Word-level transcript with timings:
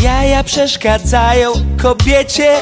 Jaja 0.00 0.44
przeszkadzają 0.44 1.52
kobiecie 1.82 2.56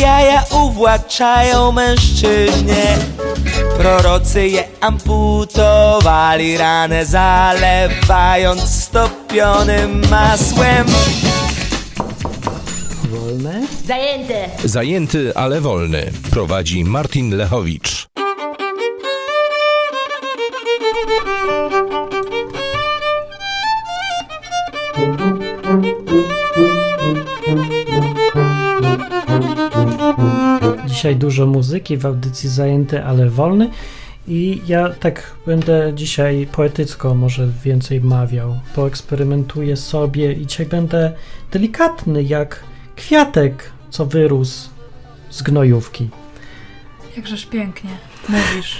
Jaja 0.00 0.44
uwłaczają 0.62 1.72
mężczyźnie 1.72 2.98
Prorocy 3.78 4.48
je 4.48 4.64
amputowali 4.80 6.58
ranę 6.58 7.06
Zalewając 7.06 8.60
stopionym 8.84 10.02
masłem 10.10 10.86
Wolne? 13.10 13.66
Zajęte! 13.86 14.48
Zajęty, 14.64 15.32
ale 15.34 15.60
wolny. 15.60 16.12
Prowadzi 16.30 16.84
Martin 16.84 17.36
Lechowicz. 17.36 18.08
Dzisiaj 30.96 31.16
dużo 31.16 31.46
muzyki 31.46 31.96
w 31.96 32.06
audycji 32.06 32.48
zajęty, 32.48 33.04
ale 33.04 33.30
wolny. 33.30 33.70
I 34.28 34.62
ja 34.66 34.88
tak 34.88 35.34
będę 35.46 35.92
dzisiaj 35.94 36.48
poetycko 36.52 37.14
może 37.14 37.48
więcej 37.64 38.00
mawiał. 38.00 38.60
Poeksperymentuję 38.74 39.76
sobie 39.76 40.32
i 40.32 40.46
dzisiaj 40.46 40.66
będę 40.66 41.12
delikatny 41.52 42.22
jak 42.22 42.64
kwiatek, 42.96 43.70
co 43.90 44.06
wyrósł 44.06 44.70
z 45.30 45.42
gnojówki. 45.42 46.08
Jakżeż 47.16 47.46
pięknie 47.46 47.90
mówisz. 48.28 48.76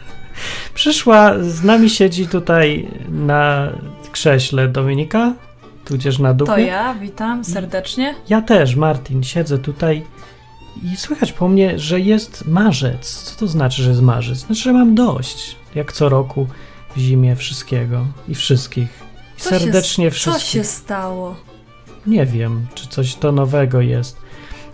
Przyszła, 0.74 1.34
z 1.40 1.64
nami 1.64 1.90
siedzi 1.90 2.26
tutaj 2.26 2.88
na 3.08 3.72
krześle 4.12 4.68
Dominika, 4.68 5.34
tudzież 5.84 6.18
na 6.18 6.34
dupie. 6.34 6.52
To 6.52 6.58
ja, 6.58 6.94
witam 6.94 7.44
serdecznie. 7.44 8.14
Ja 8.28 8.42
też, 8.42 8.76
Martin, 8.76 9.22
siedzę 9.22 9.58
tutaj 9.58 10.02
i 10.82 10.96
słychać 10.96 11.32
po 11.32 11.48
mnie, 11.48 11.78
że 11.78 12.00
jest 12.00 12.46
marzec. 12.46 13.22
Co 13.22 13.38
to 13.38 13.46
znaczy, 13.46 13.82
że 13.82 13.90
jest 13.90 14.02
marzec? 14.02 14.38
Znaczy, 14.38 14.62
że 14.62 14.72
mam 14.72 14.94
dość. 14.94 15.56
Jak 15.74 15.92
co 15.92 16.08
roku 16.08 16.46
w 16.96 16.98
zimie 16.98 17.36
wszystkiego 17.36 18.06
i 18.28 18.34
wszystkich. 18.34 18.88
I 19.38 19.40
Co 19.40 19.48
serdecznie 19.50 20.04
się, 20.04 20.10
wszystkich. 20.10 20.44
Co 20.44 20.52
się 20.52 20.64
stało? 20.64 21.36
Nie 22.06 22.26
wiem, 22.26 22.66
czy 22.74 22.86
coś 22.88 23.14
to 23.14 23.32
nowego 23.32 23.80
jest. 23.80 24.16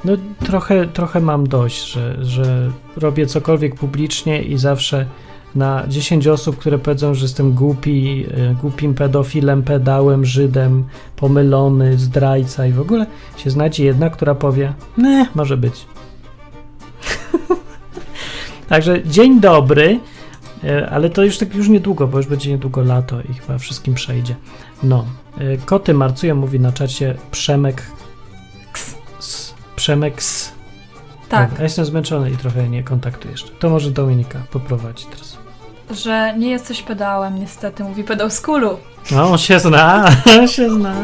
No 0.04 0.12
trochę, 0.44 0.86
trochę 0.86 1.20
mam 1.20 1.48
dość, 1.48 1.86
że, 1.86 2.24
że 2.24 2.72
robię 2.96 3.26
cokolwiek 3.26 3.74
publicznie 3.74 4.42
i 4.42 4.58
zawsze 4.58 5.06
na 5.54 5.84
10 5.88 6.26
osób, 6.26 6.58
które 6.58 6.78
powiedzą, 6.78 7.14
że 7.14 7.24
jestem 7.24 7.52
głupi, 7.52 8.26
y, 8.50 8.54
głupim 8.60 8.94
pedofilem, 8.94 9.62
pedałem, 9.62 10.24
Żydem, 10.24 10.84
pomylony, 11.16 11.98
zdrajca 11.98 12.66
i 12.66 12.72
w 12.72 12.80
ogóle 12.80 13.06
się 13.36 13.50
znajdzie 13.50 13.84
jedna, 13.84 14.10
która 14.10 14.34
powie, 14.34 14.72
nie, 14.98 15.26
może 15.34 15.56
być. 15.56 15.86
Także 18.68 19.02
dzień 19.04 19.40
dobry, 19.40 20.00
y, 20.64 20.88
ale 20.88 21.10
to 21.10 21.24
już 21.24 21.38
tak 21.38 21.54
już 21.54 21.68
niedługo, 21.68 22.06
bo 22.06 22.16
już 22.16 22.26
będzie 22.26 22.50
niedługo 22.50 22.82
lato 22.82 23.20
i 23.20 23.34
chyba 23.34 23.58
wszystkim 23.58 23.94
przejdzie. 23.94 24.36
No, 24.82 25.04
y, 25.40 25.58
koty 25.64 25.94
marcują, 25.94 26.34
mówi 26.34 26.60
na 26.60 26.72
czacie 26.72 27.14
Przemek 27.30 27.82
S. 29.18 29.54
Przemek 29.76 30.18
S. 30.18 30.58
Tak, 31.28 31.50
Ja 31.56 31.62
jestem 31.62 31.84
zmęczony 31.84 32.30
i 32.30 32.36
trochę 32.36 32.68
nie 32.68 32.82
kontaktuję 32.82 33.32
jeszcze. 33.32 33.50
To 33.50 33.70
może 33.70 33.90
Dominika 33.90 34.42
poprowadzi 34.50 35.04
teraz. 35.04 35.37
Że 35.90 36.34
nie 36.38 36.50
jesteś 36.50 36.82
pedałem, 36.82 37.40
niestety, 37.40 37.84
mówi 37.84 38.04
pedał 38.04 38.30
z 38.30 38.40
kulu. 38.40 38.78
No, 39.10 39.30
on 39.30 39.38
się 39.38 39.58
zna, 39.58 40.10
on 40.40 40.48
się 40.48 40.70
zna. 40.70 40.94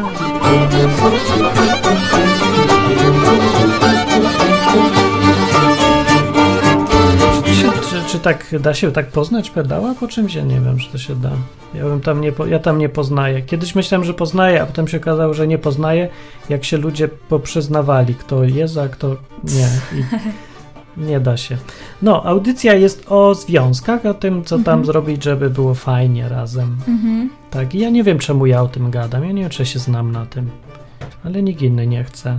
Czy, 7.91 8.03
czy, 8.09 8.19
tak 8.19 8.47
da 8.61 8.75
się 8.75 8.93
tak 8.93 9.07
poznać 9.07 9.51
pedała 9.51 9.95
po 10.01 10.09
czymś? 10.09 10.35
Ja 10.35 10.43
nie 10.43 10.61
wiem, 10.61 10.79
czy 10.79 10.93
to 10.93 10.99
się 10.99 11.17
da. 11.17 11.31
Ja, 11.75 11.85
bym 11.85 12.01
tam 12.01 12.21
nie, 12.21 12.33
ja 12.47 12.59
tam 12.59 12.79
nie 12.79 12.89
poznaję. 12.89 13.43
Kiedyś 13.43 13.75
myślałem, 13.75 14.05
że 14.05 14.15
poznaję, 14.15 14.63
a 14.63 14.67
potem 14.67 14.89
się 14.89 14.97
okazało, 14.97 15.35
że 15.35 15.47
nie 15.47 15.59
poznaję, 15.59 16.09
jak 16.49 16.65
się 16.65 16.77
ludzie 16.77 17.09
poprzyznawali, 17.09 18.15
kto 18.15 18.45
jest, 18.45 18.79
a 18.79 18.89
kto 18.89 19.17
nie. 19.45 19.69
I 19.99 20.05
nie 20.97 21.21
da 21.21 21.37
się. 21.37 21.57
No, 22.03 22.25
audycja 22.25 22.75
jest 22.75 23.05
o 23.09 23.35
związkach, 23.35 24.07
o 24.07 24.15
tym, 24.15 24.45
co 24.45 24.57
tam 24.57 24.59
Mhm. 24.75 24.85
zrobić, 24.85 25.25
żeby 25.25 25.51
było 25.51 25.75
fajnie 25.75 26.29
razem. 26.29 26.77
Mhm. 26.89 27.31
Tak, 27.51 27.75
i 27.75 27.79
ja 27.79 27.91
nie 27.91 28.05
wiem, 28.05 28.19
czemu 28.19 28.47
ja 28.47 28.63
o 28.63 28.69
tym 28.69 28.91
gadam. 28.91 29.25
Ja 29.25 29.33
nie 29.33 29.41
wiem, 29.43 29.51
czy 29.51 29.67
się 29.67 29.79
znam 29.79 30.13
na 30.13 30.27
tym. 30.27 30.51
Ale 31.25 31.43
nikt 31.43 31.63
inny 31.63 31.87
nie 31.87 32.05
chce. 32.05 32.39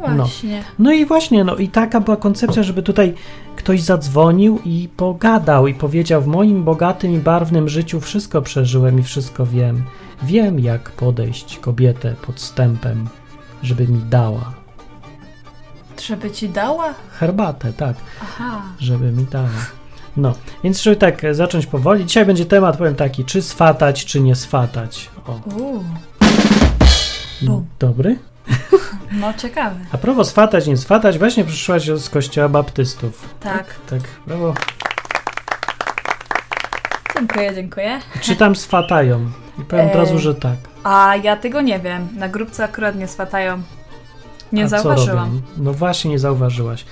No 0.00 0.14
właśnie. 0.16 0.62
No 0.78 0.92
i 0.92 1.06
właśnie, 1.06 1.44
no 1.44 1.56
i 1.56 1.68
taka 1.68 2.00
była 2.00 2.16
koncepcja, 2.16 2.62
żeby 2.62 2.82
tutaj 2.82 3.14
ktoś 3.56 3.82
zadzwonił 3.82 4.58
i 4.64 4.88
pogadał 4.96 5.66
i 5.66 5.74
powiedział: 5.74 6.22
W 6.22 6.26
moim 6.26 6.64
bogatym 6.64 7.12
i 7.12 7.18
barwnym 7.18 7.68
życiu 7.68 8.00
wszystko 8.00 8.42
przeżyłem 8.42 9.00
i 9.00 9.02
wszystko 9.02 9.46
wiem. 9.46 9.82
Wiem, 10.22 10.60
jak 10.60 10.90
podejść 10.90 11.58
kobietę 11.58 12.14
podstępem, 12.26 13.08
żeby 13.62 13.88
mi 13.88 13.98
dała. 14.10 14.52
Żeby 16.06 16.30
ci 16.30 16.48
dała? 16.48 16.94
Herbatę, 17.18 17.72
tak, 17.72 17.96
Aha. 18.22 18.62
żeby 18.78 19.12
mi 19.12 19.24
dała. 19.24 19.48
No, 20.16 20.34
więc 20.64 20.82
żeby 20.82 20.96
tak 20.96 21.24
e, 21.24 21.34
zacząć 21.34 21.66
powoli, 21.66 22.06
dzisiaj 22.06 22.26
będzie 22.26 22.46
temat, 22.46 22.76
powiem 22.76 22.94
taki, 22.94 23.24
czy 23.24 23.42
swatać, 23.42 24.04
czy 24.04 24.20
nie 24.20 24.34
swatać. 24.34 25.10
O, 25.26 25.40
Uuu, 25.56 25.84
Bum. 27.42 27.66
dobry? 27.78 28.18
no 29.12 29.34
ciekawe. 29.34 29.76
A 29.92 29.98
propos 29.98 30.28
swatać, 30.28 30.66
nie 30.66 30.76
swatać, 30.76 31.18
właśnie 31.18 31.44
przyszłaś 31.44 31.86
z 31.86 32.08
kościoła 32.10 32.48
baptystów. 32.48 33.28
Tak. 33.40 33.64
Tak, 33.90 34.00
brawo. 34.26 34.54
Dziękuję, 37.16 37.54
dziękuję. 37.54 38.00
Czy 38.20 38.36
tam 38.36 38.56
swatają? 38.56 39.30
I 39.58 39.62
powiem 39.64 39.86
od 39.86 39.94
razu, 39.94 40.18
że 40.18 40.34
tak. 40.34 40.56
A 40.84 41.16
ja 41.16 41.36
tego 41.36 41.60
nie 41.60 41.80
wiem. 41.80 42.08
Na 42.16 42.28
grupce 42.28 42.64
akurat 42.64 42.96
nie 42.96 43.08
swatają. 43.08 43.62
Nie 44.52 44.64
A 44.64 44.68
zauważyłam. 44.68 45.42
No 45.56 45.72
właśnie, 45.72 46.10
nie 46.10 46.18
zauważyłaś. 46.18 46.84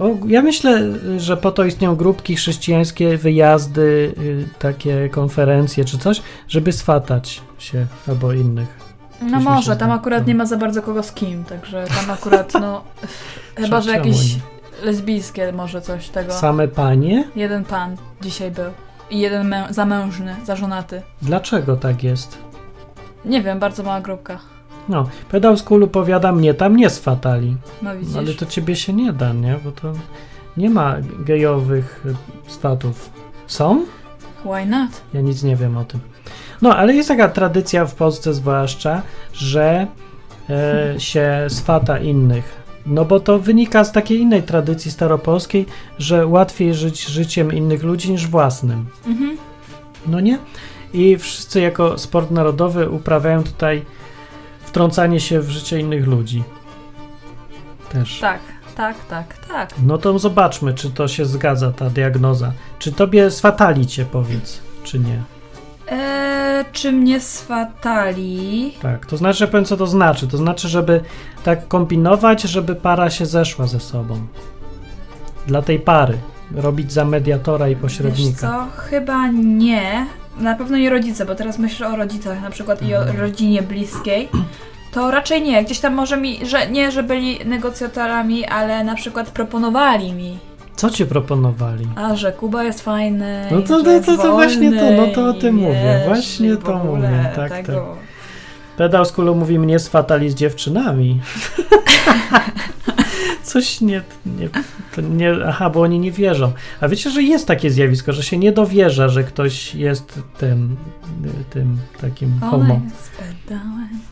O, 0.00 0.08
ja 0.26 0.42
myślę, 0.42 0.80
że 1.18 1.36
po 1.36 1.52
to 1.52 1.64
istnieją 1.64 1.96
grupki 1.96 2.36
chrześcijańskie, 2.36 3.18
wyjazdy, 3.18 4.14
y, 4.18 4.48
takie 4.58 5.08
konferencje 5.08 5.84
czy 5.84 5.98
coś, 5.98 6.22
żeby 6.48 6.72
swatać 6.72 7.42
się 7.58 7.86
albo 8.08 8.32
innych. 8.32 8.84
No 9.22 9.40
może, 9.40 9.76
tam 9.76 9.90
akurat 9.90 10.20
no. 10.20 10.28
nie 10.28 10.34
ma 10.34 10.46
za 10.46 10.56
bardzo 10.56 10.82
kogo 10.82 11.02
z 11.02 11.12
kim, 11.12 11.44
także 11.44 11.84
tam 11.96 12.10
akurat 12.10 12.52
no... 12.60 12.82
chyba, 13.56 13.80
że 13.80 13.90
jakieś 13.90 14.36
lesbijskie 14.82 15.52
może 15.52 15.80
coś 15.80 16.08
tego. 16.08 16.32
Same 16.32 16.68
panie? 16.68 17.24
Jeden 17.36 17.64
pan 17.64 17.96
dzisiaj 18.22 18.50
był. 18.50 18.70
I 19.10 19.18
jeden 19.18 19.48
mę- 19.48 19.72
zamężny, 19.72 20.36
zażonaty. 20.44 21.02
Dlaczego 21.22 21.76
tak 21.76 22.04
jest? 22.04 22.38
Nie 23.24 23.42
wiem, 23.42 23.58
bardzo 23.58 23.82
mała 23.82 24.00
grupka. 24.00 24.38
No, 24.88 25.08
pedał 25.30 25.56
z 25.56 25.62
kulu 25.62 25.88
powiada, 25.88 26.32
mnie 26.32 26.54
tam 26.54 26.76
nie 26.76 26.90
swatali. 26.90 27.56
No 27.82 27.96
widzisz. 27.96 28.16
Ale 28.16 28.34
to 28.34 28.46
ciebie 28.46 28.76
się 28.76 28.92
nie 28.92 29.12
da, 29.12 29.32
nie? 29.32 29.58
Bo 29.64 29.72
to 29.72 29.92
nie 30.56 30.70
ma 30.70 30.96
gejowych 31.18 32.06
y, 32.06 32.50
swatów. 32.50 33.10
Są? 33.46 33.84
Why 34.44 34.66
not? 34.66 34.90
Ja 35.14 35.20
nic 35.20 35.42
nie 35.42 35.56
wiem 35.56 35.76
o 35.76 35.84
tym. 35.84 36.00
No, 36.62 36.76
ale 36.76 36.94
jest 36.94 37.08
taka 37.08 37.28
tradycja 37.28 37.86
w 37.86 37.94
Polsce 37.94 38.34
zwłaszcza, 38.34 39.02
że 39.32 39.86
e, 40.50 40.94
się 41.00 41.46
swata 41.48 41.98
innych. 41.98 42.64
No 42.86 43.04
bo 43.04 43.20
to 43.20 43.38
wynika 43.38 43.84
z 43.84 43.92
takiej 43.92 44.20
innej 44.20 44.42
tradycji 44.42 44.90
staropolskiej, 44.90 45.66
że 45.98 46.26
łatwiej 46.26 46.74
żyć 46.74 47.06
życiem 47.06 47.52
innych 47.52 47.82
ludzi 47.82 48.12
niż 48.12 48.26
własnym. 48.26 48.86
Mhm. 49.06 49.36
No 50.06 50.20
nie? 50.20 50.38
I 50.92 51.18
wszyscy 51.18 51.60
jako 51.60 51.98
sport 51.98 52.30
narodowy 52.30 52.90
uprawiają 52.90 53.44
tutaj 53.44 53.82
wtrącanie 54.74 55.20
się 55.20 55.40
w 55.40 55.50
życie 55.50 55.80
innych 55.80 56.06
ludzi. 56.06 56.42
Też. 57.92 58.20
Tak, 58.20 58.40
tak, 58.76 58.96
tak, 59.08 59.46
tak. 59.48 59.70
No 59.86 59.98
to 59.98 60.18
zobaczmy, 60.18 60.74
czy 60.74 60.90
to 60.90 61.08
się 61.08 61.24
zgadza, 61.24 61.72
ta 61.72 61.90
diagnoza. 61.90 62.52
Czy 62.78 62.92
tobie 62.92 63.30
swatali 63.30 63.86
cię, 63.86 64.04
powiedz, 64.04 64.60
czy 64.84 64.98
nie? 64.98 65.22
Eee, 65.88 66.64
czy 66.72 66.92
mnie 66.92 67.20
swatali? 67.20 68.74
Tak, 68.82 69.06
to 69.06 69.16
znaczy, 69.16 69.44
ja 69.44 69.50
powiem 69.50 69.64
co 69.64 69.76
to 69.76 69.86
znaczy. 69.86 70.28
To 70.28 70.36
znaczy, 70.36 70.68
żeby 70.68 71.00
tak 71.44 71.68
kombinować, 71.68 72.42
żeby 72.42 72.74
para 72.74 73.10
się 73.10 73.26
zeszła 73.26 73.66
ze 73.66 73.80
sobą. 73.80 74.26
Dla 75.46 75.62
tej 75.62 75.78
pary. 75.80 76.18
Robić 76.54 76.92
za 76.92 77.04
mediatora 77.04 77.68
i 77.68 77.74
Wiesz 77.74 77.82
pośrednika. 77.82 78.40
co? 78.40 78.80
Chyba 78.80 79.26
nie. 79.28 80.06
Na 80.38 80.54
pewno 80.54 80.76
nie 80.76 80.90
rodzice, 80.90 81.24
bo 81.24 81.34
teraz 81.34 81.58
myślę 81.58 81.88
o 81.88 81.96
rodzicach 81.96 82.42
na 82.42 82.50
przykład 82.50 82.82
i 82.82 82.94
Mhm. 82.94 83.16
o 83.16 83.20
rodzinie 83.20 83.62
bliskiej. 83.62 84.28
To 84.92 85.10
raczej 85.10 85.42
nie. 85.42 85.64
Gdzieś 85.64 85.80
tam 85.80 85.94
może 85.94 86.16
mi, 86.16 86.46
że 86.46 86.70
nie, 86.70 86.90
że 86.92 87.02
byli 87.02 87.38
negocjatorami, 87.44 88.44
ale 88.46 88.84
na 88.84 88.94
przykład 88.94 89.30
proponowali 89.30 90.12
mi. 90.12 90.38
Co 90.76 90.90
ci 90.90 91.06
proponowali? 91.06 91.86
A, 91.96 92.16
że 92.16 92.32
Kuba 92.32 92.64
jest 92.64 92.80
fajny. 92.82 93.46
No 93.50 93.62
to- 93.62 93.82
to- 93.82 94.00
to- 94.00 94.16
to 94.22 94.32
właśnie 94.32 94.72
to, 94.72 94.90
no 94.96 95.06
to 95.14 95.28
o 95.28 95.32
tym 95.32 95.54
mówię, 95.54 96.00
właśnie 96.06 96.56
to 96.56 96.78
mówię, 96.84 97.30
tak, 97.36 97.50
tego. 97.52 97.96
Pedał 98.76 99.04
z 99.04 99.12
kulą 99.12 99.34
mówi 99.34 99.58
mnie 99.58 99.78
swatali 99.78 100.30
z 100.30 100.34
dziewczynami. 100.34 101.20
Coś 103.54 103.80
nie, 103.80 104.02
nie, 104.26 104.48
nie. 105.02 105.44
Aha, 105.46 105.70
bo 105.70 105.80
oni 105.80 105.98
nie 105.98 106.12
wierzą. 106.12 106.52
A 106.80 106.88
wiecie, 106.88 107.10
że 107.10 107.22
jest 107.22 107.46
takie 107.46 107.70
zjawisko, 107.70 108.12
że 108.12 108.22
się 108.22 108.38
nie 108.38 108.52
dowierza, 108.52 109.08
że 109.08 109.24
ktoś 109.24 109.74
jest 109.74 110.22
tym, 110.38 110.76
tym 111.50 111.78
takim 112.00 112.40
homo. 112.40 112.80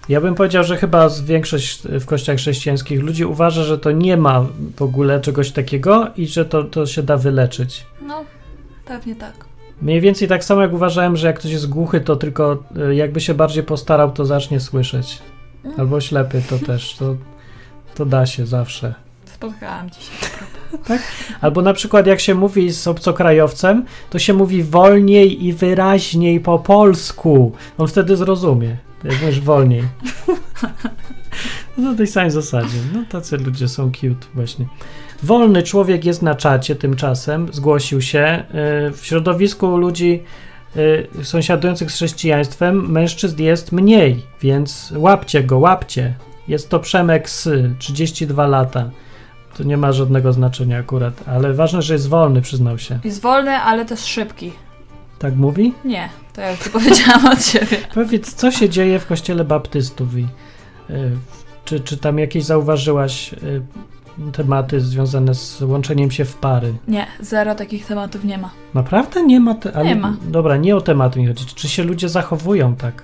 Ja 0.08 0.20
bym 0.20 0.34
powiedział, 0.34 0.64
że 0.64 0.76
chyba 0.76 1.08
większość 1.24 1.82
w 1.82 2.06
kościach 2.06 2.36
chrześcijańskich 2.36 3.00
ludzi 3.00 3.24
uważa, 3.24 3.64
że 3.64 3.78
to 3.78 3.90
nie 3.90 4.16
ma 4.16 4.46
w 4.76 4.82
ogóle 4.82 5.20
czegoś 5.20 5.50
takiego 5.50 6.10
i 6.16 6.26
że 6.26 6.44
to, 6.44 6.64
to 6.64 6.86
się 6.86 7.02
da 7.02 7.16
wyleczyć. 7.16 7.86
No, 8.06 8.24
pewnie 8.84 9.16
tak. 9.16 9.44
Mniej 9.80 10.00
więcej 10.00 10.28
tak 10.28 10.44
samo 10.44 10.62
jak 10.62 10.72
uważałem, 10.72 11.16
że 11.16 11.26
jak 11.26 11.38
ktoś 11.38 11.52
jest 11.52 11.68
głuchy, 11.68 12.00
to 12.00 12.16
tylko 12.16 12.64
y, 12.90 12.94
jakby 12.94 13.20
się 13.20 13.34
bardziej 13.34 13.62
postarał, 13.62 14.12
to 14.12 14.24
zacznie 14.24 14.60
słyszeć. 14.60 15.18
Albo 15.78 16.00
ślepy 16.00 16.42
to 16.48 16.58
też, 16.58 16.94
to, 16.94 17.16
to 17.94 18.06
da 18.06 18.26
się 18.26 18.46
zawsze. 18.46 19.01
Spotkałam 19.42 19.90
dzisiaj. 19.90 20.28
Albo 21.40 21.62
na 21.62 21.72
przykład 21.72 22.06
jak 22.06 22.20
się 22.20 22.34
mówi 22.34 22.72
z 22.72 22.86
obcokrajowcem, 22.86 23.84
to 24.10 24.18
się 24.18 24.32
mówi 24.32 24.62
wolniej 24.62 25.44
i 25.44 25.52
wyraźniej 25.52 26.40
po 26.40 26.58
polsku. 26.58 27.52
On 27.78 27.88
wtedy 27.88 28.16
zrozumie. 28.16 28.76
Jak 29.04 29.20
mówisz 29.20 29.40
wolniej. 29.40 29.82
No 31.78 31.90
na 31.90 31.96
tej 31.96 32.06
samej 32.06 32.30
zasadzie. 32.30 32.78
No 32.94 33.04
tacy 33.08 33.36
ludzie 33.36 33.68
są 33.68 33.92
cute 33.92 34.26
właśnie. 34.34 34.66
Wolny 35.22 35.62
człowiek 35.62 36.04
jest 36.04 36.22
na 36.22 36.34
czacie 36.34 36.76
tymczasem, 36.76 37.48
zgłosił 37.52 38.02
się. 38.02 38.44
Yy, 38.84 38.92
W 38.92 39.00
środowisku 39.02 39.76
ludzi 39.76 40.22
yy, 40.76 41.24
sąsiadujących 41.24 41.90
z 41.90 41.94
chrześcijaństwem 41.94 42.90
mężczyzn 42.90 43.42
jest 43.42 43.72
mniej, 43.72 44.22
więc 44.40 44.92
łapcie 44.96 45.44
go, 45.44 45.58
łapcie. 45.58 46.14
Jest 46.48 46.68
to 46.68 46.80
Przemek 46.80 47.30
Sy, 47.30 47.74
32 47.78 48.46
lata. 48.46 48.90
To 49.56 49.62
nie 49.64 49.76
ma 49.76 49.92
żadnego 49.92 50.32
znaczenia 50.32 50.78
akurat, 50.78 51.14
ale 51.28 51.54
ważne, 51.54 51.82
że 51.82 51.94
jest 51.94 52.08
wolny, 52.08 52.42
przyznał 52.42 52.78
się. 52.78 52.98
Jest 53.04 53.22
wolny, 53.22 53.50
ale 53.50 53.84
też 53.84 54.00
szybki. 54.00 54.52
Tak 55.18 55.36
mówi? 55.36 55.72
Nie, 55.84 56.08
to 56.32 56.40
ja 56.40 56.50
już 56.50 56.68
powiedziałam 56.72 57.26
od 57.26 57.44
siebie. 57.44 57.76
Powiedz, 57.94 58.34
co 58.34 58.50
się 58.50 58.68
dzieje 58.68 58.98
w 58.98 59.06
kościele 59.06 59.44
baptystów 59.44 60.18
i 60.18 60.26
y, 60.90 61.10
czy, 61.64 61.80
czy 61.80 61.96
tam 61.96 62.18
jakieś 62.18 62.44
zauważyłaś 62.44 63.32
y, 63.32 63.62
tematy 64.32 64.80
związane 64.80 65.34
z 65.34 65.62
łączeniem 65.62 66.10
się 66.10 66.24
w 66.24 66.34
pary? 66.36 66.74
Nie, 66.88 67.06
zero 67.20 67.54
takich 67.54 67.86
tematów 67.86 68.24
nie 68.24 68.38
ma. 68.38 68.50
Naprawdę 68.74 69.22
nie 69.22 69.40
ma? 69.40 69.54
Te, 69.54 69.76
ale, 69.76 69.84
Nie 69.84 69.96
ma. 69.96 70.16
Dobra, 70.22 70.56
nie 70.56 70.76
o 70.76 70.80
temat 70.80 71.16
mi 71.16 71.26
chodzi. 71.26 71.44
Czy 71.46 71.68
się 71.68 71.82
ludzie 71.82 72.08
zachowują 72.08 72.76
tak? 72.76 73.02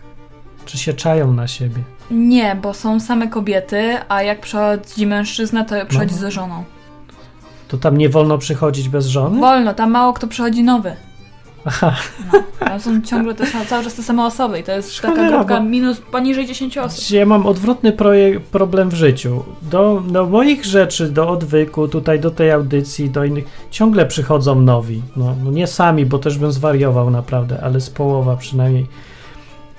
Czy 0.69 0.79
się 0.79 0.93
czają 0.95 1.33
na 1.33 1.47
siebie? 1.49 1.83
Nie, 2.11 2.57
bo 2.63 2.75
są 2.75 3.01
same 3.01 3.29
kobiety, 3.29 3.97
a 4.09 4.23
jak 4.23 4.41
przychodzi 4.41 5.07
mężczyzna, 5.07 5.65
to 5.65 5.75
przychodzi 5.89 6.13
No. 6.15 6.19
ze 6.21 6.31
żoną. 6.31 6.65
To 7.69 7.77
tam 7.79 7.99
nie 7.99 8.09
wolno 8.09 8.39
przychodzić 8.39 8.89
bez 8.89 9.07
żony? 9.07 9.41
Wolno, 9.41 9.75
tam 9.75 9.91
mało 9.91 10.13
kto 10.13 10.27
przychodzi 10.27 10.63
nowy. 10.63 10.97
Aha, 11.65 11.97
Tam 12.59 12.81
są 12.81 13.03
ciągle 13.03 13.35
te, 13.35 13.45
cały 13.67 13.85
czas 13.85 13.95
te 13.95 14.03
same 14.03 14.25
osoby 14.27 14.59
i 14.59 14.63
to 14.63 14.73
jest 14.73 15.01
taka 15.03 15.15
Cholera, 15.17 15.37
grupka 15.37 15.57
bo- 15.61 15.63
minus 15.67 16.01
poniżej 16.01 16.47
10 16.47 16.79
osób. 16.79 17.11
Ja 17.11 17.27
mam 17.27 17.47
odwrotny 17.47 17.93
projek- 17.93 18.41
problem 18.41 18.89
w 18.89 18.95
życiu. 18.95 19.45
Do, 19.63 20.03
do 20.09 20.27
moich 20.27 20.65
rzeczy, 20.65 21.09
do 21.11 21.29
odwyku, 21.29 21.89
tutaj 21.89 22.21
do 22.21 22.31
tej 22.31 22.51
audycji, 22.51 23.11
do 23.11 23.25
innych, 23.25 23.45
ciągle 23.71 24.07
przychodzą 24.07 24.55
nowi. 24.63 25.03
No, 25.17 25.35
no 25.45 25.51
nie 25.51 25.67
sami, 25.67 26.07
bo 26.07 26.19
też 26.19 26.39
bym 26.39 26.53
zwariował 26.53 27.11
naprawdę, 27.11 27.61
ale 27.63 27.81
z 27.81 27.91
połowa 27.91 28.37
przynajmniej. 28.37 28.87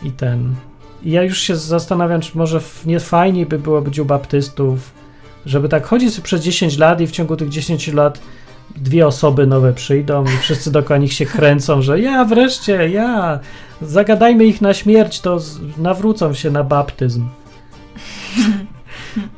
I 0.04 0.12
ten. 0.12 0.56
Ja 1.04 1.24
już 1.24 1.40
się 1.40 1.56
zastanawiam, 1.56 2.22
czy 2.22 2.38
może 2.38 2.62
nie 2.86 3.00
fajniej 3.00 3.46
by 3.46 3.60
było 3.60 3.82
być 3.82 4.00
u 4.00 4.06
baptystów, 4.06 4.92
żeby 5.46 5.70
tak 5.70 5.86
chodzić 5.86 6.14
sobie 6.14 6.26
przez 6.26 6.42
10 6.42 6.78
lat 6.78 7.02
i 7.02 7.08
w 7.08 7.12
ciągu 7.12 7.36
tych 7.36 7.50
10 7.50 7.88
lat 7.88 8.20
dwie 8.76 9.08
osoby 9.08 9.48
nowe 9.48 9.74
przyjdą 9.74 10.24
i 10.24 10.38
wszyscy 10.42 10.72
dookoła 10.72 10.98
nich 10.98 11.14
się 11.14 11.26
kręcą, 11.26 11.82
że 11.82 12.00
ja 12.00 12.26
wreszcie, 12.26 12.90
ja, 12.90 13.40
zagadajmy 13.82 14.46
ich 14.46 14.62
na 14.62 14.74
śmierć, 14.74 15.20
to 15.20 15.40
nawrócą 15.78 16.34
się 16.34 16.52
na 16.52 16.64
baptyzm. 16.64 17.28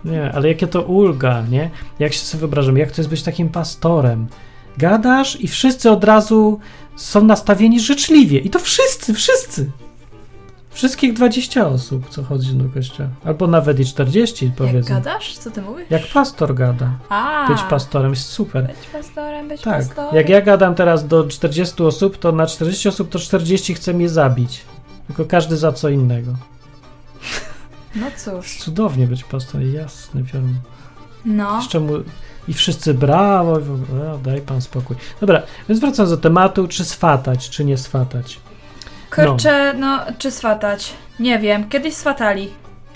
Nie, 0.05 0.31
ale 0.31 0.47
jakie 0.47 0.67
to 0.67 0.81
ulga, 0.81 1.43
nie? 1.49 1.69
Jak 1.99 2.13
się 2.13 2.19
sobie 2.19 2.39
wyobrażam, 2.39 2.77
jak 2.77 2.91
to 2.91 3.01
jest 3.01 3.09
być 3.09 3.23
takim 3.23 3.49
pastorem? 3.49 4.27
Gadasz 4.77 5.41
i 5.41 5.47
wszyscy 5.47 5.91
od 5.91 6.03
razu 6.03 6.59
są 6.95 7.23
nastawieni 7.23 7.79
życzliwie. 7.79 8.39
I 8.39 8.49
to 8.49 8.59
wszyscy, 8.59 9.13
wszyscy. 9.13 9.71
Wszystkich 10.71 11.13
20 11.13 11.67
osób, 11.67 12.09
co 12.09 12.23
chodzi 12.23 12.53
do 12.53 12.69
kościoła. 12.69 13.09
Albo 13.25 13.47
nawet 13.47 13.79
i 13.79 13.85
40, 13.85 14.45
Jak 14.45 14.55
powiedzmy. 14.55 14.95
gadasz? 14.95 15.37
Co 15.37 15.51
ty 15.51 15.61
mówisz? 15.61 15.85
Jak 15.89 16.07
pastor 16.13 16.55
gada. 16.55 16.91
A, 17.09 17.47
Być 17.47 17.61
pastorem 17.61 18.09
jest 18.11 18.25
super. 18.25 18.67
Być 18.67 18.87
pastorem, 18.93 19.47
być 19.47 19.61
Tak. 19.61 19.85
pastorem. 19.85 20.15
Jak 20.15 20.29
ja 20.29 20.41
gadam 20.41 20.75
teraz 20.75 21.07
do 21.07 21.23
40 21.27 21.83
osób, 21.83 22.17
to 22.17 22.31
na 22.31 22.47
40 22.47 22.89
osób 22.89 23.09
to 23.09 23.19
40 23.19 23.73
chce 23.73 23.93
mnie 23.93 24.09
zabić. 24.09 24.61
Tylko 25.07 25.25
każdy 25.25 25.57
za 25.57 25.71
co 25.71 25.89
innego. 25.89 26.31
No 27.95 28.05
cóż, 28.17 28.57
Cudownie 28.57 29.07
być 29.07 29.23
pastorem, 29.23 29.73
jasny 29.73 30.23
piorun. 30.23 30.55
no. 31.25 31.55
Jeszcze 31.57 31.79
mu... 31.79 31.93
I 32.47 32.53
wszyscy 32.53 32.93
brawo, 32.93 33.59
i 33.59 33.63
w 33.63 33.71
ogóle, 33.83 34.13
o, 34.13 34.17
daj 34.17 34.41
pan 34.41 34.61
spokój. 34.61 34.95
Dobra, 35.21 35.41
więc 35.69 35.81
wracając 35.81 36.09
do 36.11 36.17
tematu, 36.17 36.67
czy 36.67 36.85
swatać, 36.85 37.49
czy 37.49 37.65
nie 37.65 37.77
swatać. 37.77 38.39
Kurczę, 39.15 39.73
no, 39.73 39.99
czy 40.17 40.31
swatać? 40.31 40.93
Nie 41.19 41.39
wiem, 41.39 41.69
kiedyś 41.69 41.93
swatali. 41.93 42.49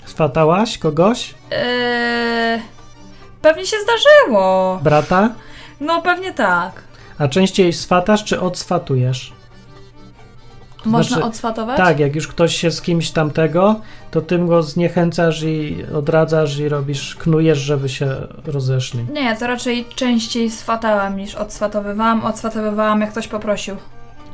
Swatałaś 0.04 0.78
kogoś? 0.78 1.34
Eee, 1.50 2.60
pewnie 3.42 3.66
się 3.66 3.76
zdarzyło. 3.82 4.78
Brata? 4.82 5.30
No, 5.80 6.02
pewnie 6.02 6.32
tak. 6.32 6.82
A 7.18 7.28
częściej 7.28 7.72
swatasz, 7.72 8.24
czy 8.24 8.40
odswatujesz? 8.40 9.32
To 10.84 10.90
Można 10.90 11.08
znaczy- 11.16 11.24
odswatować? 11.24 11.76
Tak, 11.76 11.98
jak 12.00 12.14
już 12.14 12.28
ktoś 12.28 12.56
się 12.56 12.70
z 12.70 12.82
kimś 12.82 13.10
tamtego, 13.10 13.80
to 14.10 14.20
tym 14.20 14.46
go 14.46 14.62
zniechęcasz 14.62 15.42
i 15.42 15.84
odradzasz 15.94 16.58
i 16.58 16.68
robisz, 16.68 17.16
knujesz, 17.16 17.58
żeby 17.58 17.88
się 17.88 18.16
rozeszli. 18.46 19.04
Nie, 19.12 19.36
to 19.36 19.46
raczej 19.46 19.84
częściej 19.94 20.50
swatałam 20.50 21.16
niż 21.16 21.34
odswatowywałam. 21.34 22.24
Odswatowywałam, 22.24 23.00
jak 23.00 23.10
ktoś 23.10 23.28
poprosił. 23.28 23.76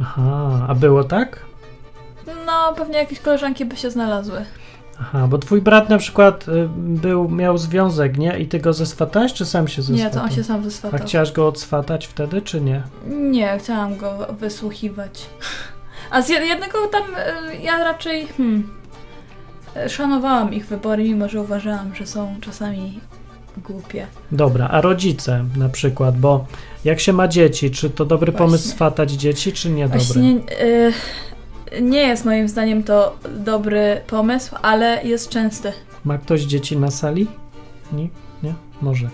Aha, 0.01 0.67
a 0.69 0.75
było 0.75 1.05
tak? 1.05 1.52
No, 2.47 2.75
pewnie 2.77 2.99
jakieś 2.99 3.21
koleżanki 3.21 3.65
by 3.65 3.77
się 3.77 3.91
znalazły. 3.91 4.45
Aha, 5.01 5.27
bo 5.29 5.39
twój 5.39 5.63
brat 5.63 5.89
na 5.89 5.99
przykład 5.99 6.49
y, 6.49 6.69
był, 6.77 7.29
miał 7.29 7.59
związek, 7.59 8.19
nie? 8.19 8.39
I 8.39 8.47
ty 8.49 8.59
go 8.59 8.73
zeswatałeś, 8.73 9.33
czy 9.33 9.47
sam 9.47 9.69
się 9.69 9.83
zeswatał? 9.83 10.05
Nie, 10.05 10.11
to 10.15 10.23
on 10.23 10.31
się 10.31 10.45
sam 10.45 10.61
A 10.61 10.65
zeswatał. 10.65 11.01
chciałaś 11.07 11.33
go 11.33 11.49
odswatać 11.49 12.07
wtedy, 12.07 12.43
czy 12.43 12.61
nie? 12.61 12.83
Nie, 13.07 13.59
chciałam 13.59 13.97
go 13.97 14.27
wysłuchiwać. 14.39 15.27
A 16.11 16.23
z 16.23 16.29
jed- 16.31 16.43
jednego 16.45 16.79
tam 16.93 17.03
y, 17.03 17.57
ja 17.63 17.85
raczej 17.85 18.27
hmm, 18.27 18.71
szanowałam 19.89 20.55
ich 20.55 20.67
wybory, 20.67 21.03
mimo 21.05 21.29
że 21.29 21.41
uważałam, 21.41 21.95
że 21.95 22.07
są 22.07 22.37
czasami 22.41 23.01
głupie. 23.57 24.07
Dobra, 24.33 24.69
a 24.69 24.81
rodzice 24.81 25.45
na 25.57 25.69
przykład, 25.69 26.19
bo 26.19 26.47
jak 26.85 27.01
się 27.01 27.13
ma 27.13 27.29
dzieci, 27.29 27.71
czy 27.71 27.91
to 27.91 28.05
dobry 28.05 28.33
Właśnie. 28.33 28.47
pomysł 28.47 28.69
swatać 28.69 29.11
dzieci, 29.11 29.53
czy 29.53 29.71
nie 29.71 29.85
dobry? 29.89 29.99
Właśnie 29.99 30.31
y, 30.63 30.93
nie 31.81 32.01
jest 32.01 32.25
moim 32.25 32.49
zdaniem 32.49 32.83
to 32.83 33.17
dobry 33.39 34.01
pomysł, 34.07 34.57
ale 34.63 35.05
jest 35.05 35.29
częsty. 35.29 35.73
Ma 36.05 36.19
ktoś 36.19 36.43
dzieci 36.43 36.77
na 36.77 36.91
sali? 36.91 37.27
Nie? 37.93 38.09
Nie? 38.43 38.55
Może. 38.83 39.09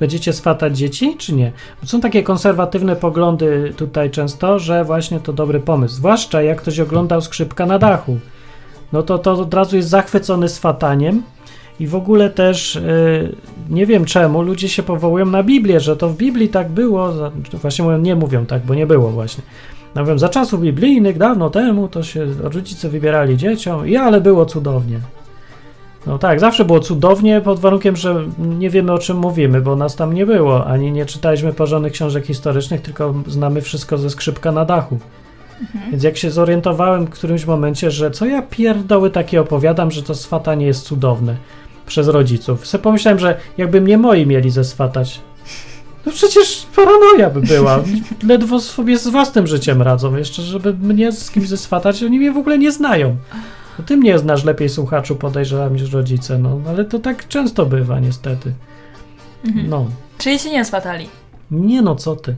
Będziecie 0.00 0.32
swatać 0.32 0.78
dzieci, 0.78 1.16
czy 1.18 1.34
nie? 1.34 1.52
Bo 1.80 1.88
są 1.88 2.00
takie 2.00 2.22
konserwatywne 2.22 2.96
poglądy 2.96 3.74
tutaj 3.76 4.10
często, 4.10 4.58
że 4.58 4.84
właśnie 4.84 5.20
to 5.20 5.32
dobry 5.32 5.60
pomysł. 5.60 5.94
Zwłaszcza 5.94 6.42
jak 6.42 6.60
ktoś 6.60 6.80
oglądał 6.80 7.20
skrzypka 7.20 7.66
na 7.66 7.78
dachu. 7.78 8.18
No 8.92 9.02
to, 9.02 9.18
to 9.18 9.32
od 9.32 9.54
razu 9.54 9.76
jest 9.76 9.88
zachwycony 9.88 10.48
swataniem. 10.48 11.22
I 11.80 11.86
w 11.86 11.94
ogóle 11.94 12.30
też 12.30 12.74
yy, 12.74 13.36
nie 13.70 13.86
wiem 13.86 14.04
czemu 14.04 14.42
ludzie 14.42 14.68
się 14.68 14.82
powołują 14.82 15.26
na 15.26 15.42
Biblię, 15.42 15.80
że 15.80 15.96
to 15.96 16.08
w 16.08 16.16
Biblii 16.16 16.48
tak 16.48 16.68
było. 16.68 17.12
Właśnie 17.52 17.84
mówią, 17.84 17.98
nie 17.98 18.16
mówią 18.16 18.46
tak, 18.46 18.66
bo 18.66 18.74
nie 18.74 18.86
było 18.86 19.10
właśnie. 19.10 19.42
No 19.94 20.04
wiem, 20.04 20.18
za 20.18 20.28
czasów 20.28 20.60
biblijnych, 20.60 21.18
dawno 21.18 21.50
temu, 21.50 21.88
to 21.88 22.02
się 22.02 22.26
rodzice 22.40 22.88
wybierali 22.88 23.36
dzieciom 23.36 23.88
i 23.88 23.96
ale 23.96 24.20
było 24.20 24.46
cudownie. 24.46 25.00
No 26.06 26.18
tak, 26.18 26.40
zawsze 26.40 26.64
było 26.64 26.80
cudownie, 26.80 27.40
pod 27.40 27.58
warunkiem, 27.58 27.96
że 27.96 28.24
nie 28.38 28.70
wiemy 28.70 28.92
o 28.92 28.98
czym 28.98 29.16
mówimy, 29.16 29.60
bo 29.60 29.76
nas 29.76 29.96
tam 29.96 30.12
nie 30.12 30.26
było, 30.26 30.66
ani 30.66 30.92
nie 30.92 31.06
czytaliśmy 31.06 31.52
porządnych 31.52 31.92
książek 31.92 32.26
historycznych, 32.26 32.80
tylko 32.80 33.14
znamy 33.26 33.60
wszystko 33.60 33.98
ze 33.98 34.10
skrzypka 34.10 34.52
na 34.52 34.64
dachu. 34.64 34.98
Więc 35.90 36.02
jak 36.02 36.16
się 36.16 36.30
zorientowałem 36.30 37.06
w 37.06 37.10
którymś 37.10 37.46
momencie, 37.46 37.90
że 37.90 38.10
co 38.10 38.26
ja 38.26 38.42
pierdoły 38.42 39.10
takie 39.10 39.40
opowiadam, 39.40 39.90
że 39.90 40.02
to 40.02 40.14
swatanie 40.14 40.66
jest 40.66 40.82
cudowne 40.82 41.36
przez 41.86 42.08
rodziców. 42.08 42.66
Se 42.66 42.78
pomyślałem, 42.78 43.18
że 43.18 43.36
jakby 43.58 43.80
mnie 43.80 43.98
moi 43.98 44.26
mieli 44.26 44.50
zeswatać, 44.50 45.20
no 46.06 46.12
przecież 46.12 46.66
paranoja 46.76 47.30
by 47.30 47.40
była. 47.40 47.82
Ledwo 48.22 48.60
sobie 48.60 48.98
z 48.98 49.08
własnym 49.08 49.46
życiem 49.46 49.82
radzą. 49.82 50.16
Jeszcze, 50.16 50.42
żeby 50.42 50.74
mnie 50.74 51.12
z 51.12 51.30
kimś 51.30 51.48
zeswatać, 51.48 52.02
oni 52.02 52.18
mnie 52.18 52.32
w 52.32 52.36
ogóle 52.36 52.58
nie 52.58 52.72
znają. 52.72 53.16
To 53.76 53.82
ty 53.82 53.96
mnie 53.96 54.18
znasz 54.18 54.44
lepiej, 54.44 54.68
słuchaczu, 54.68 55.16
podejrzewam, 55.16 55.76
niż 55.76 55.92
rodzice, 55.92 56.38
no. 56.38 56.60
Ale 56.68 56.84
to 56.84 56.98
tak 56.98 57.28
często 57.28 57.66
bywa, 57.66 58.00
niestety. 58.00 58.52
Mhm. 59.44 59.68
No. 59.68 59.86
Czyli 60.18 60.38
się 60.38 60.50
nie 60.50 60.64
swatali. 60.64 61.08
Nie 61.50 61.82
no, 61.82 61.96
co 61.96 62.16
ty? 62.16 62.36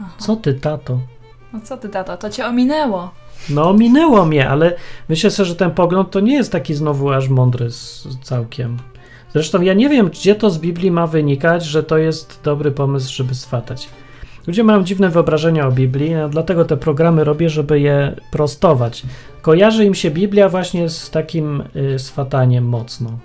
Aha. 0.00 0.10
Co 0.18 0.36
ty, 0.36 0.54
tato? 0.54 0.98
No 1.52 1.60
co 1.64 1.76
ty, 1.76 1.88
tato, 1.88 2.16
to 2.16 2.30
cię 2.30 2.46
ominęło. 2.46 3.10
No, 3.50 3.74
minęło 3.74 4.24
mnie, 4.24 4.48
ale 4.48 4.76
myślę 5.08 5.30
sobie, 5.30 5.46
że 5.46 5.56
ten 5.56 5.70
pogląd 5.70 6.10
to 6.10 6.20
nie 6.20 6.34
jest 6.34 6.52
taki 6.52 6.74
znowu 6.74 7.10
aż 7.10 7.28
mądry 7.28 7.70
z, 7.70 8.06
całkiem. 8.22 8.76
Zresztą 9.32 9.62
ja 9.62 9.74
nie 9.74 9.88
wiem, 9.88 10.08
gdzie 10.08 10.34
to 10.34 10.50
z 10.50 10.58
Biblii 10.58 10.90
ma 10.90 11.06
wynikać, 11.06 11.64
że 11.64 11.82
to 11.82 11.98
jest 11.98 12.40
dobry 12.44 12.70
pomysł, 12.70 13.14
żeby 13.14 13.34
swatać. 13.34 13.88
Ludzie 14.46 14.64
mają 14.64 14.84
dziwne 14.84 15.08
wyobrażenia 15.08 15.66
o 15.66 15.72
Biblii, 15.72 16.14
no 16.14 16.28
dlatego 16.28 16.64
te 16.64 16.76
programy 16.76 17.24
robię, 17.24 17.50
żeby 17.50 17.80
je 17.80 18.16
prostować. 18.32 19.02
Kojarzy 19.42 19.84
im 19.84 19.94
się 19.94 20.10
Biblia 20.10 20.48
właśnie 20.48 20.88
z 20.88 21.10
takim 21.10 21.62
y, 21.94 21.98
swataniem 21.98 22.68
mocno. 22.68 23.18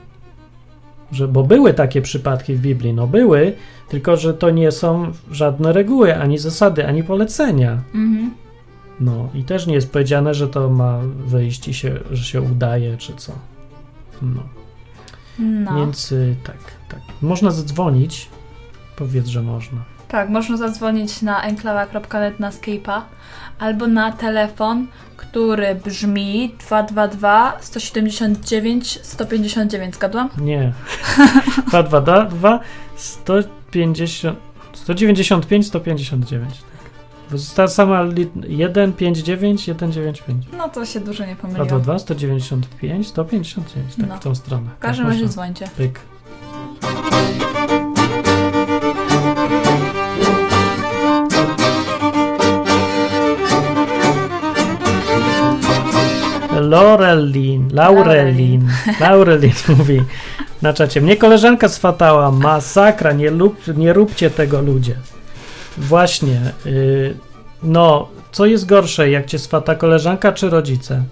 Że, 1.11 1.27
bo 1.27 1.43
były 1.43 1.73
takie 1.73 2.01
przypadki 2.01 2.55
w 2.55 2.61
Biblii, 2.61 2.93
no 2.93 3.07
były, 3.07 3.53
tylko 3.89 4.17
że 4.17 4.33
to 4.33 4.49
nie 4.49 4.71
są 4.71 5.11
żadne 5.31 5.73
reguły, 5.73 6.15
ani 6.17 6.37
zasady, 6.37 6.87
ani 6.87 7.03
polecenia. 7.03 7.71
Mhm. 7.95 8.31
No 8.99 9.29
i 9.35 9.43
też 9.43 9.67
nie 9.67 9.75
jest 9.75 9.91
powiedziane, 9.91 10.33
że 10.33 10.47
to 10.47 10.69
ma 10.69 10.99
wyjść 11.25 11.67
i 11.67 11.73
się, 11.73 11.99
że 12.11 12.23
się 12.23 12.41
udaje, 12.41 12.97
czy 12.97 13.13
co. 13.15 13.31
No, 14.21 14.43
No. 15.39 15.75
więc 15.75 16.11
y, 16.11 16.35
tak, 16.43 16.57
tak. 16.89 16.99
Można 17.21 17.51
zadzwonić. 17.51 18.29
Powiedz, 18.95 19.27
że 19.27 19.41
można. 19.41 19.77
Tak, 20.07 20.29
można 20.29 20.57
zadzwonić 20.57 21.21
na 21.21 21.41
enklawa.net 21.41 22.39
na 22.39 22.49
Skype'a 22.49 23.01
albo 23.59 23.87
na 23.87 24.11
telefon, 24.11 24.87
który 25.17 25.75
brzmi 25.75 26.55
222 26.59 27.57
179 27.61 28.99
159. 29.03 29.95
Zgadłam? 29.95 30.29
Nie. 30.37 30.73
222 31.67 32.59
150 32.95 34.37
195 34.73 35.67
159. 35.67 36.72
Ta 37.55 37.67
sama 37.67 38.03
li- 38.03 38.29
159 38.71 39.61
195. 39.61 40.45
No 40.57 40.69
to 40.69 40.85
się 40.85 40.99
dużo 40.99 41.25
nie 41.25 41.35
pomyliło. 41.35 41.65
222 41.65 41.99
195 41.99 43.07
159. 43.07 43.95
Tak, 43.95 44.07
No. 44.09 44.17
w 44.17 44.19
tą 44.19 44.35
stronę. 44.35 44.69
W 44.77 44.79
każdym 44.79 45.05
Tak 45.05 45.13
razie 45.13 45.27
dzwońcie. 45.27 45.69
Pyk. 45.77 45.99
Lorelin, 56.59 57.69
Laurelin, 57.73 58.67
Laurelin 59.01 59.53
mówi 59.77 60.01
na 60.61 60.73
czacie. 60.73 61.01
Mnie 61.01 61.17
koleżanka 61.17 61.69
swatała, 61.69 62.31
masakra, 62.31 63.11
nie, 63.13 63.29
lub, 63.31 63.77
nie 63.77 63.93
róbcie 63.93 64.29
tego 64.29 64.61
ludzie. 64.61 64.95
Właśnie, 65.77 66.41
y, 66.65 67.15
no, 67.63 68.07
co 68.31 68.45
jest 68.45 68.65
gorsze, 68.65 69.09
jak 69.09 69.25
cię 69.25 69.39
swata 69.39 69.75
koleżanka 69.75 70.31
czy 70.31 70.49
rodzice? 70.49 71.03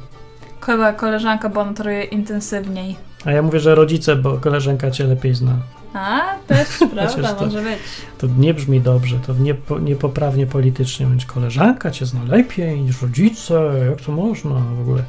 Chyba 0.61 0.93
koleżanka, 0.93 1.49
bo 1.49 1.61
ona 1.61 1.73
truje 1.73 2.03
intensywniej. 2.03 2.95
A 3.25 3.31
ja 3.31 3.41
mówię, 3.41 3.59
że 3.59 3.75
rodzice, 3.75 4.15
bo 4.15 4.37
koleżanka 4.37 4.91
cię 4.91 5.03
lepiej 5.03 5.35
zna. 5.35 5.53
A, 5.93 6.21
też 6.47 6.67
prawda, 6.93 7.33
to- 7.33 7.45
może 7.45 7.61
być. 7.61 7.77
To 8.17 8.27
nie 8.37 8.53
brzmi 8.53 8.81
dobrze, 8.81 9.19
to 9.27 9.33
niepo, 9.33 9.79
niepoprawnie 9.79 10.47
politycznie, 10.47 11.05
więc 11.05 11.25
koleżanka 11.25 11.91
cię 11.91 12.05
zna 12.05 12.19
lepiej 12.23 12.81
niż 12.81 13.01
rodzice, 13.01 13.53
jak 13.89 14.01
to 14.01 14.11
można 14.11 14.55
w 14.77 14.81
ogóle? 14.81 15.03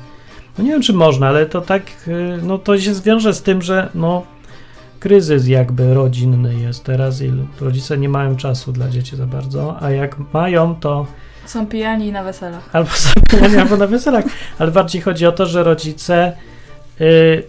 No 0.58 0.64
nie 0.64 0.70
wiem, 0.70 0.82
czy 0.82 0.92
można, 0.92 1.28
ale 1.28 1.46
to 1.46 1.60
tak, 1.60 1.82
y, 2.08 2.38
no 2.42 2.58
to 2.58 2.78
się 2.78 2.94
zwiąże 2.94 3.34
z 3.34 3.42
tym, 3.42 3.62
że 3.62 3.88
no 3.94 4.22
kryzys 5.02 5.48
jakby 5.48 5.94
rodzinny 5.94 6.54
jest 6.54 6.84
teraz 6.84 7.22
i 7.22 7.32
rodzice 7.60 7.98
nie 7.98 8.08
mają 8.08 8.36
czasu 8.36 8.72
dla 8.72 8.88
dzieci 8.88 9.16
za 9.16 9.26
bardzo, 9.26 9.76
a 9.82 9.90
jak 9.90 10.16
mają, 10.32 10.74
to 10.74 11.06
Są 11.46 11.66
pijani 11.66 12.12
na 12.12 12.22
weselach. 12.22 12.68
albo 12.72 12.90
zapomniani, 12.96 13.56
albo 13.56 13.76
na 13.76 13.86
weselach, 13.86 14.24
ale 14.58 14.70
bardziej 14.70 15.02
chodzi 15.02 15.26
o 15.26 15.32
to, 15.32 15.46
że 15.46 15.62
rodzice 15.64 16.32
y, 17.00 17.42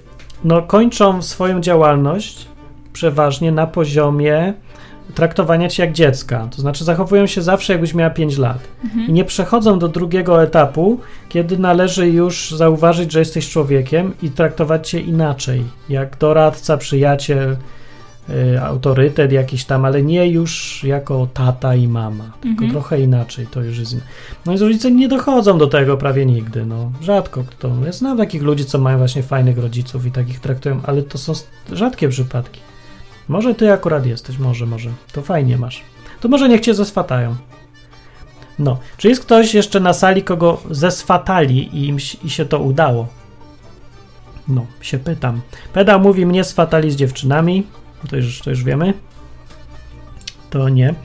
no, 0.43 0.61
kończą 0.61 1.21
swoją 1.21 1.61
działalność 1.61 2.47
przeważnie 2.93 3.51
na 3.51 3.67
poziomie 3.67 4.53
traktowania 5.15 5.69
cię 5.69 5.83
jak 5.83 5.93
dziecka. 5.93 6.47
To 6.55 6.61
znaczy 6.61 6.83
zachowują 6.83 7.27
się 7.27 7.41
zawsze 7.41 7.73
jakbyś 7.73 7.93
miała 7.93 8.09
5 8.09 8.37
lat. 8.37 8.59
I 9.07 9.13
nie 9.13 9.25
przechodzą 9.25 9.79
do 9.79 9.87
drugiego 9.87 10.43
etapu, 10.43 10.99
kiedy 11.29 11.57
należy 11.57 12.09
już 12.09 12.51
zauważyć, 12.51 13.11
że 13.11 13.19
jesteś 13.19 13.49
człowiekiem 13.49 14.13
i 14.21 14.29
traktować 14.29 14.89
cię 14.89 14.99
inaczej. 14.99 15.63
Jak 15.89 16.17
doradca, 16.17 16.77
przyjaciel, 16.77 17.57
y, 18.29 18.61
autorytet 18.61 19.31
jakiś 19.31 19.65
tam, 19.65 19.85
ale 19.85 20.03
nie 20.03 20.27
już 20.27 20.83
jako 20.83 21.27
tata 21.33 21.75
i 21.75 21.87
mama, 21.87 22.31
tylko 22.41 22.51
Mhm. 22.63 22.71
trochę 22.71 23.01
inaczej, 23.01 23.47
to 23.51 23.61
już 23.61 23.77
jest 23.79 23.91
inne. 23.93 24.01
No 24.45 24.53
i 24.53 24.57
rodzice 24.57 24.91
nie 24.91 25.07
dochodzą 25.07 25.57
do 25.57 25.67
tego 25.67 25.97
prawie 25.97 26.25
nigdy, 26.25 26.65
no. 26.65 26.91
Rzadko 27.01 27.43
kto. 27.43 27.71
Ja 27.85 27.91
znam 27.91 28.17
takich 28.17 28.41
ludzi, 28.41 28.65
co 28.65 28.79
mają 28.79 28.97
właśnie 28.97 29.23
fajnych 29.23 29.57
rodziców 29.57 30.05
i 30.05 30.11
takich 30.11 30.39
traktują, 30.39 30.79
ale 30.83 31.03
to 31.03 31.17
są 31.17 31.33
rzadkie 31.71 32.09
przypadki. 32.09 32.59
Może 33.27 33.55
ty 33.55 33.71
akurat 33.71 34.05
jesteś, 34.05 34.37
może, 34.37 34.65
może. 34.65 34.89
To 35.11 35.21
fajnie 35.21 35.57
masz. 35.57 35.81
To 36.19 36.27
może 36.29 36.49
niech 36.49 36.61
cię 36.61 36.73
zeswatają. 36.73 37.35
No. 38.59 38.77
Czy 38.97 39.09
jest 39.09 39.21
ktoś 39.21 39.53
jeszcze 39.53 39.79
na 39.79 39.93
sali, 39.93 40.23
kogo 40.23 40.61
zeswatali 40.69 41.77
i, 41.77 41.87
im, 41.87 41.97
i 42.23 42.29
się 42.29 42.45
to 42.45 42.59
udało? 42.59 43.07
No, 44.47 44.65
się 44.81 44.99
pytam. 44.99 45.41
Pedał 45.73 45.99
mówi, 45.99 46.25
mnie 46.25 46.43
swatali 46.43 46.91
z 46.91 46.95
dziewczynami. 46.95 47.67
To 48.09 48.15
już, 48.15 48.41
to 48.41 48.49
już 48.49 48.63
wiemy. 48.63 48.93
To 50.49 50.69
nie. 50.69 50.95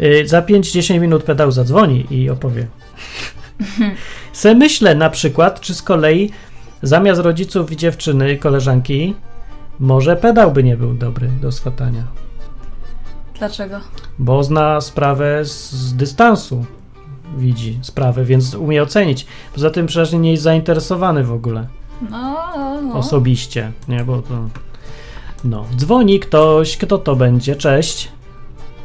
Y, 0.00 0.28
za 0.28 0.42
5-10 0.42 1.00
minut 1.00 1.22
pedał 1.24 1.52
zadzwoni 1.52 2.06
i 2.10 2.30
opowie. 2.30 2.66
Se 4.32 4.54
myślę 4.54 4.94
na 4.94 5.10
przykład, 5.10 5.60
czy 5.60 5.74
z 5.74 5.82
kolei 5.82 6.30
zamiast 6.82 7.20
rodziców 7.20 7.72
i 7.72 7.76
dziewczyny, 7.76 8.36
koleżanki, 8.36 9.14
może 9.82 10.16
pedał 10.16 10.52
by 10.52 10.64
nie 10.64 10.76
był 10.76 10.94
dobry 10.94 11.28
do 11.40 11.52
swatania. 11.52 12.02
Dlaczego? 13.38 13.80
Bo 14.18 14.44
zna 14.44 14.80
sprawę 14.80 15.44
z, 15.44 15.72
z 15.72 15.94
dystansu. 15.96 16.64
Widzi 17.36 17.78
sprawę, 17.82 18.24
więc 18.24 18.54
umie 18.54 18.82
ocenić. 18.82 19.26
Poza 19.54 19.70
tym 19.70 19.86
przecież 19.86 20.12
nie 20.12 20.30
jest 20.30 20.42
zainteresowany 20.42 21.24
w 21.24 21.32
ogóle 21.32 21.66
No, 22.10 22.36
no, 22.56 22.80
no. 22.82 22.94
osobiście, 22.94 23.72
nie? 23.88 24.04
Bo 24.04 24.22
to. 24.22 24.48
No, 25.44 25.64
dzwoni 25.76 26.20
ktoś, 26.20 26.76
kto 26.76 26.98
to 26.98 27.16
będzie? 27.16 27.56
Cześć. 27.56 28.08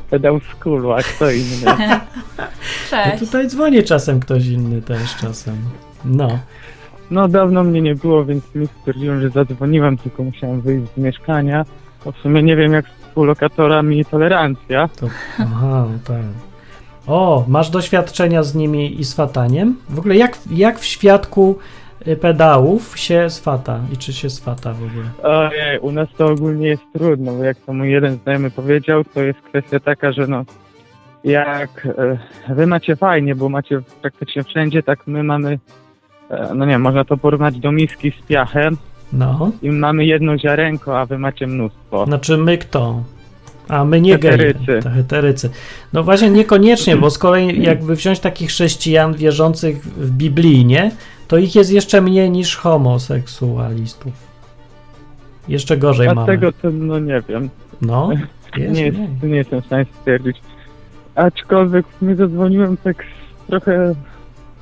Pedał 0.10 0.40
z 0.40 0.64
kulu, 0.64 0.92
a 0.94 1.02
kto 1.04 1.32
inny? 1.32 1.66
No 2.38 2.44
Cześć. 2.90 3.20
tutaj 3.20 3.48
dzwoni 3.48 3.84
czasem 3.84 4.20
ktoś 4.20 4.46
inny 4.46 4.82
też 4.82 5.16
czasem. 5.16 5.58
No, 6.06 6.40
No 7.12 7.28
dawno 7.28 7.64
mnie 7.64 7.82
nie 7.82 7.96
było, 7.96 8.26
więc 8.26 8.56
mi 8.56 8.68
stwierdziłem, 8.68 9.22
że 9.22 9.30
zadzwoniłem, 9.30 9.98
tylko 9.98 10.24
musiałem 10.24 10.62
wyjść 10.62 10.92
z 10.94 10.98
mieszkania. 10.98 11.66
Bo 12.06 12.12
w 12.12 12.18
sumie 12.18 12.44
nie 12.44 12.56
wiem 12.56 12.74
jak 12.74 12.86
z 12.88 13.08
współlokatorami 13.08 14.06
tolerancja. 14.06 14.88
to. 14.88 15.08
Aha, 15.40 15.86
no 15.92 16.00
tak. 16.08 16.24
O, 17.08 17.46
masz 17.48 17.70
doświadczenia 17.70 18.44
z 18.44 18.56
nimi 18.56 19.00
i 19.00 19.06
swataniem? 19.06 19.76
W 19.90 20.00
ogóle 20.00 20.16
jak, 20.16 20.38
jak 20.52 20.80
w 20.80 20.86
świadku 20.86 21.60
y, 22.08 22.16
pedałów 22.16 22.98
się 23.00 23.30
swata 23.30 23.80
i 23.94 23.98
czy 23.98 24.14
się 24.14 24.30
swata 24.30 24.74
w 24.74 24.84
ogóle? 24.84 25.10
Ojej, 25.24 25.80
u 25.80 25.92
nas 25.92 26.10
to 26.18 26.28
ogólnie 26.28 26.68
jest 26.68 26.84
trudno, 26.94 27.34
bo 27.34 27.44
jak 27.44 27.58
to 27.58 27.74
mój 27.74 27.92
jeden 27.92 28.18
znajomy 28.24 28.52
powiedział, 28.52 29.04
to 29.04 29.24
jest 29.24 29.42
kwestia 29.42 29.80
taka, 29.80 30.12
że 30.12 30.28
no 30.28 30.46
jak 31.24 31.88
e, 32.50 32.54
wy 32.54 32.68
macie 32.68 32.96
fajnie, 32.96 33.36
bo 33.36 33.50
macie 33.50 33.80
praktycznie 34.02 34.44
wszędzie, 34.44 34.84
tak 34.84 35.08
my 35.08 35.24
mamy, 35.24 35.60
no 36.56 36.66
nie 36.66 36.80
można 36.80 37.06
to 37.06 37.18
porównać 37.18 37.60
do 37.60 37.72
miski 37.72 38.12
z 38.12 38.28
piachem 38.28 38.78
No, 39.14 39.52
i 39.62 39.72
mamy 39.72 40.06
jedno 40.06 40.38
ziarenko, 40.38 41.00
a 41.00 41.06
wy 41.06 41.20
macie 41.20 41.48
mnóstwo. 41.48 42.06
znaczy 42.06 42.38
my 42.38 42.58
kto? 42.58 43.04
A 43.68 43.86
my 43.86 44.02
nie 44.02 44.18
geje, 44.20 44.38
Heterycy. 44.38 44.80
to 44.84 44.90
heterycy. 44.90 45.50
No 45.94 46.04
właśnie 46.04 46.30
niekoniecznie, 46.30 46.98
bo 46.98 47.10
z 47.10 47.18
kolei 47.18 47.62
jakby 47.64 47.96
wziąć 47.96 48.20
takich 48.20 48.50
chrześcijan 48.50 49.14
wierzących 49.14 49.82
w 49.84 50.12
biblijnie, 50.12 50.92
to 51.28 51.38
ich 51.38 51.56
jest 51.56 51.72
jeszcze 51.72 52.02
mniej 52.02 52.32
niż 52.32 52.56
homoseksualistów. 52.56 54.14
Jeszcze 55.48 55.78
gorzej 55.78 56.08
mamy. 56.08 56.16
Dlatego 56.16 56.52
to 56.52 56.70
no 56.72 57.00
nie 57.00 57.22
wiem. 57.30 57.50
No, 57.82 58.10
jest 58.58 58.74
nie, 58.76 58.86
jest, 58.86 58.98
nie 59.24 59.36
jestem 59.36 59.62
w 59.62 59.66
stanie 59.66 59.86
stwierdzić. 60.00 60.38
Aczkolwiek 61.16 61.86
mnie 62.02 62.16
zadzwoniłem 62.16 62.78
tak 62.78 63.04
trochę 63.48 63.96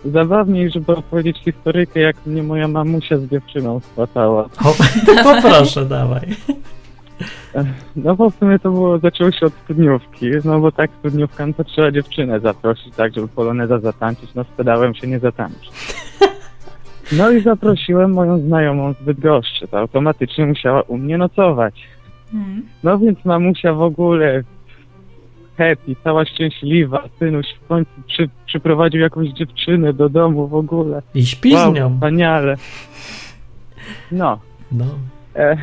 zabawniej, 0.06 0.72
żeby 0.72 0.96
opowiedzieć 0.96 1.38
historykę, 1.38 2.00
jak 2.00 2.26
mnie 2.26 2.44
moja 2.44 2.68
mamusia 2.68 3.18
z 3.18 3.28
dziewczyną 3.28 3.80
spłatała. 3.80 4.44
O, 4.44 4.76
poproszę, 5.34 5.86
dawaj. 5.86 6.28
No 7.96 8.16
bo 8.16 8.30
w 8.30 8.36
sumie 8.36 8.60
to 8.60 8.72
było, 8.72 9.00
zaczęło 9.00 9.32
się 9.32 9.46
od 9.46 9.54
studniówki, 9.54 10.26
no 10.46 10.60
bo 10.60 10.72
tak 10.72 10.92
studniówka, 11.00 11.48
no 11.48 11.54
to 11.54 11.64
trzeba 11.64 11.92
dziewczynę 11.92 12.40
zaprosić, 12.40 12.96
tak, 12.96 13.14
żeby 13.14 13.28
poloneza 13.28 13.80
zatańczyć, 13.80 14.30
no 14.36 14.44
z 14.44 14.48
pedałem 14.48 14.96
się 14.96 15.08
nie 15.08 15.20
zatańczy. 15.20 15.70
No 17.12 17.32
i 17.32 17.42
zaprosiłem 17.42 18.14
moją 18.14 18.40
znajomą 18.40 18.94
z 18.94 19.06
Bydgoszczy, 19.06 19.68
to 19.68 19.80
automatycznie 19.80 20.46
musiała 20.46 20.82
u 20.82 20.98
mnie 20.98 21.18
nocować. 21.18 21.76
Mm. 22.34 22.66
No 22.84 23.00
więc 23.00 23.26
mamusia 23.26 23.74
w 23.74 23.82
ogóle 23.82 24.44
happy, 25.58 25.96
cała 26.04 26.26
szczęśliwa, 26.26 27.04
synuś 27.20 27.46
w 27.64 27.68
końcu 27.68 27.92
przy, 28.08 28.30
przyprowadził 28.46 29.02
jakąś 29.02 29.30
dziewczynę 29.30 29.94
do 29.94 30.10
domu 30.10 30.48
w 30.48 30.56
ogóle. 30.56 31.02
I 31.16 31.26
śpi 31.26 31.52
z 31.52 31.54
Wow, 31.54 31.74
nią. 31.74 31.94
wspaniale. 31.94 32.56
No, 34.12 34.40
No. 34.72 34.86
e, 35.36 35.58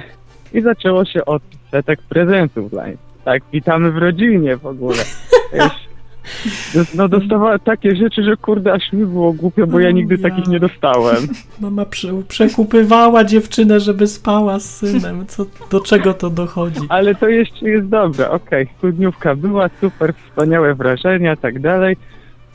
i 0.54 0.60
zaczęło 0.60 1.04
się 1.04 1.24
od 1.24 1.42
setek 1.70 2.02
prezentów 2.02 2.70
dla 2.70 2.86
niej. 2.86 2.96
Tak, 3.24 3.42
witamy 3.52 3.92
w 3.92 3.96
rodzinie 3.96 4.56
w 4.56 4.66
ogóle. 4.66 4.98
Wiesz, 5.54 5.88
No 6.94 7.08
dostawała 7.08 7.58
takie 7.58 7.96
rzeczy, 7.96 8.22
że 8.22 8.36
kurde, 8.36 8.72
aż 8.72 8.92
mi 8.92 9.06
było 9.06 9.32
głupio, 9.32 9.66
bo 9.66 9.80
ja 9.80 9.90
nigdy 9.90 10.14
ja. 10.14 10.30
takich 10.30 10.46
nie 10.46 10.60
dostałem. 10.60 11.28
Mama 11.60 11.84
prze, 11.84 12.22
przekupywała 12.28 13.24
dziewczynę, 13.24 13.80
żeby 13.80 14.06
spała 14.06 14.58
z 14.60 14.76
synem. 14.76 15.26
Co, 15.26 15.46
do 15.70 15.80
czego 15.80 16.14
to 16.14 16.30
dochodzi? 16.30 16.80
Ale 16.88 17.14
to 17.14 17.28
jeszcze 17.28 17.68
jest 17.68 17.88
dobre, 17.88 18.30
okej, 18.30 18.68
studniówka 18.78 19.36
była, 19.36 19.70
super, 19.80 20.14
wspaniałe 20.14 20.74
wrażenia, 20.74 21.36
tak 21.36 21.60
dalej. 21.60 21.96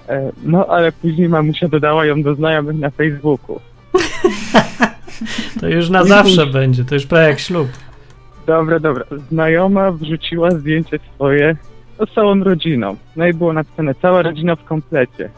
E, 0.10 0.32
No, 0.44 0.66
ale 0.68 0.92
później 0.92 1.30
mamusia 1.30 1.68
dodała 1.68 2.06
ją 2.06 2.24
do 2.24 2.36
znajomych 2.36 2.80
na 2.80 2.90
Facebooku. 2.90 3.60
To 5.60 5.68
już 5.68 5.90
na 5.90 6.04
zawsze 6.04 6.46
będzie, 6.46 6.86
to 6.86 6.96
już 6.96 7.06
prawie 7.06 7.28
jak 7.28 7.40
ślub. 7.40 7.68
Dobra, 8.48 8.80
dobra. 8.80 9.06
Znajoma 9.32 9.92
wrzuciła 9.92 10.52
zdjęcie 10.52 11.00
swoje 11.16 11.56
z 12.06 12.14
całą 12.16 12.44
rodziną. 12.44 12.96
No 13.16 13.28
i 13.28 13.34
było 13.34 13.54
napisane 13.54 13.96
cała 13.96 14.22
rodzina 14.22 14.56
w 14.56 14.64
komplecie. 14.64 15.30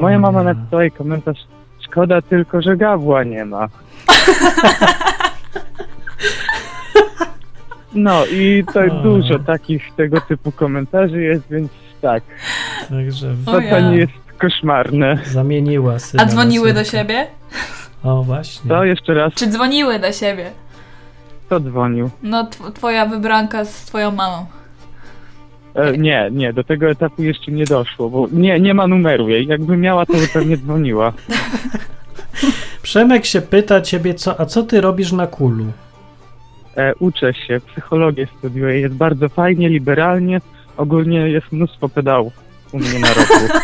Moja 0.00 0.18
mama 0.18 0.42
napisała 0.42 0.82
jej 0.82 0.92
komentarz 0.92 1.38
szkoda 1.80 2.22
tylko, 2.22 2.62
że 2.62 2.76
Gawła 2.76 3.24
nie 3.24 3.44
ma. 3.44 3.68
No 7.94 8.26
i 8.26 8.64
to 8.74 8.80
O. 8.80 9.02
dużo 9.02 9.38
takich 9.38 9.94
tego 9.96 10.20
typu 10.20 10.52
komentarzy 10.52 11.22
jest, 11.22 11.44
więc 11.50 11.70
tak, 12.00 12.22
Także 12.88 13.34
to, 13.46 13.60
ja. 13.60 13.70
to 13.70 13.80
nie 13.90 13.96
jest 13.96 14.12
koszmarne. 14.38 15.18
zamieniła 15.26 15.98
syna 15.98 16.22
A 16.22 16.26
dzwoniły 16.26 16.72
do 16.72 16.84
siebie? 16.84 17.26
O, 18.04 18.22
właśnie. 18.22 18.68
To 18.68 18.84
jeszcze 18.84 19.14
raz, 19.14 19.32
Czy 19.34 19.46
dzwoniły 19.46 19.98
do 19.98 20.12
siebie? 20.12 20.50
kto 21.46 21.60
dzwonił? 21.60 22.10
No, 22.22 22.44
tw- 22.44 22.72
twoja 22.72 23.06
wybranka 23.06 23.64
z 23.64 23.84
twoją 23.84 24.10
mamą. 24.10 24.46
E, 25.74 25.98
nie, 25.98 26.28
nie, 26.32 26.52
do 26.52 26.64
tego 26.64 26.90
etapu 26.90 27.22
jeszcze 27.22 27.52
nie 27.52 27.64
doszło, 27.64 28.10
bo 28.10 28.28
nie, 28.32 28.60
nie 28.60 28.74
ma 28.74 28.86
numeru 28.86 29.28
jej. 29.28 29.46
Jakby 29.46 29.76
miała, 29.76 30.06
to 30.06 30.12
by 30.12 30.28
pewnie 30.32 30.56
dzwoniła. 30.56 31.12
Przemek 32.82 33.24
się 33.24 33.40
pyta 33.40 33.80
ciebie, 33.80 34.14
co, 34.14 34.40
a 34.40 34.46
co 34.46 34.62
ty 34.62 34.80
robisz 34.80 35.12
na 35.12 35.26
kulu? 35.26 35.64
E, 36.76 36.94
uczę 36.94 37.34
się, 37.34 37.60
psychologię 37.72 38.28
studiuję, 38.38 38.80
jest 38.80 38.94
bardzo 38.94 39.28
fajnie, 39.28 39.68
liberalnie. 39.68 40.40
Ogólnie 40.76 41.18
jest 41.18 41.52
mnóstwo 41.52 41.88
pedałów 41.88 42.32
u 42.72 42.78
mnie 42.78 42.98
na 42.98 43.08
roku. 43.08 43.58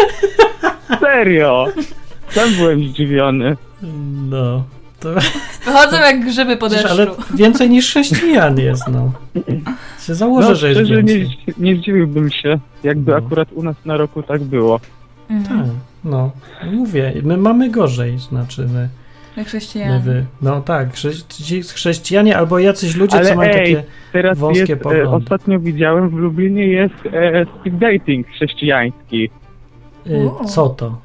Serio! 1.00 1.66
Sam 2.28 2.54
byłem 2.54 2.88
zdziwiony. 2.88 3.56
No, 4.30 4.64
to 5.12 5.70
Wychodzą 5.72 5.96
jak 5.96 6.24
grzyby 6.26 6.56
po 6.56 6.68
deszczu. 6.68 6.88
ale 6.90 7.06
więcej 7.34 7.70
niż 7.70 7.86
chrześcijan 7.90 8.58
jest, 8.58 8.88
no. 8.88 9.12
Się 10.06 10.14
założę, 10.14 10.48
No, 10.48 10.54
że 10.54 10.68
jest 10.68 10.80
szczerze 10.80 11.02
nie, 11.02 11.14
więcej. 11.14 11.38
nie 11.58 11.76
zdziwiłbym 11.76 12.30
się, 12.30 12.58
jakby 12.82 13.10
No. 13.10 13.16
akurat 13.18 13.52
u 13.52 13.62
nas 13.62 13.76
na 13.84 13.96
roku 13.96 14.22
tak 14.22 14.42
było. 14.42 14.80
Mhm. 15.30 15.60
Tak, 15.60 15.70
no. 16.04 16.30
Mówię, 16.72 17.12
my 17.22 17.36
mamy 17.36 17.70
gorzej, 17.70 18.18
znaczy 18.18 18.66
my, 18.74 18.88
my 19.36 19.44
chrześcijanie. 19.44 20.00
wy. 20.00 20.24
No 20.42 20.60
tak, 20.60 20.92
chrześci- 20.92 21.62
chrześcijanie 21.74 22.36
albo 22.36 22.58
jacyś 22.58 22.96
ludzie, 22.96 23.16
Ale 23.16 23.28
co 23.28 23.34
mają 23.34 23.50
ej, 23.52 23.74
takie... 23.74 23.84
Teraz 24.12 24.38
Wąskie 24.38 24.60
jest, 24.60 24.72
e, 24.72 24.76
poglądy. 24.76 25.10
ostatnio 25.24 25.60
widziałem 25.60 26.08
w 26.08 26.12
Lublinie 26.14 26.66
jest 26.66 26.94
e, 27.12 27.46
speed 27.60 27.78
dating 27.78 28.26
chrześcijański. 28.28 29.30
Y, 30.06 30.30
co 30.48 30.68
to? 30.68 30.98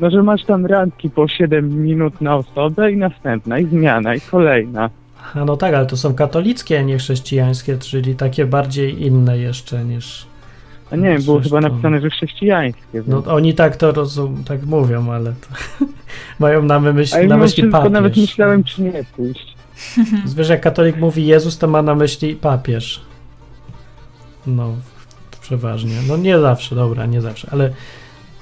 No, 0.00 0.10
że 0.10 0.22
masz 0.22 0.44
tam 0.44 0.66
randki 0.66 1.10
po 1.10 1.28
7 1.28 1.82
minut 1.82 2.20
na 2.20 2.36
osobę 2.36 2.92
i 2.92 2.96
następna, 2.96 3.58
i 3.58 3.66
zmiana, 3.66 4.14
i 4.14 4.20
kolejna. 4.20 4.90
A 5.34 5.44
no 5.44 5.56
tak, 5.56 5.74
ale 5.74 5.86
to 5.86 5.96
są 5.96 6.14
katolickie, 6.14 6.78
a 6.78 6.82
nie 6.82 6.98
chrześcijańskie, 6.98 7.78
czyli 7.78 8.16
takie 8.16 8.46
bardziej 8.46 9.02
inne 9.06 9.38
jeszcze 9.38 9.84
niż... 9.84 10.26
A 10.90 10.96
nie 10.96 11.08
wiem, 11.08 11.22
było 11.22 11.40
chyba 11.40 11.60
tam. 11.60 11.70
napisane, 11.70 12.00
że 12.00 12.10
chrześcijańskie. 12.10 12.82
Więc... 12.94 13.06
No 13.06 13.22
oni 13.24 13.54
tak 13.54 13.76
to 13.76 13.92
rozum, 13.92 14.44
tak 14.44 14.66
mówią, 14.66 15.10
ale 15.10 15.32
to 15.32 15.84
mają 16.38 16.62
na 16.62 16.80
myśli, 16.80 17.18
A 17.18 17.26
na 17.26 17.36
myśli 17.36 17.62
wszystko 17.62 17.78
papież. 17.78 17.92
nawet 17.92 18.16
myślałem, 18.16 18.64
czy 18.64 18.82
nie 18.82 19.04
pójść. 19.16 19.56
Jak 20.50 20.60
katolik 20.60 20.96
mówi 20.96 21.26
Jezus, 21.26 21.58
to 21.58 21.68
ma 21.68 21.82
na 21.82 21.94
myśli 21.94 22.34
papież. 22.34 23.00
No, 24.46 24.74
przeważnie. 25.40 25.94
No 26.08 26.16
nie 26.16 26.38
zawsze, 26.38 26.74
dobra, 26.74 27.06
nie 27.06 27.20
zawsze, 27.20 27.48
ale 27.50 27.70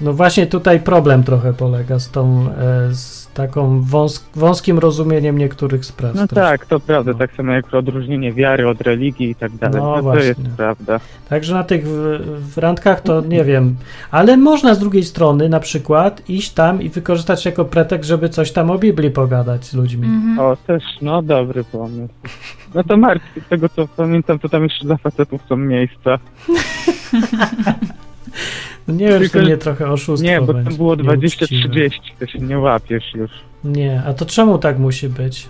no 0.01 0.13
właśnie 0.13 0.47
tutaj 0.47 0.79
problem 0.79 1.23
trochę 1.23 1.53
polega 1.53 1.99
z 1.99 2.11
tą, 2.11 2.49
e, 2.51 2.93
z 2.93 3.25
taką 3.33 3.81
wąs 3.81 4.25
wąskim 4.35 4.79
rozumieniem 4.79 5.37
niektórych 5.37 5.85
spraw. 5.85 6.15
No 6.15 6.27
tak, 6.27 6.65
to 6.65 6.79
prawda, 6.79 7.11
No. 7.11 7.17
tak 7.17 7.31
samo 7.35 7.51
jak 7.51 7.73
odróżnienie 7.73 8.33
wiary 8.33 8.67
od 8.67 8.81
religii 8.81 9.29
i 9.29 9.35
tak 9.35 9.51
dalej. 9.51 9.81
No 9.81 9.89
No, 9.89 9.95
to 9.95 10.01
właśnie. 10.01 10.23
jest 10.27 10.41
prawda. 10.57 10.99
Także 11.29 11.53
na 11.53 11.63
tych 11.63 11.87
w, 11.87 12.19
w 12.53 12.57
randkach 12.57 13.01
to 13.01 13.21
nie 13.21 13.43
wiem, 13.43 13.75
ale 14.11 14.37
można 14.37 14.75
z 14.75 14.79
drugiej 14.79 15.03
strony 15.03 15.49
na 15.49 15.59
przykład 15.59 16.29
iść 16.29 16.51
tam 16.53 16.81
i 16.81 16.89
wykorzystać 16.89 17.45
jako 17.45 17.65
pretekst, 17.65 18.07
żeby 18.09 18.29
coś 18.29 18.51
tam 18.51 18.71
o 18.71 18.77
Biblii 18.77 19.11
pogadać 19.11 19.65
z 19.65 19.73
ludźmi. 19.73 20.07
Mhm. 20.07 20.39
O, 20.39 20.57
też, 20.67 20.83
no 21.01 21.21
dobry 21.21 21.63
pomysł. 21.63 22.13
No 22.75 22.83
to 22.83 22.97
martwi, 22.97 23.41
z 23.41 23.49
tego 23.49 23.69
co 23.69 23.87
pamiętam, 23.87 24.39
to 24.39 24.49
tam 24.49 24.63
jeszcze 24.63 24.85
dla 24.85 24.97
facetów 24.97 25.41
są 25.49 25.57
miejsca. 25.57 26.17
No 28.87 28.93
nie 28.93 29.07
wiem, 29.07 29.21
czy 29.21 29.27
to 29.27 29.33
Tylko- 29.33 29.47
nie 29.47 29.57
trochę 29.57 29.91
oszustwo 29.91 30.29
Nie, 30.29 30.41
bo 30.41 30.53
tam 30.53 30.63
było 30.75 30.95
nieuczciwe. 30.95 31.69
20-30, 31.69 31.89
to 32.19 32.27
się 32.27 32.39
nie 32.39 32.59
łapiesz 32.59 33.13
już. 33.15 33.31
Nie, 33.63 34.03
a 34.07 34.13
to 34.13 34.25
czemu 34.25 34.57
tak 34.57 34.79
musi 34.79 35.09
być? 35.09 35.49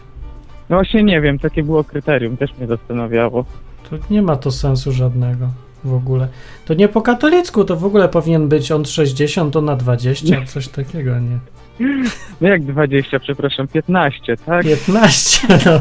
No 0.69 0.75
właśnie 0.77 1.03
nie 1.03 1.21
wiem, 1.21 1.39
takie 1.39 1.63
było 1.63 1.83
kryterium, 1.83 2.37
też 2.37 2.57
mnie 2.57 2.67
zastanawiało. 2.67 3.45
To 3.89 3.95
nie 4.09 4.21
ma 4.21 4.35
to 4.35 4.51
sensu 4.51 4.91
żadnego 4.91 5.49
w 5.83 5.93
ogóle. 5.93 6.27
To 6.65 6.73
nie 6.73 6.87
po 6.87 7.01
katolicku, 7.01 7.63
to 7.63 7.75
w 7.75 7.85
ogóle 7.85 8.09
powinien 8.09 8.49
być 8.49 8.71
on 8.71 8.85
60, 8.85 9.53
to 9.53 9.61
na 9.61 9.75
20, 9.75 10.45
coś 10.45 10.67
takiego, 10.67 11.19
nie? 11.19 11.37
No 12.41 12.47
jak 12.47 12.63
20, 12.65 13.19
przepraszam, 13.19 13.67
15, 13.67 14.37
tak? 14.37 14.63
15, 14.65 15.47
no. 15.65 15.79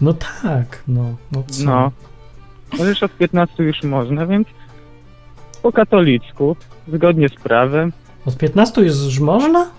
No 0.00 0.14
tak, 0.42 0.82
no. 0.88 1.16
No 1.32 1.42
co? 1.46 1.64
No. 2.78 2.84
Już 2.88 3.02
od 3.02 3.12
15 3.16 3.62
już 3.62 3.82
można, 3.82 4.26
więc 4.26 4.48
po 5.62 5.72
katolicku, 5.72 6.56
zgodnie 6.88 7.28
z 7.28 7.34
prawem, 7.34 7.92
Od 8.26 8.36
15 8.36 8.82
jest 8.82 9.04
już 9.04 9.18
można? 9.18 9.70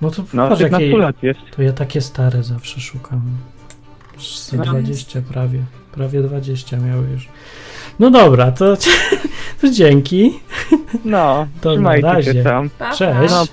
No 0.00 0.10
to 0.10 0.22
no 0.34 0.48
patrz, 0.48 0.62
15 0.62 0.86
jakie... 0.86 0.98
lat 0.98 1.22
jest. 1.22 1.40
To 1.56 1.62
ja 1.62 1.72
takie 1.72 2.00
stare 2.00 2.42
zawsze 2.42 2.80
szukam. 2.80 3.20
Z 4.18 4.52
No. 4.52 4.64
20 4.64 5.22
prawie. 5.22 5.58
Prawie 5.92 6.22
20 6.22 6.76
miały 6.76 7.08
już. 7.12 7.28
No 7.98 8.10
dobra, 8.10 8.52
to, 8.52 8.76
to 9.60 9.70
dzięki. 9.70 10.40
No, 11.04 11.46
To 11.60 11.76
na 11.76 11.96
razie. 11.96 12.32
się 12.32 12.42
tam. 12.42 12.70
Cześć. 12.96 13.32
No. 13.32 13.44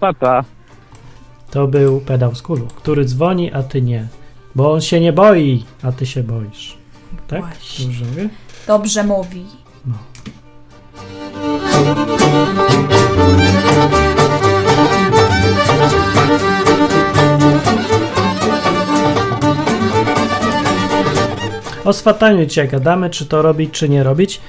Pa, 0.00 0.12
pa. 0.12 0.44
To 1.50 1.66
był 1.66 2.00
pedał 2.00 2.34
z 2.34 2.42
kulu, 2.42 2.66
który 2.66 3.04
dzwoni, 3.04 3.52
a 3.52 3.62
ty 3.62 3.82
nie. 3.82 4.06
Bo 4.54 4.72
on 4.72 4.80
się 4.80 5.00
nie 5.00 5.12
boi, 5.12 5.64
a 5.82 5.92
ty 5.92 6.06
się 6.06 6.22
boisz. 6.22 6.78
Tak? 7.28 7.40
Właśnie. 7.40 7.84
Dobrze 7.86 8.04
mówię? 8.04 8.28
Dobrze 8.66 9.04
mówi. 9.04 9.44
O 21.84 21.92
swataniu 21.92 22.46
dzisiaj 22.46 22.68
gadamy, 22.68 23.10
czy 23.10 23.26
to 23.26 23.42
robić, 23.42 23.70
czy 23.70 23.88
nie 23.88 24.02
robić. 24.02 24.40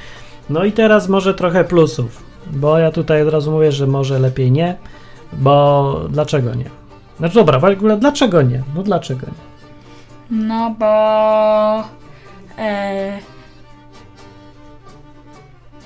No 0.50 0.63
i 0.63 0.71
teraz 0.71 1.10
może 1.10 1.34
trochę 1.34 1.63
plusów, 1.63 2.24
bo 2.52 2.78
ja 2.78 2.91
tutaj 2.91 3.21
od 3.21 3.30
razu 3.30 3.52
mówię, 3.52 3.71
że 3.71 3.88
może 3.88 4.19
lepiej 4.19 4.52
nie, 4.52 4.76
bo 5.34 6.02
dlaczego 6.10 6.54
nie? 6.54 6.69
Znaczy 7.17 7.36
dobra, 7.36 7.60
w 7.60 7.65
ogóle 7.65 7.98
dlaczego 7.98 8.41
nie? 8.41 8.63
No 8.76 8.84
dlaczego 8.84 9.28
nie? 9.28 9.45
No 10.48 10.76
bo... 10.80 10.86
E, 12.58 13.19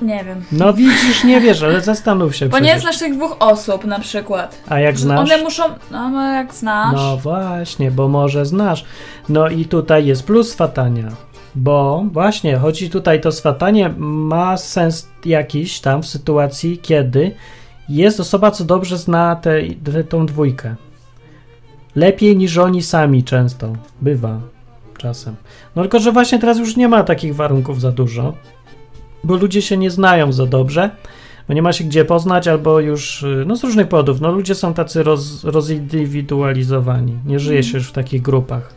nie 0.02 0.24
wiem. 0.24 0.44
No 0.52 0.74
widzisz, 0.74 1.24
nie 1.24 1.42
wiesz, 1.42 1.64
ale 1.64 1.82
zastanów 1.82 2.36
się 2.36 2.50
Bo 2.50 2.60
nie 2.60 2.64
przecież. 2.64 2.82
znasz 2.82 3.00
tych 3.00 3.16
dwóch 3.16 3.36
osób 3.40 3.86
na 3.86 4.00
przykład. 4.00 4.62
A 4.70 4.80
jak 4.80 5.00
znasz? 5.00 5.20
One 5.20 5.44
muszą... 5.44 5.64
No 5.92 6.10
no, 6.10 6.34
jak 6.34 6.54
znasz... 6.54 6.96
No 6.96 7.18
właśnie, 7.18 7.92
bo 7.92 8.08
może 8.08 8.46
znasz. 8.46 8.86
No 9.30 9.50
i 9.50 9.66
tutaj 9.66 10.06
jest 10.06 10.24
plus 10.24 10.52
swatania. 10.52 11.08
Bo 11.56 12.06
właśnie, 12.12 12.58
chodzi 12.58 12.90
tutaj 12.90 13.22
to 13.22 13.32
swatanie 13.32 13.94
ma 13.98 14.58
sens 14.58 15.08
jakiś 15.26 15.80
tam 15.80 16.02
w 16.04 16.08
sytuacji, 16.08 16.78
kiedy 16.78 17.32
jest 17.90 18.20
osoba, 18.20 18.52
co 18.52 18.64
dobrze 18.64 18.98
zna 18.98 19.36
tę 19.36 19.62
te, 19.84 20.04
tą 20.04 20.26
dwójkę. 20.26 20.76
Lepiej 21.96 22.38
niż 22.38 22.58
oni 22.58 22.84
sami 22.84 23.24
często. 23.24 23.74
Bywa 24.02 24.40
czasem. 24.98 25.36
No 25.76 25.82
tylko, 25.82 26.00
że 26.00 26.12
właśnie 26.12 26.40
teraz 26.40 26.58
już 26.60 26.78
nie 26.78 26.88
ma 26.88 27.04
takich 27.04 27.36
warunków 27.36 27.82
za 27.82 27.92
dużo, 27.92 28.34
bo 29.24 29.36
ludzie 29.36 29.62
się 29.62 29.78
nie 29.78 29.92
znają 29.92 30.32
za 30.32 30.46
dobrze, 30.46 30.90
bo 31.48 31.54
nie 31.54 31.62
ma 31.62 31.74
się 31.74 31.84
gdzie 31.84 32.06
poznać, 32.06 32.48
albo 32.48 32.80
już, 32.80 33.24
y, 33.24 33.44
no 33.48 33.56
z 33.56 33.64
różnych 33.64 33.88
powodów, 33.88 34.22
no 34.22 34.32
ludzie 34.32 34.56
są 34.56 34.74
tacy 34.74 35.04
roz, 35.04 35.44
rozindywidualizowani. 35.44 37.18
Nie 37.26 37.40
żyje 37.40 37.64
się 37.64 37.78
już 37.78 37.90
w 37.90 37.92
takich 37.92 38.22
grupach, 38.22 38.74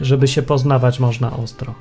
żeby 0.00 0.28
się 0.28 0.42
poznawać 0.42 1.00
można 1.00 1.36
ostro. 1.36 1.74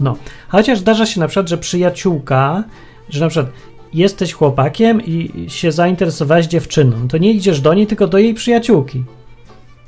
No, 0.00 0.16
chociaż 0.48 0.78
zdarza 0.78 1.06
się 1.06 1.20
na 1.20 1.28
przykład, 1.28 1.48
że 1.48 1.58
przyjaciółka, 1.58 2.64
że 3.08 3.20
na 3.20 3.28
przykład 3.28 3.52
jesteś 3.94 4.32
chłopakiem 4.32 5.00
i 5.00 5.46
się 5.50 5.72
zainteresowałeś 5.72 6.46
dziewczyną, 6.46 7.08
to 7.08 7.18
nie 7.18 7.32
idziesz 7.32 7.60
do 7.60 7.74
niej, 7.74 7.86
tylko 7.86 8.06
do 8.06 8.18
jej 8.18 8.34
przyjaciółki. 8.34 9.04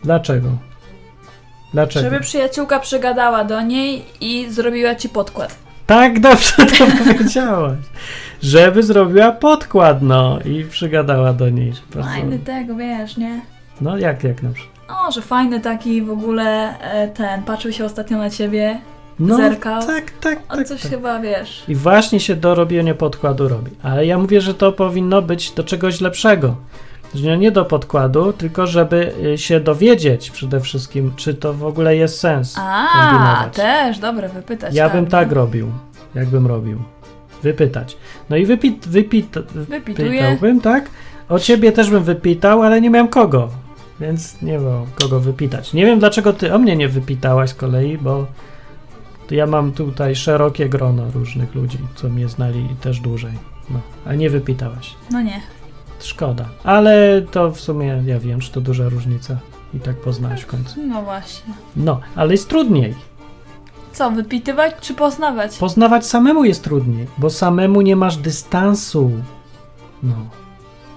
Dlaczego? 0.05 0.49
Dlaczego? 1.73 2.11
Żeby 2.11 2.21
przyjaciółka 2.21 2.81
przegadała 2.81 3.45
do 3.45 3.63
niej 3.63 4.05
i 4.21 4.47
zrobiła 4.51 4.95
ci 4.95 5.09
podkład. 5.09 5.64
Tak 5.87 6.21
dobrze 6.21 6.53
to 6.79 6.87
powiedziałaś. 7.05 7.79
Żeby 8.43 8.83
zrobiła 8.83 9.33
podkład, 9.33 10.03
no 10.03 10.39
i 10.45 10.65
przygadała 10.65 11.33
do 11.33 11.49
niej. 11.51 11.73
Fajny 12.03 12.39
tego, 12.39 12.75
wiesz, 12.77 13.17
nie? 13.17 13.41
No 13.81 13.99
jak, 13.99 14.25
jak 14.25 14.43
na 14.43 14.51
przykład? 14.51 14.75
O, 15.09 15.13
że 15.13 15.23
fajny 15.23 15.61
taki 15.61 16.03
w 16.03 16.11
ogóle 16.11 16.79
e, 16.81 17.09
ten, 17.09 17.43
patrzył 17.43 17.73
się 17.73 17.85
ostatnio 17.85 18.19
na 18.19 18.31
ciebie, 18.31 18.79
No, 19.19 19.37
Zerkał. 19.37 19.87
tak, 19.87 20.11
tak, 20.11 20.39
on 20.49 20.59
tak. 20.59 20.69
coś 20.69 20.83
tak. 20.83 20.91
chyba, 20.91 21.21
wiesz... 21.21 21.65
I 21.69 21.75
właśnie 21.75 22.21
się 22.21 22.37
do 22.37 22.55
robienia 22.55 22.95
podkładu 22.95 23.49
robi. 23.49 23.71
Ale 23.83 24.07
ja 24.07 24.19
mówię, 24.19 24.41
że 24.41 24.55
to 24.55 24.73
powinno 24.73 25.23
być 25.23 25.51
do 25.51 25.65
czegoś 25.65 26.01
lepszego. 26.01 26.57
Że 27.15 27.39
nie 27.39 27.51
do 27.51 27.65
podkładu, 27.65 28.33
tylko 28.33 28.67
żeby 28.67 29.13
y, 29.25 29.39
się 29.39 29.61
dowiedzieć 29.61 30.31
przede 30.31 30.61
wszystkim, 30.61 31.13
czy 31.17 31.35
to 31.35 31.55
w 31.55 31.65
ogóle 31.65 31.97
jest 31.97 32.21
sens 32.21 32.57
A, 32.59 33.49
też, 33.53 33.99
dobre, 33.99 34.29
wypytać. 34.29 34.75
Ja 34.75 34.89
bym 34.89 35.05
no. 35.05 35.11
tak 35.11 35.33
robił, 35.33 35.69
jakbym 36.15 36.47
robił. 36.47 36.79
Wypytać. 37.43 37.97
No 38.31 38.37
i 38.37 38.47
wypit, 38.47 38.89
wypit, 38.89 39.39
wypitałbym, 39.55 40.61
tak? 40.61 40.91
O 41.29 41.39
ciebie 41.39 41.73
też 41.73 41.91
bym 41.91 42.05
wypitał, 42.05 42.63
ale 42.63 42.81
nie 42.81 42.91
miałem 42.91 43.09
kogo. 43.09 43.49
Więc 44.01 44.43
nie 44.43 44.59
było 44.59 44.87
kogo 45.01 45.21
wypitać. 45.21 45.73
Nie 45.73 45.87
wiem, 45.87 45.99
dlaczego 45.99 46.33
ty 46.33 46.55
o 46.55 46.59
mnie 46.59 46.77
nie 46.77 46.89
wypitałaś 46.89 47.51
z 47.51 47.55
kolei, 47.55 47.99
bo 47.99 48.27
ja 49.31 49.47
mam 49.47 49.73
tutaj 49.73 50.17
szerokie 50.17 50.69
grono 50.69 51.11
różnych 51.15 51.55
ludzi, 51.55 51.79
co 51.95 52.09
mnie 52.09 52.29
znali 52.29 52.69
też 52.81 53.01
dłużej. 53.01 53.33
No, 53.71 53.81
a 54.07 54.15
nie 54.15 54.31
wypitałaś. 54.31 54.95
No 55.11 55.21
nie. 55.23 55.41
Szkoda. 56.05 56.49
Ale 56.65 57.23
to 57.31 57.51
w 57.51 57.61
sumie 57.61 58.03
ja 58.07 58.19
wiem, 58.19 58.43
że 58.43 58.51
to 58.51 58.61
duża 58.61 58.89
różnica. 58.89 59.37
I 59.75 59.81
tak 59.81 59.97
poznałeś 59.97 60.41
w 60.41 60.47
końcu. 60.47 60.87
No 60.87 61.03
właśnie. 61.03 61.55
No, 61.77 62.01
ale 62.17 62.33
jest 62.33 62.49
trudniej. 62.49 62.95
Co, 63.93 64.11
wypitywać 64.11 64.75
czy 64.81 64.95
poznawać? 64.95 65.59
Poznawać 65.59 66.07
samemu 66.07 66.45
jest 66.45 66.65
trudniej, 66.65 67.07
bo 67.19 67.31
samemu 67.31 67.81
nie 67.81 67.97
masz 67.97 68.17
dystansu. 68.17 69.11
No. 70.03 70.15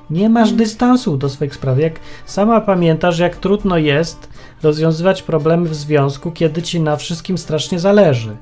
Nie 0.10 0.30
masz 0.30 0.52
dystansu 0.52 1.18
do 1.18 1.30
swoich 1.30 1.56
spraw. 1.56 1.80
Jak 1.80 2.00
sama 2.26 2.62
pamiętasz, 2.62 3.20
jak 3.20 3.36
trudno 3.36 3.78
jest 3.78 4.30
rozwiązywać 4.64 5.22
problemy 5.22 5.70
w 5.70 5.76
związku, 5.76 6.32
kiedy 6.32 6.62
ci 6.62 6.80
na 6.82 6.96
wszystkim 6.96 7.38
strasznie 7.38 7.80
zależy. 7.80 8.38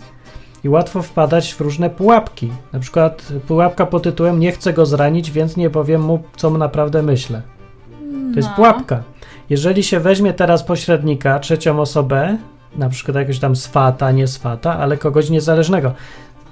I 0.66 0.70
łatwo 0.70 1.02
wpadać 1.02 1.54
w 1.54 1.62
różne 1.62 1.90
pułapki. 1.90 2.52
Na 2.74 2.80
przykład 2.80 3.34
pułapka 3.48 3.86
pod 3.86 4.04
tytułem 4.04 4.40
Nie 4.40 4.52
chcę 4.52 4.74
go 4.74 4.86
zranić, 4.86 5.32
więc 5.32 5.58
nie 5.58 5.70
powiem 5.70 6.02
mu, 6.02 6.24
co 6.36 6.50
mu 6.50 6.58
naprawdę 6.58 7.02
myślę. 7.04 7.42
To 8.34 8.40
jest 8.40 8.50
No. 8.50 8.56
pułapka. 8.56 9.04
Jeżeli 9.50 9.84
się 9.84 10.00
weźmie 10.00 10.34
teraz 10.34 10.64
pośrednika, 10.64 11.40
trzecią 11.40 11.80
osobę, 11.80 12.38
na 12.76 12.90
przykład 12.90 13.16
jakiegoś 13.16 13.40
tam 13.40 13.56
swata, 13.56 14.12
nie 14.12 14.28
swata, 14.28 14.78
ale 14.78 14.98
kogoś 14.98 15.30
niezależnego, 15.30 15.94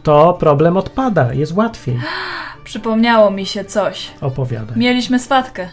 to 0.03 0.33
problem 0.33 0.77
odpada, 0.77 1.33
jest 1.33 1.53
łatwiej. 1.55 1.99
Przypomniało 2.63 3.31
mi 3.31 3.45
się 3.45 3.65
coś. 3.65 4.11
Opowiadaj. 4.21 4.77
Mieliśmy 4.77 5.19
swatkę. 5.19 5.69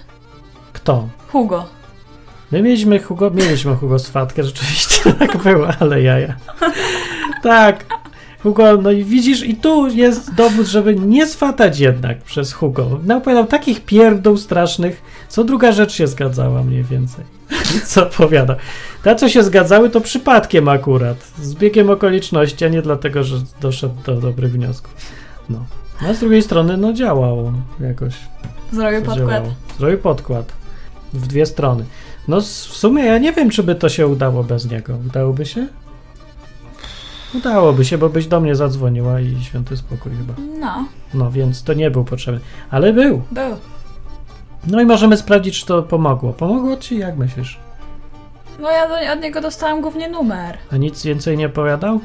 Kto? 0.73 1.09
Hugo. 1.33 1.65
My 2.53 2.63
mieliśmy 2.63 2.99
Hugo, 2.99 3.31
mieliśmy 3.31 3.77
Hugo 3.77 3.99
swatkę, 3.99 4.45
rzeczywiście 4.45 5.13
tak 5.19 5.37
było, 5.37 5.69
ale 5.81 6.03
jaja. 6.03 6.35
Tak. 7.43 8.00
Hugo, 8.43 8.77
no 8.83 8.91
i 8.91 9.05
widzisz, 9.05 9.43
i 9.43 9.55
tu 9.55 9.89
jest 9.89 10.35
dowód, 10.35 10.67
żeby 10.67 10.97
nie 10.97 11.27
swatać 11.27 11.79
jednak 11.79 12.23
przez 12.23 12.53
Hugo. 12.53 13.01
Napowiadał 13.05 13.47
takich 13.47 13.85
pierdół 13.85 14.37
strasznych, 14.37 15.03
co 15.29 15.45
druga 15.45 15.73
rzecz 15.73 15.93
się 15.93 16.07
zgadzała 16.07 16.63
mniej 16.63 16.85
więcej. 16.85 17.25
Co 17.87 18.03
opowiada. 18.03 18.57
Ta, 19.03 19.15
co 19.15 19.29
się 19.29 19.43
zgadzały, 19.43 19.91
to 19.91 20.01
przypadkiem 20.01 20.69
akurat. 20.69 21.17
Z 21.43 21.55
biegiem 21.55 21.91
okoliczności, 21.91 22.65
a 22.65 22.69
nie 22.69 22.83
dlatego, 22.83 23.25
że 23.25 23.37
doszedł 23.61 23.95
do 24.07 24.15
dobrych 24.15 24.53
wniosków. 24.53 24.95
No. 25.51 25.65
No, 26.03 26.09
a 26.09 26.15
z 26.15 26.21
drugiej 26.21 26.43
strony, 26.43 26.77
no 26.77 26.93
działało 26.93 27.53
jakoś. 27.81 28.15
Zrobił 28.73 29.03
podkład. 29.03 29.29
Działało. 29.29 29.55
Zrobił 29.79 29.99
podkład. 29.99 30.53
W 31.13 31.27
dwie 31.27 31.47
strony. 31.47 31.85
No 32.29 32.41
w 32.41 32.45
sumie 32.47 33.05
ja 33.05 33.19
nie 33.19 33.33
wiem, 33.33 33.51
czy 33.51 33.63
by 33.63 33.75
to 33.75 33.89
się 33.89 34.07
udało 34.07 34.45
bez 34.45 34.71
niego. 34.71 34.97
Udałoby 35.07 35.47
się? 35.47 35.67
Udałoby 37.35 37.85
się, 37.85 37.99
bo 37.99 38.09
byś 38.09 38.27
do 38.27 38.41
mnie 38.41 38.55
zadzwoniła 38.57 39.21
i 39.21 39.43
święty 39.45 39.77
spokój 39.77 40.13
chyba. 40.13 40.35
No, 40.61 40.85
No 41.15 41.31
więc 41.31 41.63
to 41.63 41.75
nie 41.75 41.91
był 41.91 42.05
potrzebny. 42.05 42.41
Ale 42.71 42.93
był. 42.93 43.23
był. 43.31 43.57
No 44.67 44.81
i 44.81 44.87
możemy 44.87 45.17
sprawdzić, 45.17 45.61
czy 45.61 45.67
to 45.67 45.83
pomogło. 45.83 46.33
Pomogło 46.33 46.77
ci? 46.77 46.99
Jak 46.99 47.17
myślisz? 47.17 47.59
No 48.61 48.71
ja 48.71 48.89
do, 48.89 49.13
od 49.13 49.21
niego 49.23 49.41
dostałam 49.41 49.81
głównie 49.81 50.09
numer. 50.09 50.59
A 50.73 50.77
nic 50.77 51.03
więcej 51.05 51.37
nie 51.37 51.47
opowiadał? 51.47 52.01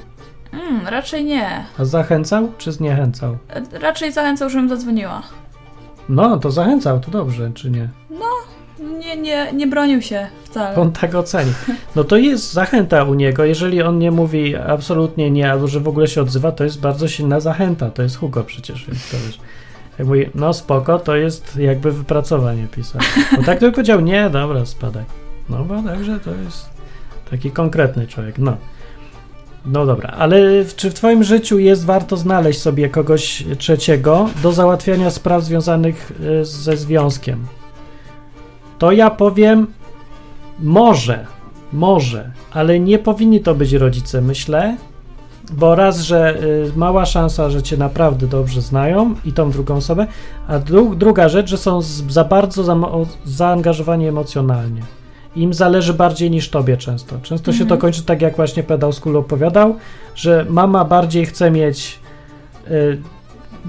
Mm, 0.53 0.87
raczej 0.87 1.25
nie. 1.25 1.65
A 1.79 1.85
zachęcał, 1.85 2.51
czy 2.57 2.71
zniechęcał? 2.71 3.37
E, 3.49 3.79
Raczej 3.79 4.11
zachęcał, 4.11 4.49
żebym 4.49 4.69
zadzwoniła. 4.69 5.21
No, 6.09 6.37
to 6.37 6.51
zachęcał, 6.51 6.99
to 6.99 7.11
dobrze, 7.11 7.51
czy 7.53 7.71
nie? 7.71 7.89
Nie, 8.79 9.17
nie, 9.17 9.53
nie 9.53 9.67
bronił 9.67 10.01
się 10.01 10.27
wcale. 10.43 10.75
On 10.75 10.91
tak 10.91 11.15
oceni. 11.15 11.53
No 11.95 12.03
to 12.03 12.17
jest 12.17 12.53
zachęta 12.53 13.03
u 13.03 13.13
niego. 13.13 13.45
Jeżeli 13.45 13.81
on 13.81 13.99
nie 13.99 14.11
mówi 14.11 14.55
absolutnie 14.55 15.31
nie, 15.31 15.51
albo 15.51 15.67
że 15.67 15.79
w 15.79 15.87
ogóle 15.87 16.07
się 16.07 16.21
odzywa, 16.21 16.51
to 16.51 16.63
jest 16.63 16.79
bardzo 16.79 17.07
silna 17.07 17.39
zachęta. 17.39 17.89
To 17.89 18.03
jest 18.03 18.17
Hugo 18.17 18.43
przecież, 18.43 18.85
więc 18.87 19.09
to 19.11 19.17
wiesz. 19.27 19.39
Jak 19.99 20.07
mówi, 20.07 20.29
no 20.35 20.53
spoko, 20.53 20.99
to 20.99 21.15
jest 21.15 21.57
jakby 21.57 21.91
wypracowanie 21.91 22.67
pisał. 22.67 23.01
Bo 23.37 23.43
tak 23.43 23.59
to 23.59 23.65
by 23.65 23.71
powiedział, 23.71 24.01
nie, 24.01 24.29
dobra, 24.29 24.65
spadaj. 24.65 25.03
No 25.49 25.63
bo 25.63 25.81
także 25.81 26.19
to 26.19 26.31
jest 26.45 26.69
taki 27.29 27.51
konkretny 27.51 28.07
człowiek, 28.07 28.37
no. 28.37 28.57
No 29.65 29.85
dobra, 29.85 30.09
ale 30.09 30.39
czy 30.75 30.89
w 30.89 30.93
twoim 30.93 31.23
życiu 31.23 31.59
jest 31.59 31.85
warto 31.85 32.17
znaleźć 32.17 32.61
sobie 32.61 32.89
kogoś 32.89 33.43
trzeciego 33.57 34.29
do 34.43 34.51
załatwiania 34.51 35.09
spraw 35.09 35.43
związanych 35.43 36.11
y, 36.41 36.45
ze 36.45 36.77
związkiem? 36.77 37.47
To 38.79 38.91
ja 38.91 39.09
powiem, 39.09 39.67
może, 40.59 41.25
może, 41.73 42.31
ale 42.51 42.79
nie 42.79 42.99
powinni 42.99 43.39
to 43.39 43.55
być 43.55 43.73
rodzice, 43.73 44.21
myślę, 44.21 44.77
bo 45.53 45.75
raz, 45.75 45.99
że 45.99 46.37
y, 46.43 46.71
mała 46.75 47.05
szansa, 47.05 47.49
że 47.49 47.63
cię 47.63 47.77
naprawdę 47.77 48.27
dobrze 48.27 48.61
znają 48.61 49.15
i 49.25 49.33
tą 49.33 49.51
drugą 49.51 49.75
osobę, 49.75 50.07
a 50.47 50.59
dru 50.59 50.95
druga 50.95 51.29
rzecz, 51.29 51.49
że 51.49 51.57
są 51.57 51.81
z, 51.81 51.87
za 51.87 52.23
bardzo 52.23 52.63
za, 52.63 52.73
o, 52.73 53.05
zaangażowani 53.25 54.07
emocjonalnie. 54.07 54.81
Im 55.35 55.53
zależy 55.53 55.93
bardziej 55.93 56.31
niż 56.31 56.49
tobie 56.49 56.77
często. 56.77 57.15
Często 57.23 57.53
się 57.53 57.65
to 57.65 57.77
kończy 57.77 58.03
tak, 58.03 58.21
jak 58.21 58.35
właśnie 58.35 58.63
pedał 58.63 58.91
kulu 59.01 59.19
opowiadał, 59.19 59.75
że 60.15 60.45
mama 60.49 60.85
bardziej 60.85 61.25
chce 61.25 61.51
mieć 61.51 61.99
y, 62.71 63.01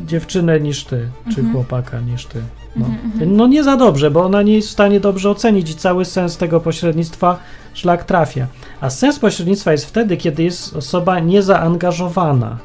dziewczynę 0.06 0.60
niż 0.60 0.84
ty, 0.84 1.08
czy 1.24 1.40
Mhm. 1.40 1.52
chłopaka 1.52 2.00
niż 2.00 2.26
ty. 2.26 2.42
No. 2.76 2.86
no 3.26 3.46
nie 3.46 3.64
za 3.64 3.76
dobrze, 3.76 4.10
bo 4.10 4.24
ona 4.24 4.42
nie 4.42 4.54
jest 4.54 4.68
w 4.68 4.72
stanie 4.72 5.00
dobrze 5.00 5.30
ocenić 5.30 5.70
i 5.70 5.74
cały 5.74 6.04
sens 6.04 6.36
tego 6.36 6.60
pośrednictwa 6.60 7.38
szlak 7.74 8.04
trafia. 8.04 8.46
A 8.80 8.90
sens 8.90 9.18
pośrednictwa 9.18 9.72
jest 9.72 9.86
wtedy, 9.86 10.16
kiedy 10.16 10.42
jest 10.42 10.76
osoba 10.76 11.20
niezaangażowana. 11.20 12.58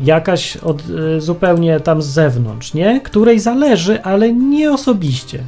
Jakaś 0.00 0.56
od, 0.56 0.82
y, 1.16 1.20
zupełnie 1.20 1.80
tam 1.80 2.02
z 2.02 2.06
zewnątrz, 2.06 2.74
nie? 2.74 3.00
Której 3.00 3.40
zależy, 3.40 4.02
ale 4.02 4.32
nie 4.32 4.72
osobiście. 4.72 5.44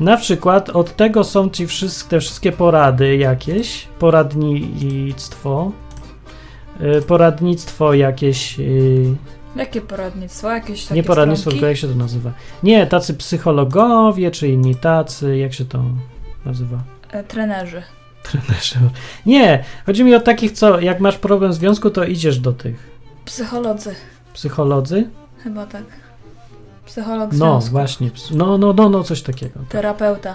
Na 0.00 0.16
przykład 0.16 0.70
od 0.70 0.96
tego 0.96 1.24
są 1.24 1.48
ci 1.48 1.66
wszystkie, 1.66 2.10
te 2.10 2.20
wszystkie 2.20 2.52
porady 2.52 3.16
jakieś, 3.16 3.88
poradnictwo, 3.98 5.72
y, 6.98 7.02
poradnictwo 7.02 7.94
jakieś, 7.94 8.60
y, 8.60 9.14
Jakie 9.56 9.80
poradnictwo? 9.80 10.50
Jakieś 10.50 10.82
takie 10.84 10.94
nie 10.94 11.02
poradnictwo, 11.02 11.42
stronki? 11.42 11.58
tylko 11.58 11.68
jak 11.68 11.76
się 11.76 11.88
to 11.88 11.94
nazywa? 11.94 12.32
Nie, 12.62 12.86
tacy 12.86 13.14
psychologowie, 13.14 14.30
czy 14.30 14.48
inni 14.48 14.74
tacy, 14.74 15.36
jak 15.38 15.52
się 15.54 15.64
to 15.64 15.84
nazywa? 16.44 16.78
E, 17.10 17.24
trenerzy. 17.24 17.82
Trenerzy. 18.30 18.76
Nie, 19.26 19.64
chodzi 19.86 20.04
mi 20.04 20.14
o 20.14 20.20
takich, 20.20 20.52
co 20.52 20.80
jak 20.80 21.00
masz 21.00 21.18
problem 21.18 21.50
w 21.50 21.54
związku, 21.54 21.90
to 21.90 22.04
idziesz 22.04 22.38
do 22.38 22.52
tych 22.52 22.90
Psycholodzy. 23.24 23.94
psycholodzy. 24.34 25.08
Chyba 25.42 25.66
tak. 25.66 25.82
Psycholog 26.86 27.32
No, 27.32 27.36
związku. 27.60 27.70
właśnie. 27.70 28.10
ps- 28.10 28.30
No, 28.30 28.58
no, 28.58 28.72
no, 28.72 28.88
no, 28.88 29.02
coś 29.04 29.22
takiego. 29.22 29.60
Terapeuta. 29.68 30.34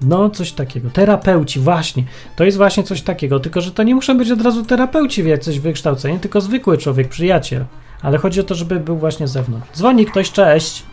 No, 0.00 0.30
coś 0.30 0.52
takiego. 0.52 0.90
Terapeuci, 0.90 1.60
właśnie. 1.60 2.04
To 2.36 2.44
jest 2.44 2.56
właśnie 2.56 2.82
coś 2.82 3.02
takiego, 3.02 3.40
tylko 3.40 3.60
że 3.60 3.70
to 3.72 3.82
nie 3.82 3.94
muszą 3.94 4.18
być 4.18 4.30
od 4.30 4.40
razu 4.42 4.64
terapeuci 4.64 5.28
jacyś 5.28 5.60
wykształceni, 5.60 6.18
tylko 6.18 6.40
zwykły 6.40 6.78
człowiek, 6.78 7.08
przyjaciel. 7.08 7.64
Ale 8.02 8.18
chodzi 8.18 8.40
o 8.40 8.44
to, 8.44 8.54
żeby 8.54 8.80
był 8.80 8.96
właśnie 8.96 9.26
z 9.28 9.32
zewnątrz. 9.32 9.68
Dzwoni 9.76 10.06
ktoś, 10.06 10.32
cześć. 10.32 10.84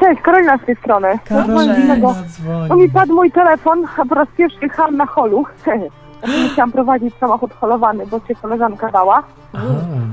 Cześć, 0.00 0.20
Karolina 0.22 0.58
z 0.58 0.64
tej 0.66 0.76
strony. 0.76 1.08
Karolina 1.24 1.96
dzwoni. 2.28 2.82
mi 2.82 2.90
padł 2.90 3.14
mój 3.14 3.30
telefon, 3.30 3.84
a 3.98 4.04
po 4.04 4.14
raz 4.14 4.28
pierwszy 4.36 4.58
jechałam 4.62 4.96
na 4.96 5.06
holu. 5.06 5.44
Chciałam 6.52 6.72
prowadzić 6.72 7.14
samochód 7.20 7.52
holowany, 7.54 8.06
bo 8.06 8.20
cię 8.20 8.34
koleżanka 8.34 8.90
dała. 8.90 9.22
Aha. 9.52 9.64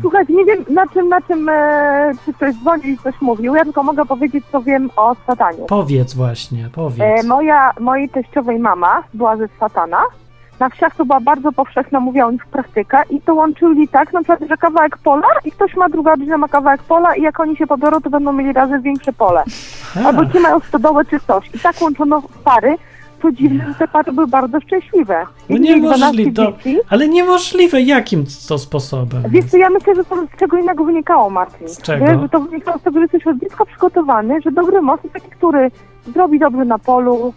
Słuchajcie, 0.02 0.34
nie 0.34 0.46
wiem 0.46 0.66
na 0.70 0.88
czym, 0.88 1.10
na 1.10 1.22
czym, 1.22 1.50
e, 1.50 2.12
czy 2.26 2.34
ktoś 2.34 2.56
dzwonił 2.56 2.86
i 2.94 2.98
coś 2.98 3.22
mówił. 3.22 3.56
Ja 3.56 3.64
tylko 3.64 3.84
mogę 3.84 4.06
powiedzieć, 4.06 4.46
co 4.52 4.62
wiem 4.62 4.90
o 4.96 5.16
satanie. 5.28 5.58
Powiedz 5.68 6.14
właśnie, 6.14 6.66
E, 6.66 6.70
powiedz. 6.70 7.26
moja, 7.26 7.72
mojej 7.80 8.10
teściowej 8.10 8.60
mama 8.60 9.04
była 9.14 9.38
ze 9.38 9.48
satana. 9.60 9.98
Na 10.60 10.70
wsiach 10.70 10.96
to 10.96 11.06
była 11.06 11.20
bardzo 11.20 11.52
powszechna, 11.52 12.00
mówiła 12.00 12.26
o 12.26 12.32
nich 12.32 12.46
praktyka 12.46 13.04
i 13.04 13.22
to 13.22 13.34
łączyli 13.34 13.88
tak, 13.88 14.14
na 14.14 14.20
przykład, 14.20 14.50
że 14.50 14.58
kawałek 14.58 14.98
pola 14.98 15.28
i 15.46 15.52
ktoś 15.52 15.76
ma, 15.76 15.90
druga 15.90 16.12
rodzina 16.12 16.38
ma 16.38 16.48
kawałek 16.48 16.84
pola 16.84 17.16
i 17.16 17.22
jak 17.22 17.40
oni 17.40 17.58
się 17.58 17.68
pobiorą, 17.68 18.02
to 18.02 18.10
będą 18.10 18.34
mieli 18.34 18.54
razem 18.54 18.82
większe 18.82 19.14
pole. 19.14 19.44
Albo 20.06 20.26
ci 20.26 20.40
mają 20.40 20.60
stodołę 20.60 21.06
czy 21.06 21.20
coś. 21.20 21.56
I 21.56 21.60
tak 21.60 21.82
łączono 21.82 22.22
pary, 22.44 22.76
co 23.22 23.32
dziwne, 23.32 23.66
że 23.68 23.74
te 23.74 23.88
pary 23.88 24.12
były 24.12 24.28
bardzo 24.28 24.60
szczęśliwe. 24.60 25.26
No 25.50 25.58
I 25.58 25.60
mieli 25.60 25.82
12 25.82 26.06
niemożliwe. 26.06 26.32
To, 26.32 26.54
ale 26.90 27.08
niemożliwe, 27.08 27.82
jakim 27.82 28.26
to 28.48 28.58
sposobem? 28.58 29.24
Wiesz 29.30 29.46
co, 29.46 29.58
ja 29.58 29.70
myślę, 29.70 29.96
że 29.96 30.06
to 30.06 30.16
z 30.16 30.40
czego 30.40 30.58
innego 30.58 30.84
wynikało, 30.84 31.30
Marcin. 31.30 31.68
Z 31.68 31.82
czego? 31.82 32.06
Wiesz, 32.06 32.22
że 32.22 32.30
to 32.30 32.40
wynikało 32.40 32.78
z 32.78 32.82
tego, 32.82 33.00
że 33.00 33.02
jesteś 33.02 33.28
od 33.28 33.38
dziecka 33.38 33.66
przygotowany, 33.66 34.42
że 34.42 34.52
dobry 34.52 34.82
most 34.82 35.04
to 35.04 35.10
taki, 35.10 35.30
który 35.30 35.72
zrobi 36.14 36.40
dobrze 36.40 36.66
na 36.66 36.80
polu. 36.80 37.34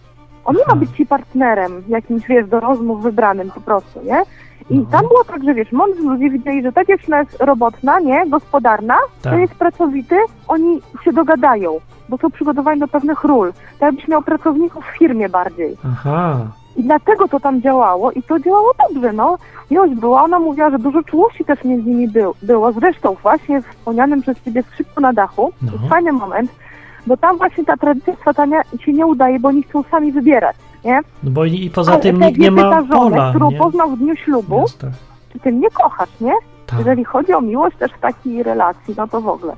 On 0.50 0.56
nie 0.56 0.62
ma 0.66 0.72
Aha. 0.72 0.76
być 0.76 0.90
ci 0.90 1.06
partnerem, 1.06 1.82
jakimś, 1.88 2.26
wiesz, 2.26 2.48
do 2.48 2.60
rozmów 2.60 3.02
wybranym 3.02 3.50
po 3.50 3.60
prostu, 3.60 4.00
nie? 4.04 4.22
I 4.70 4.78
No. 4.78 4.84
tam 4.90 5.00
było 5.08 5.24
tak, 5.24 5.44
że 5.44 5.54
wiesz, 5.54 5.72
mądrzy 5.72 6.02
ludzie 6.02 6.30
widzieli, 6.30 6.62
że 6.62 6.72
ta 6.72 6.84
dziewczyna 6.84 7.18
jest 7.20 7.40
robotna, 7.40 8.00
nie? 8.00 8.26
Gospodarna, 8.28 8.96
Tak. 9.22 9.32
to 9.32 9.38
jest 9.38 9.54
pracowity, 9.54 10.16
oni 10.48 10.80
się 11.04 11.12
dogadają, 11.12 11.78
bo 12.08 12.16
są 12.18 12.30
przygotowani 12.30 12.80
do 12.80 12.88
pewnych 12.88 13.24
ról. 13.24 13.52
Tak 13.52 13.80
jakbyś 13.92 14.08
miał 14.08 14.22
pracowników 14.22 14.84
w 14.84 14.98
firmie 14.98 15.28
bardziej. 15.28 15.76
Aha. 15.86 16.36
I 16.76 16.82
dlatego 16.82 17.28
to 17.28 17.40
tam 17.40 17.62
działało 17.62 18.12
i 18.12 18.22
to 18.22 18.38
działało 18.38 18.70
dobrze, 18.88 19.12
no. 19.12 19.38
Miłość 19.70 19.94
była, 19.94 20.22
ona 20.24 20.38
mówiła, 20.38 20.70
że 20.70 20.78
dużo 20.78 21.02
czułości 21.02 21.44
też 21.44 21.64
między 21.64 21.88
nimi 21.90 22.08
był, 22.08 22.34
było. 22.42 22.72
Zresztą 22.72 23.16
właśnie 23.22 23.62
wspomnianym 23.62 24.22
przez 24.22 24.40
ciebie 24.42 24.62
skrzypku 24.62 25.00
na 25.00 25.12
dachu, 25.12 25.52
No. 25.62 25.88
fajny 25.88 26.12
moment, 26.12 26.50
bo 27.06 27.16
tam 27.16 27.38
właśnie 27.38 27.64
ta 27.64 27.76
tradycja 27.76 28.14
swatania 28.16 28.62
się 28.80 28.92
nie 28.92 29.06
udaje, 29.06 29.40
bo 29.40 29.48
oni 29.48 29.62
chcą 29.62 29.82
sami 29.90 30.12
wybierać, 30.12 30.56
nie? 30.84 31.00
No 31.22 31.30
bo 31.30 31.44
i, 31.44 31.64
i 31.64 31.70
poza 31.70 31.92
Ale 31.92 32.00
tym 32.00 32.20
nikt 32.20 32.38
nie 32.38 32.50
ma 32.50 32.62
pyta 32.62 32.82
żonę, 32.94 33.16
pola, 33.16 33.30
którą 33.30 33.50
nie? 33.50 33.58
poznał 33.58 33.90
w 33.90 33.98
dniu 33.98 34.16
ślubu, 34.16 34.64
czy 35.32 35.38
ty 35.38 35.52
mnie 35.52 35.70
kochasz, 35.70 36.20
nie? 36.20 36.32
Tak. 36.66 36.78
Jeżeli 36.78 37.04
chodzi 37.04 37.32
o 37.32 37.40
miłość 37.40 37.76
też 37.76 37.92
w 37.92 38.00
takiej 38.00 38.42
relacji, 38.42 38.94
no 38.96 39.08
to 39.08 39.20
w 39.20 39.28
ogóle. 39.28 39.56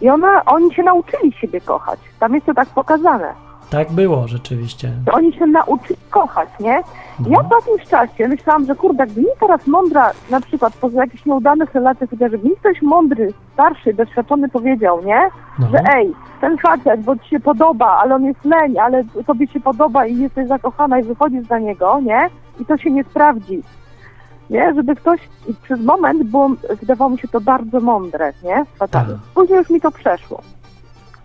I 0.00 0.08
ona, 0.08 0.44
oni 0.44 0.74
się 0.74 0.82
nauczyli 0.82 1.32
siebie 1.32 1.60
kochać. 1.60 2.00
Tam 2.20 2.34
jest 2.34 2.46
to 2.46 2.54
tak 2.54 2.68
pokazane. 2.68 3.34
Tak 3.70 3.92
było 3.92 4.28
rzeczywiście. 4.28 4.92
To 5.06 5.12
oni 5.12 5.32
się 5.32 5.46
nauczyli 5.46 6.00
kochać, 6.10 6.48
nie? 6.60 6.82
No. 7.20 7.28
Ja 7.30 7.44
po 7.44 7.56
jakimś 7.56 7.88
czasie 7.90 8.28
myślałam, 8.28 8.66
że 8.66 8.74
kurde, 8.74 9.06
gdy 9.06 9.20
mi 9.20 9.26
teraz 9.40 9.66
mądra, 9.66 10.10
na 10.30 10.40
przykład 10.40 10.72
poza 10.80 11.00
jakichś 11.00 11.26
nieudanych 11.26 11.74
relacjach, 11.74 12.10
żeby 12.20 12.38
mi 12.38 12.56
ktoś 12.56 12.82
mądry, 12.82 13.32
starszy, 13.52 13.94
doświadczony 13.94 14.48
powiedział, 14.48 15.04
nie? 15.04 15.30
No. 15.58 15.66
Że 15.70 15.78
ej, 15.94 16.12
ten 16.40 16.58
facet, 16.58 17.02
bo 17.02 17.16
ci 17.16 17.28
się 17.28 17.40
podoba, 17.40 17.98
ale 18.02 18.14
on 18.14 18.24
jest 18.24 18.44
leń, 18.44 18.78
ale 18.78 19.04
tobie 19.26 19.46
się 19.46 19.60
podoba 19.60 20.06
i 20.06 20.18
jesteś 20.18 20.48
zakochana 20.48 20.98
i 20.98 21.02
wychodzisz 21.02 21.46
za 21.46 21.58
niego, 21.58 22.00
nie? 22.00 22.30
I 22.60 22.66
to 22.66 22.76
się 22.78 22.90
nie 22.90 23.04
sprawdzi. 23.04 23.62
Nie? 24.50 24.74
Żeby 24.74 24.96
ktoś, 24.96 25.20
i 25.48 25.54
przez 25.54 25.80
moment 25.80 26.22
było, 26.22 26.50
wydawało 26.80 27.10
mi 27.10 27.18
się 27.18 27.28
to 27.28 27.40
bardzo 27.40 27.80
mądre, 27.80 28.32
nie? 28.44 28.64
Fatalnie. 28.78 29.12
Tak. 29.12 29.22
Później 29.34 29.58
już 29.58 29.70
mi 29.70 29.80
to 29.80 29.90
przeszło. 29.90 30.40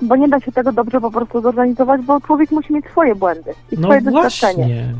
Bo 0.02 0.16
nie 0.16 0.28
da 0.28 0.40
się 0.40 0.52
tego 0.52 0.72
dobrze 0.72 1.02
po 1.02 1.12
prostu 1.12 1.42
zorganizować, 1.42 2.02
bo 2.02 2.22
człowiek 2.22 2.52
musi 2.52 2.74
mieć 2.74 2.86
swoje 2.86 3.16
błędy 3.16 3.54
i 3.72 3.76
No 3.80 3.88
swoje 3.88 4.02
doświadczenie. 4.02 4.56
właśnie. 4.56 4.94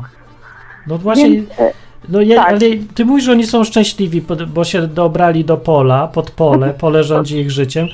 No 0.86 0.98
właśnie, 0.98 1.30
Więc, 1.30 1.50
e, 1.58 1.72
no 2.08 2.20
ja, 2.20 2.36
tak. 2.36 2.48
ale 2.48 2.60
ty 2.94 3.04
mówisz, 3.04 3.24
że 3.24 3.32
oni 3.32 3.46
są 3.46 3.64
szczęśliwi, 3.64 4.22
bo 4.54 4.64
się 4.64 4.86
dobrali 4.86 5.44
do 5.44 5.56
pola, 5.56 6.06
pod 6.08 6.30
pole, 6.30 6.74
pole 6.80 7.04
rządzi 7.04 7.38
ich 7.38 7.50
życiem 7.50 7.86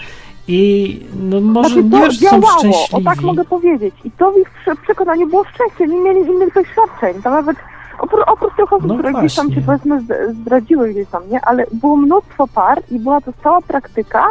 i 0.49 1.01
no 1.23 1.41
może 1.41 1.69
znaczy, 1.69 1.85
nie 1.85 1.91
to 2.31 2.31
wiem, 2.31 2.43
są 2.43 2.59
szczęśliwi. 2.59 3.07
o 3.07 3.11
tak 3.11 3.21
mogę 3.23 3.45
powiedzieć. 3.45 3.95
I 4.05 4.11
to 4.11 4.33
w 4.33 4.39
ich 4.39 4.51
prze- 4.51 4.77
przekonaniu 4.83 5.27
było 5.29 5.45
szczęście, 5.45 5.87
nie 5.95 6.01
mieli 6.01 6.21
innych 6.31 6.55
doświadczeń. 6.55 7.23
Tam 7.23 7.33
nawet 7.33 7.57
oprócz, 7.99 8.23
oprócz 8.27 8.57
tych 8.57 8.73
osób, 8.73 8.87
No 8.89 8.95
które 8.95 9.13
gdzieś 9.13 9.35
tam 9.35 9.53
się 9.55 9.61
właśnie. 9.61 9.93
powiedzmy 9.93 10.17
zdradziły 10.35 10.89
gdzieś 10.91 11.09
tam, 11.09 11.23
nie? 11.31 11.41
Ale 11.41 11.65
było 11.73 11.97
mnóstwo 11.97 12.47
par 12.55 12.83
i 12.91 12.99
była 12.99 13.21
to 13.21 13.33
stała 13.41 13.61
praktyka, 13.61 14.25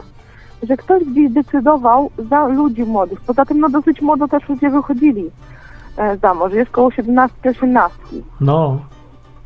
że 0.64 0.78
ktoś 0.78 1.04
gdzieś 1.04 1.32
decydował 1.32 2.12
za 2.30 2.48
ludzi 2.48 2.84
młodych. 2.84 3.22
Poza 3.22 3.46
tym 3.46 3.60
no 3.60 3.70
dosyć 3.70 4.02
młodo 4.02 4.28
też 4.28 4.50
ludzie 4.50 4.70
wychodzili 4.70 5.32
e, 5.98 6.18
za 6.18 6.34
mąż, 6.34 6.54
jest 6.54 6.72
koło 6.72 6.90
17-18. 6.90 7.90
No, 8.42 8.80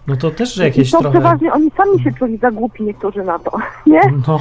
no 0.07 0.15
to 0.15 0.31
też 0.31 0.57
I 0.57 0.61
jakieś 0.61 0.91
to 0.91 0.99
trochę... 0.99 1.19
przeważnie 1.19 1.53
oni 1.53 1.71
sami 1.77 2.03
się 2.03 2.11
czuli 2.11 2.37
za 2.37 2.51
głupi 2.51 2.83
niektórzy 2.83 3.23
na 3.23 3.39
to, 3.39 3.51
nie? 3.87 4.01
No, 4.27 4.39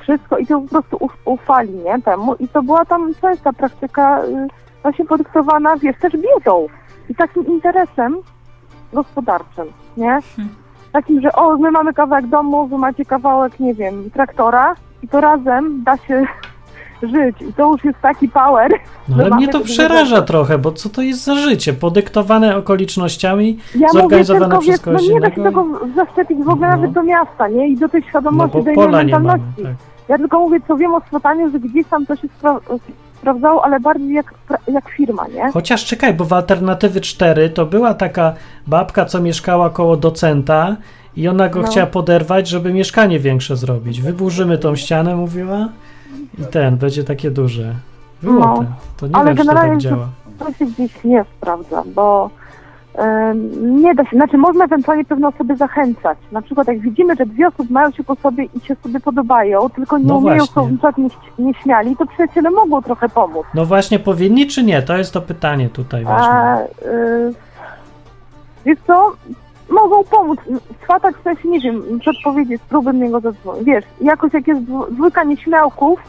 wszystko 0.00 0.38
i 0.38 0.46
to 0.46 0.60
po 0.60 0.68
prostu 0.68 0.96
uf, 1.00 1.12
ufali, 1.24 1.72
nie, 1.72 2.02
temu. 2.02 2.34
I 2.34 2.48
to 2.48 2.62
była 2.62 2.84
tam 2.84 3.14
częsta 3.20 3.52
praktyka 3.52 4.24
y, 4.24 4.48
właśnie 4.82 5.04
podyktowana, 5.04 5.76
wiesz, 5.76 5.96
też 6.00 6.12
wiedzą 6.12 6.66
i 7.08 7.14
takim 7.14 7.46
interesem 7.46 8.16
gospodarczym, 8.92 9.66
nie? 9.96 10.18
Takim, 10.92 11.20
że 11.20 11.32
o, 11.32 11.56
my 11.56 11.70
mamy 11.70 11.94
kawałek 11.94 12.26
domu, 12.26 12.66
wy 12.66 12.78
macie 12.78 13.04
kawałek, 13.04 13.60
nie 13.60 13.74
wiem, 13.74 14.10
traktora 14.10 14.74
i 15.02 15.08
to 15.08 15.20
razem 15.20 15.84
da 15.84 15.96
się 15.96 16.24
żyć 17.02 17.36
i 17.50 17.52
to 17.52 17.72
już 17.72 17.84
jest 17.84 18.00
taki 18.00 18.28
power. 18.28 18.70
no 19.08 19.16
ale 19.24 19.30
mnie 19.36 19.48
to 19.48 19.60
przeraża 19.60 20.22
trochę, 20.22 20.58
bo 20.58 20.72
co 20.72 20.88
to 20.88 21.02
jest 21.02 21.24
za 21.24 21.34
życie? 21.34 21.72
Podyktowane 21.72 22.56
okolicznościami, 22.56 23.58
Ja 23.74 23.80
mówię 23.88 24.00
zorganizowane 24.00 24.44
tylko, 24.48 24.60
przez 24.60 24.70
wiesz, 24.76 24.86
no 24.86 24.92
kogoś 24.92 25.08
nie 25.08 25.20
da 25.20 25.30
się 25.34 25.42
tego 25.42 25.66
zaszczepić 25.96 26.38
w 26.38 26.48
ogóle 26.48 26.68
No. 26.70 26.76
nawet 26.76 26.92
do 26.92 27.02
miasta, 27.02 27.48
nie? 27.48 27.68
I 27.68 27.76
do 27.76 27.88
tej 27.88 28.02
no 28.02 28.08
świadomości, 28.08 28.58
bo 28.58 28.62
do 28.64 28.70
innej 28.70 28.86
nie 29.06 29.12
mamy. 29.12 29.28
mentalności. 29.28 29.62
Tak. 29.62 29.72
Ja 30.08 30.18
tylko 30.18 30.38
mówię, 30.40 30.58
co 30.68 30.76
wiem 30.76 30.94
o 30.94 31.00
swataniu, 31.00 31.50
że 31.50 31.60
gdzieś 31.60 31.86
tam 31.86 32.06
to 32.06 32.16
się 32.16 32.28
spra- 32.42 32.78
sprawdzało, 33.18 33.64
ale 33.64 33.80
bardziej 33.80 34.12
jak, 34.12 34.34
jak 34.68 34.90
firma, 34.90 35.26
nie? 35.34 35.50
Chociaż 35.52 35.84
czekaj, 35.84 36.14
bo 36.14 36.24
w 36.24 36.32
Alternatywy 36.32 37.00
4 37.00 37.50
to 37.50 37.66
była 37.66 37.94
taka 37.94 38.32
babka, 38.66 39.04
co 39.04 39.20
mieszkała 39.20 39.70
koło 39.70 39.96
docenta 39.96 40.76
i 41.16 41.28
ona 41.28 41.48
go 41.48 41.60
No. 41.62 41.68
chciała 41.68 41.86
poderwać, 41.86 42.48
żeby 42.48 42.72
mieszkanie 42.72 43.18
większe 43.18 43.56
zrobić. 43.56 44.00
Wyburzymy 44.00 44.58
tą 44.58 44.76
ścianę, 44.76 45.16
mówiła, 45.16 45.68
i 46.38 46.44
ten, 46.44 46.76
będzie 46.76 47.04
takie 47.04 47.30
duże. 47.30 47.74
Było 48.22 48.40
No. 48.40 48.64
to. 48.96 49.06
Nie 49.06 49.16
Ale 49.16 49.26
wiem, 49.34 49.36
czy 49.36 49.44
to 49.46 49.54
tak 49.54 49.78
działa. 49.78 50.08
To 50.38 50.52
się 50.52 50.66
gdzieś 50.66 51.04
nie 51.04 51.24
sprawdza, 51.36 51.82
bo 51.94 52.30
em, 52.94 53.82
nie 53.82 53.94
da 53.94 54.04
się, 54.04 54.16
znaczy 54.16 54.36
można 54.38 54.64
ewentualnie 54.64 55.04
pewne 55.04 55.28
osoby 55.28 55.56
zachęcać. 55.56 56.18
Na 56.32 56.42
przykład 56.42 56.68
jak 56.68 56.80
widzimy, 56.80 57.16
że 57.16 57.26
dwie 57.26 57.48
osoby 57.48 57.72
mają 57.72 57.90
się 57.90 58.04
po 58.04 58.14
sobie 58.16 58.44
i 58.44 58.60
się 58.60 58.76
sobie 58.82 59.00
podobają, 59.00 59.70
tylko 59.70 59.98
nie 59.98 60.04
No 60.04 60.16
umieją 60.16 60.44
przykład 60.46 60.98
nie, 60.98 61.08
nie 61.38 61.54
śmiali, 61.54 61.96
to 61.96 62.06
przyjaciele 62.06 62.50
mogą 62.50 62.82
trochę 62.82 63.08
pomóc. 63.08 63.46
No 63.54 63.64
właśnie, 63.66 63.98
powinni 63.98 64.46
czy 64.46 64.62
nie? 64.62 64.82
To 64.82 64.96
jest 64.98 65.12
to 65.12 65.20
pytanie 65.22 65.68
tutaj 65.68 66.04
ważne. 66.04 66.26
A, 66.28 66.60
y, 66.62 67.34
wiesz 68.66 68.78
co, 68.86 69.12
mogą 69.70 70.04
pomóc. 70.04 70.38
Swatak 70.84 71.18
w 71.18 71.22
sensie, 71.22 71.48
nie 71.48 71.60
wiem, 71.60 71.82
przedpowiedzieć, 72.00 72.62
spróbuj 72.62 72.94
niego 72.94 73.20
zadzwonić. 73.20 73.64
Wiesz, 73.64 73.84
jakoś 74.00 74.32
jak 74.32 74.48
jest 74.48 74.60
dwójka 74.90 75.24
nieśmiałków, 75.24 76.00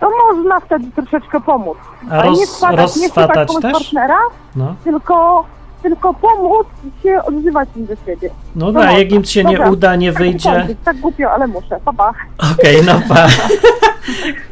to 0.00 0.10
można 0.32 0.60
wtedy 0.60 0.84
troszeczkę 0.96 1.40
pomóc. 1.40 1.78
A 2.10 2.12
Ale 2.14 2.30
nie 2.30 2.40
roz, 2.40 2.48
swatać, 2.56 2.96
nie 2.96 3.08
swatać 3.08 3.48
komuś 3.48 3.62
też? 3.62 3.72
partnera, 3.72 4.18
No, 4.56 4.74
tylko, 4.84 5.44
tylko 5.82 6.14
pomóc 6.14 6.66
się 7.02 7.22
odzywać 7.24 7.68
im 7.76 7.86
do 7.86 7.94
siebie. 8.06 8.30
no 8.56 8.66
No 8.66 8.72
da, 8.80 8.92
jak 8.92 9.12
im 9.12 9.24
się 9.24 9.44
nie 9.44 9.56
Dobra. 9.56 9.70
uda, 9.70 9.96
nie 9.96 10.12
Tak 10.12 10.22
wyjdzie. 10.22 10.50
kończyć, 10.52 10.78
Tak 10.84 10.96
głupio, 10.96 11.30
ale 11.32 11.46
muszę. 11.46 11.80
Pa, 11.84 11.92
pa. 11.92 12.12
Okej, 12.52 12.76
no 12.86 13.00
pa. 13.08 13.26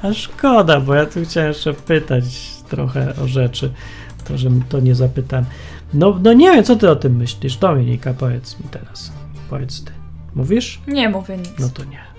A 0.09 0.12
szkoda, 0.12 0.80
bo 0.80 0.94
ja 0.94 1.06
tu 1.06 1.20
chciałem 1.24 1.48
jeszcze 1.48 1.72
pytać 1.74 2.24
trochę 2.68 3.14
o 3.24 3.29
rzeczy. 3.29 3.72
To, 4.29 4.38
że 4.38 4.50
to 4.68 4.81
nie 4.81 4.94
zapytam. 4.94 5.44
No, 5.94 6.18
no 6.22 6.33
nie 6.33 6.50
wiem, 6.52 6.64
co 6.64 6.76
ty 6.76 6.90
o 6.90 6.96
tym 6.96 7.16
myślisz. 7.16 7.57
Dominika, 7.57 8.14
powiedz 8.14 8.61
mi 8.61 8.68
teraz. 8.70 9.12
Powiedz 9.50 9.85
ty. 9.85 9.92
Mówisz? 10.35 10.81
Nie 10.88 11.09
mówię 11.09 11.37
nic. 11.37 11.59
No 11.59 11.68
to 11.68 11.85
nie. 11.85 12.16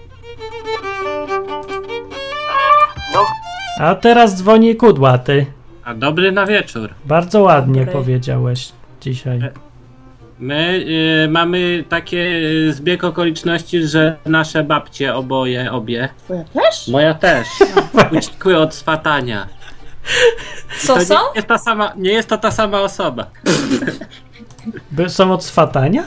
A 3.80 3.96
teraz 3.96 4.36
dzwoni 4.36 4.76
kudłaty. 4.76 5.46
A 5.84 5.94
dobry 5.94 6.32
na 6.32 6.46
wieczór. 6.46 6.90
Bardzo 7.06 7.42
ładnie 7.42 7.80
Dobry. 7.80 7.94
powiedziałeś 7.94 8.70
dzisiaj. 9.02 9.40
My 10.40 10.86
y, 11.26 11.28
mamy 11.30 11.84
takie 11.90 12.18
y, 12.68 12.74
zbieg 12.74 13.04
okoliczności, 13.04 13.88
że 13.88 14.16
nasze 14.26 14.64
babcie 14.64 15.16
oboje, 15.16 15.72
obie. 15.72 16.10
Twoja 16.24 16.44
też? 16.44 16.88
Moja 16.88 17.14
też. 17.14 17.48
Uciekły 18.18 18.58
od 18.58 18.76
swatania. 18.76 19.48
Co 20.80 20.96
To 20.96 21.02
są? 21.02 21.16
nie 21.16 21.22
jest, 21.36 21.48
ta 21.48 21.58
sama, 21.58 21.94
nie 21.98 22.12
jest 22.12 22.30
to 22.30 22.38
ta 22.38 22.52
sama 22.52 22.82
osoba. 22.82 23.26
By, 24.92 25.10
są 25.10 25.34
od 25.34 25.44
swatania? 25.44 26.04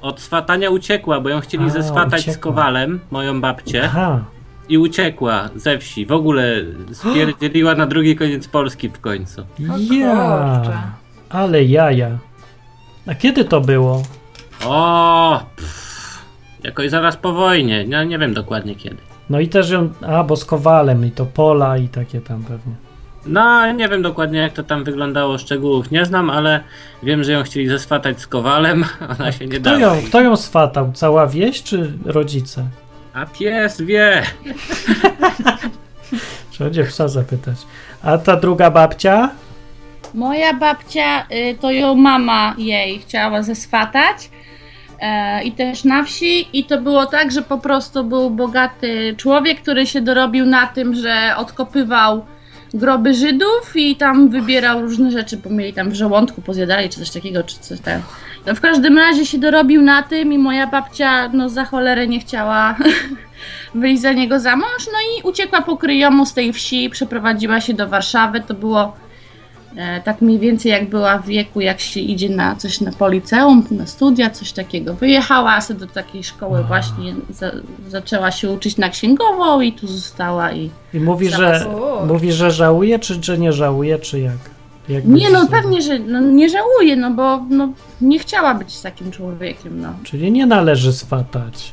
Od 0.00 0.20
swatania 0.20 0.70
uciekła, 0.70 1.20
bo 1.20 1.28
ją 1.28 1.40
chcieli 1.40 1.64
A, 1.64 1.68
zeswatać 1.70 2.30
z. 2.30 2.38
Kowalem, 2.38 3.00
moją 3.10 3.40
babcię, 3.40 3.82
Aha. 3.84 4.24
i 4.68 4.78
uciekła 4.78 5.48
ze 5.56 5.78
wsi. 5.78 6.06
W 6.06 6.12
ogóle 6.12 6.54
spierdzieliła 6.92 7.74
na 7.74 7.86
drugi 7.86 8.16
koniec 8.16 8.48
Polski 8.48 8.88
w 8.88 9.00
końcu. 9.00 9.42
Ja. 9.90 10.62
Ale 11.28 11.64
jaja. 11.64 12.18
A 13.06 13.14
kiedy 13.14 13.44
to 13.44 13.60
było? 13.60 14.02
O, 14.64 15.40
pff, 15.56 16.22
jakoś 16.64 16.90
zaraz 16.90 17.16
po 17.16 17.32
wojnie. 17.32 17.84
No, 17.88 18.04
nie 18.04 18.18
wiem 18.18 18.34
dokładnie 18.34 18.74
kiedy. 18.74 18.96
No 19.30 19.40
i 19.40 19.48
też 19.48 19.70
ją. 19.70 19.88
A, 20.06 20.24
bo 20.24 20.36
z 20.36 20.44
Kowalem 20.44 21.06
i 21.06 21.10
to 21.10 21.26
pola 21.26 21.78
i 21.78 21.88
takie 21.88 22.20
tam 22.20 22.42
pewnie. 22.44 22.74
No, 23.26 23.72
nie 23.72 23.88
wiem 23.88 24.02
dokładnie 24.02 24.38
jak 24.38 24.52
to 24.52 24.62
tam 24.62 24.84
wyglądało, 24.84 25.38
szczegółów 25.38 25.90
nie 25.90 26.04
znam, 26.04 26.30
ale 26.30 26.60
wiem, 27.02 27.24
że 27.24 27.32
ją 27.32 27.42
chcieli 27.42 27.68
zeswatać 27.68 28.20
z 28.20 28.26
Kowalem, 28.26 28.84
ona 29.18 29.32
się 29.32 29.46
nie 29.46 29.50
Kto 29.60 29.60
dała. 29.60 29.78
ją, 29.78 30.02
kto 30.06 30.20
ją 30.20 30.36
swatał? 30.36 30.92
Cała 30.94 31.26
wieś 31.26 31.62
czy 31.62 31.92
rodzice? 32.04 32.64
A 33.14 33.26
pies 33.26 33.80
wie. 33.82 34.22
Trzeba 36.50 36.64
będzie 36.70 36.84
psa 36.84 37.08
zapytać. 37.08 37.56
A 38.02 38.18
ta 38.18 38.36
druga 38.36 38.70
babcia? 38.70 39.30
Moja 40.14 40.54
babcia, 40.54 41.26
y, 41.32 41.56
to 41.60 41.70
ją 41.70 41.94
mama 41.94 42.54
jej 42.58 42.98
chciała 42.98 43.42
zeswatać. 43.42 44.30
E, 45.00 45.42
I 45.44 45.52
też 45.52 45.84
na 45.84 46.02
wsi. 46.04 46.58
I 46.58 46.64
to 46.64 46.80
było 46.80 47.06
tak, 47.06 47.32
że 47.32 47.42
po 47.42 47.58
prostu 47.58 48.04
był 48.04 48.30
bogaty 48.30 49.14
człowiek, 49.18 49.60
który 49.62 49.86
się 49.86 50.00
dorobił 50.00 50.46
na 50.46 50.66
tym, 50.66 50.94
że 50.94 51.34
odkopywał 51.36 52.26
groby 52.76 53.14
Żydów 53.14 53.72
i 53.74 53.96
tam 53.96 54.28
wybierał 54.28 54.82
różne 54.82 55.10
rzeczy, 55.10 55.36
bo 55.36 55.50
mieli 55.50 55.72
tam 55.72 55.90
w 55.90 55.94
żołądku, 55.94 56.42
pozjadali 56.42 56.88
czy 56.88 56.98
coś 56.98 57.10
takiego, 57.10 57.42
czy 57.42 57.58
coś 57.58 57.80
tam. 57.80 58.02
No 58.46 58.54
w 58.54 58.60
każdym 58.60 58.98
razie 58.98 59.26
się 59.26 59.38
dorobił 59.38 59.82
na 59.82 60.02
tym 60.02 60.32
i 60.32 60.38
moja 60.38 60.66
babcia 60.66 61.28
no 61.28 61.48
za 61.48 61.64
cholerę 61.64 62.06
nie 62.06 62.20
chciała 62.20 62.76
wyjść 63.74 64.02
za 64.02 64.12
niego 64.12 64.40
za 64.40 64.56
mąż, 64.56 64.86
no 64.86 64.98
i 65.18 65.22
uciekła 65.22 65.62
po 65.62 65.76
kryjomu 65.76 66.26
z 66.26 66.34
tej 66.34 66.52
wsi, 66.52 66.90
przeprowadziła 66.90 67.60
się 67.60 67.74
do 67.74 67.88
Warszawy, 67.88 68.40
to 68.40 68.54
było 68.54 68.96
tak 70.04 70.20
mniej 70.20 70.38
więcej 70.38 70.72
jak 70.72 70.88
była 70.88 71.18
w 71.18 71.26
wieku, 71.26 71.60
jak 71.60 71.80
się 71.80 72.00
idzie 72.00 72.28
na 72.28 72.56
coś 72.56 72.80
na 72.80 72.92
policeum, 72.92 73.64
na 73.70 73.86
studia, 73.86 74.30
coś 74.30 74.52
takiego. 74.52 74.94
Wyjechała 74.94 75.60
sobie 75.60 75.80
do 75.80 75.86
takiej 75.86 76.24
szkoły 76.24 76.64
właśnie, 76.64 77.14
za, 77.30 77.50
zaczęła 77.88 78.30
się 78.30 78.50
uczyć 78.50 78.76
na 78.76 78.88
księgową 78.88 79.60
i 79.60 79.72
tu 79.72 79.86
została 79.86 80.52
i... 80.52 80.70
I 80.94 81.00
mówi, 81.00 81.28
że, 81.28 81.66
O. 81.68 82.06
mówi, 82.06 82.32
że 82.32 82.50
żałuje, 82.50 82.98
czy 82.98 83.22
że 83.22 83.38
nie 83.38 83.52
żałuje, 83.52 83.98
czy 83.98 84.20
jak? 84.20 84.38
jak 84.88 85.04
Nie 85.04 85.30
no, 85.30 85.40
sobie? 85.40 85.50
pewnie, 85.50 85.82
że 85.82 85.98
no, 85.98 86.20
nie 86.20 86.48
żałuje, 86.48 86.96
no 86.96 87.10
bo 87.10 87.40
no, 87.50 87.68
nie 88.00 88.18
chciała 88.18 88.54
być 88.54 88.72
z 88.72 88.82
takim 88.82 89.10
człowiekiem, 89.10 89.80
no. 89.80 89.88
Czyli 90.04 90.32
nie 90.32 90.46
należy 90.46 90.92
swatać. 90.92 91.72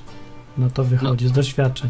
No 0.57 0.69
to 0.73 0.83
wychodzi 0.83 1.27
z 1.27 1.31
doświadczeń. 1.31 1.89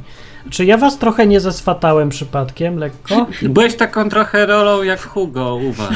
Czy 0.49 0.65
ja 0.65 0.77
was 0.77 0.97
trochę 0.97 1.27
nie 1.27 1.39
zeswatałem 1.39 2.10
przypadkiem, 2.10 2.77
lekko? 2.77 3.27
Byłeś 3.41 3.75
taką 3.75 4.10
trochę 4.10 4.45
rolą 4.45 4.84
jak 4.84 5.01
Hugo 5.08 5.56
u 5.56 5.71
was. 5.71 5.89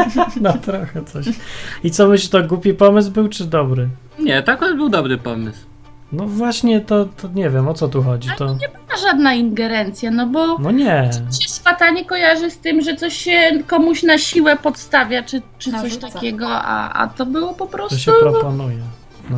No 0.40 0.52
trochę 0.52 1.04
coś. 1.04 1.26
I 1.84 1.90
co 1.90 2.08
myślisz, 2.08 2.30
to 2.30 2.42
głupi 2.42 2.74
pomysł 2.74 3.10
był, 3.10 3.28
czy 3.28 3.44
dobry? 3.44 3.88
Nie, 4.18 4.42
tak 4.42 4.60
był 4.60 4.88
dobry 4.88 5.18
pomysł. 5.18 5.58
No 6.12 6.26
właśnie, 6.26 6.80
to, 6.80 7.04
to 7.04 7.28
nie 7.34 7.50
wiem, 7.50 7.68
o 7.68 7.74
co 7.74 7.88
tu 7.88 8.02
chodzi. 8.02 8.28
To... 8.38 8.46
Ma 8.90 8.96
żadna 9.10 9.34
ingerencja, 9.34 10.10
no 10.10 10.26
bo 10.26 10.58
No 10.58 10.70
nie. 10.70 11.10
się 11.42 11.48
swatanie 11.48 12.04
kojarzy 12.04 12.50
z 12.50 12.58
tym, 12.58 12.80
że 12.82 12.94
coś 12.96 13.14
się 13.16 13.50
komuś 13.66 14.02
na 14.02 14.18
siłę 14.18 14.56
podstawia, 14.56 15.22
czy, 15.22 15.42
czy 15.58 15.70
coś 15.70 15.82
Narzuca. 15.82 16.10
takiego, 16.10 16.46
a, 16.50 16.92
a 17.02 17.06
to 17.08 17.26
było 17.26 17.54
po 17.54 17.66
To 17.66 17.72
prostu... 17.72 17.98
się 17.98 18.12
proponuje. 18.20 18.78
No. 19.30 19.36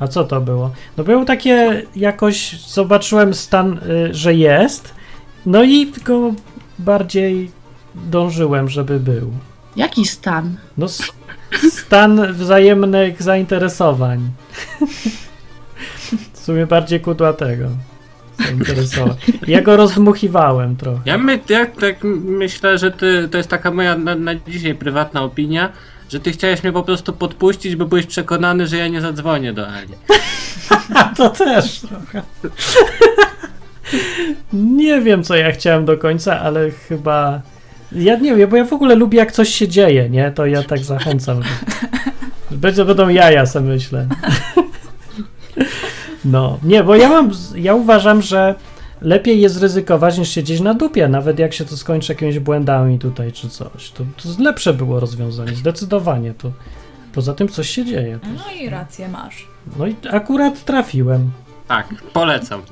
A 0.00 0.08
co 0.08 0.24
to 0.24 0.40
było? 0.40 0.70
No 0.96 1.04
było 1.04 1.24
takie, 1.24 1.82
jakoś 1.96 2.60
zobaczyłem 2.66 3.34
stan, 3.34 3.78
y, 3.78 4.14
że 4.14 4.34
jest, 4.34 4.94
no 5.46 5.62
i 5.62 5.86
tylko 5.86 6.32
bardziej 6.78 7.50
dążyłem, 7.94 8.68
żeby 8.68 9.00
był. 9.00 9.30
Jaki 9.76 10.06
stan? 10.06 10.56
No 10.78 10.86
s- 10.86 11.12
stan 11.72 12.32
wzajemnych 12.32 13.22
zainteresowań. 13.22 14.30
W 16.32 16.38
sumie 16.38 16.66
bardziej 16.66 17.00
kudłatego. 17.00 17.68
Zainteresowań. 18.38 19.16
Ja 19.46 19.62
go 19.62 19.76
rozdmuchiwałem 19.76 20.76
trochę. 20.76 21.00
Ja, 21.04 21.18
my, 21.18 21.40
ja 21.48 21.66
tak 21.66 21.96
myślę, 22.24 22.78
że 22.78 22.90
ty, 22.90 23.28
to 23.30 23.36
jest 23.38 23.50
taka 23.50 23.70
moja 23.70 23.98
na, 23.98 24.14
na 24.14 24.34
dzisiaj 24.34 24.74
prywatna 24.74 25.22
opinia, 25.22 25.72
że 26.10 26.20
ty 26.20 26.32
chciałeś 26.32 26.62
mnie 26.62 26.72
po 26.72 26.82
prostu 26.82 27.12
podpuścić, 27.12 27.76
bo 27.76 27.86
byłeś 27.86 28.06
przekonany, 28.06 28.66
że 28.66 28.76
ja 28.76 28.88
nie 28.88 29.00
zadzwonię 29.00 29.52
do 29.52 29.68
Ali. 29.68 29.94
A 30.94 31.04
to 31.16 31.30
też 31.30 31.80
trochę. 31.80 32.22
Nie 34.52 35.00
wiem, 35.00 35.24
co 35.24 35.36
ja 35.36 35.52
chciałem 35.52 35.84
do 35.84 35.98
końca, 35.98 36.40
ale 36.40 36.70
chyba. 36.70 37.40
Ja 37.92 38.16
nie 38.16 38.36
wiem, 38.36 38.50
bo 38.50 38.56
ja 38.56 38.64
w 38.64 38.72
ogóle 38.72 38.94
lubię, 38.94 39.18
jak 39.18 39.32
coś 39.32 39.48
się 39.48 39.68
dzieje, 39.68 40.10
nie? 40.10 40.30
To 40.30 40.46
ja 40.46 40.62
tak 40.62 40.78
zachęcam. 40.78 41.40
Będzie, 42.50 42.84
będą 42.84 43.08
jaja, 43.08 43.46
sobie 43.46 43.68
myślę. 43.68 44.06
No, 46.24 46.58
nie, 46.62 46.84
bo 46.84 46.96
ja 46.96 47.08
mam. 47.08 47.30
Ja 47.54 47.74
uważam, 47.74 48.22
że 48.22 48.54
lepiej 49.02 49.40
jest 49.40 49.62
ryzykować 49.62 50.18
niż 50.18 50.28
siedzieć 50.28 50.60
na 50.60 50.74
dupie, 50.74 51.08
nawet 51.08 51.38
jak 51.38 51.54
się 51.54 51.64
to 51.64 51.76
skończy 51.76 52.12
jakimiś 52.12 52.38
błędami 52.38 52.98
tutaj 52.98 53.32
czy 53.32 53.48
coś. 53.48 53.90
To, 53.90 54.04
to 54.22 54.42
lepsze 54.42 54.74
było 54.74 55.00
rozwiązanie, 55.00 55.54
zdecydowanie. 55.54 56.34
To, 56.34 56.52
poza 57.12 57.34
tym 57.34 57.48
coś 57.48 57.70
się 57.70 57.84
dzieje. 57.84 58.18
No 58.36 58.52
i 58.62 58.68
rację 58.68 59.08
masz. 59.08 59.48
No 59.78 59.86
i 59.86 59.96
akurat 60.10 60.64
trafiłem. 60.64 61.30
Tak, 61.68 61.94
polecam. 62.12 62.62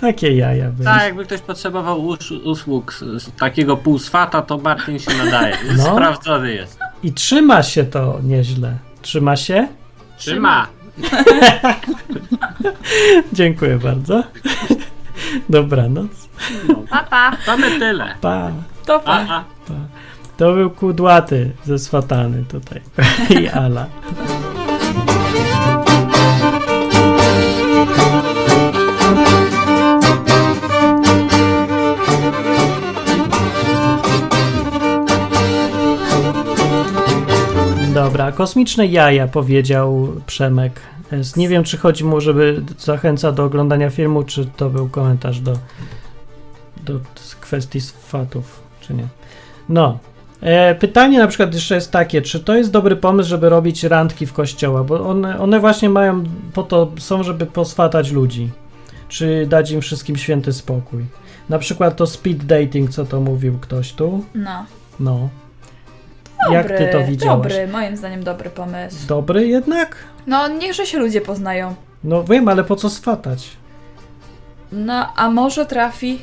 Takie 0.00 0.36
jaja 0.36 0.70
były. 0.70 0.84
Tak, 0.84 1.02
jakby 1.02 1.24
ktoś 1.24 1.40
potrzebował 1.40 2.04
us 2.06 2.30
usług 2.30 2.92
z, 2.92 3.22
z 3.22 3.32
takiego 3.32 3.76
półswata, 3.76 4.42
to 4.42 4.58
Martin 4.58 4.98
się 4.98 5.10
nadaje. 5.24 5.56
No. 5.76 5.84
Sprawdzony 5.84 6.54
jest. 6.54 6.78
I 7.02 7.12
trzyma 7.12 7.62
się 7.62 7.84
to 7.84 8.18
nieźle. 8.22 8.76
Trzyma 9.02 9.36
się? 9.36 9.68
Trzyma. 10.16 10.66
Dziękuję 13.32 13.78
bardzo. 13.78 14.22
Dobranoc. 15.48 16.28
Papa! 16.90 17.36
Mamy 17.46 17.78
tyle. 17.78 18.14
Pa. 18.20 18.50
To 18.86 18.94
A, 18.94 18.98
fajnie. 19.00 19.32
a. 19.32 19.44
To 20.36 20.52
był 20.52 20.70
kudłaty 20.70 21.50
ze 21.64 21.78
swatany 21.78 22.44
tutaj. 22.44 22.80
I 23.42 23.48
Ala. 23.48 23.86
Dobra, 38.12 38.32
kosmiczne 38.32 38.86
jaja, 38.86 39.28
powiedział 39.28 40.08
Przemek. 40.26 40.80
Nie 41.36 41.48
wiem, 41.48 41.64
czy 41.64 41.76
chodzi 41.76 42.04
mu, 42.04 42.20
żeby 42.20 42.62
zachęca 42.78 43.32
do 43.32 43.44
oglądania 43.44 43.90
filmu, 43.90 44.22
czy 44.22 44.46
to 44.46 44.70
był 44.70 44.88
komentarz 44.88 45.40
do, 45.40 45.52
do 46.86 47.00
kwestii 47.40 47.80
swatów, 47.80 48.60
czy 48.80 48.94
nie. 48.94 49.06
No. 49.68 49.98
E, 50.40 50.74
pytanie 50.74 51.18
na 51.18 51.26
przykład 51.26 51.54
jeszcze 51.54 51.74
jest 51.74 51.90
takie, 51.90 52.22
czy 52.22 52.40
to 52.40 52.54
jest 52.54 52.70
dobry 52.70 52.96
pomysł, 52.96 53.28
żeby 53.28 53.48
robić 53.48 53.84
randki 53.84 54.26
w 54.26 54.32
kościołach, 54.32 54.84
bo 54.84 55.08
one, 55.08 55.38
one 55.38 55.60
właśnie 55.60 55.88
mają, 55.88 56.24
po 56.54 56.62
to 56.62 56.92
są, 56.98 57.22
żeby 57.22 57.46
poswatać 57.46 58.10
ludzi, 58.10 58.50
czy 59.08 59.46
dać 59.46 59.70
im 59.70 59.80
wszystkim 59.80 60.16
święty 60.16 60.52
spokój. 60.52 61.04
Na 61.48 61.58
przykład 61.58 61.96
to 61.96 62.06
speed 62.06 62.44
dating, 62.44 62.90
co 62.90 63.04
to 63.04 63.20
mówił 63.20 63.58
ktoś 63.58 63.92
tu. 63.92 64.24
No. 64.34 64.66
No. 65.00 65.28
Dobry, 66.44 66.56
Jak 66.58 66.68
ty 66.78 66.88
to 66.92 67.04
widziałaś? 67.04 67.42
Dobry, 67.52 67.68
moim 67.68 67.96
zdaniem 67.96 68.24
dobry 68.24 68.50
pomysł. 68.50 69.06
Dobry 69.06 69.46
jednak? 69.46 69.96
No, 70.26 70.48
niechże 70.48 70.86
się 70.86 70.98
ludzie 70.98 71.20
poznają. 71.20 71.74
No 72.04 72.24
wiem, 72.24 72.48
ale 72.48 72.64
po 72.64 72.76
co 72.76 72.90
swatać? 72.90 73.50
No, 74.72 75.12
a 75.16 75.30
może 75.30 75.66
trafi 75.66 76.18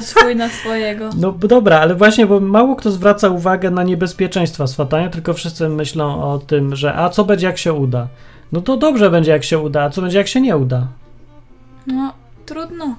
swój 0.00 0.36
na 0.36 0.48
swojego. 0.48 1.10
No 1.20 1.32
dobra, 1.32 1.80
ale 1.80 1.94
właśnie, 1.94 2.26
bo 2.26 2.40
mało 2.40 2.76
kto 2.76 2.90
zwraca 2.90 3.28
uwagę 3.28 3.70
na 3.70 3.82
niebezpieczeństwa 3.82 4.66
swatania, 4.66 5.08
tylko 5.08 5.34
wszyscy 5.34 5.68
myślą 5.68 6.22
o 6.32 6.38
tym, 6.38 6.76
że 6.76 6.94
a 6.94 7.08
co 7.08 7.24
będzie 7.24 7.46
jak 7.46 7.58
się 7.58 7.72
uda? 7.72 8.08
No 8.52 8.60
to 8.60 8.76
dobrze 8.76 9.10
będzie 9.10 9.30
jak 9.32 9.44
się 9.44 9.58
uda, 9.58 9.82
a 9.82 9.90
co 9.90 10.02
będzie 10.02 10.18
jak 10.18 10.28
się 10.28 10.40
nie 10.40 10.56
uda? 10.56 10.86
No, 11.86 12.12
trudno. 12.46 12.96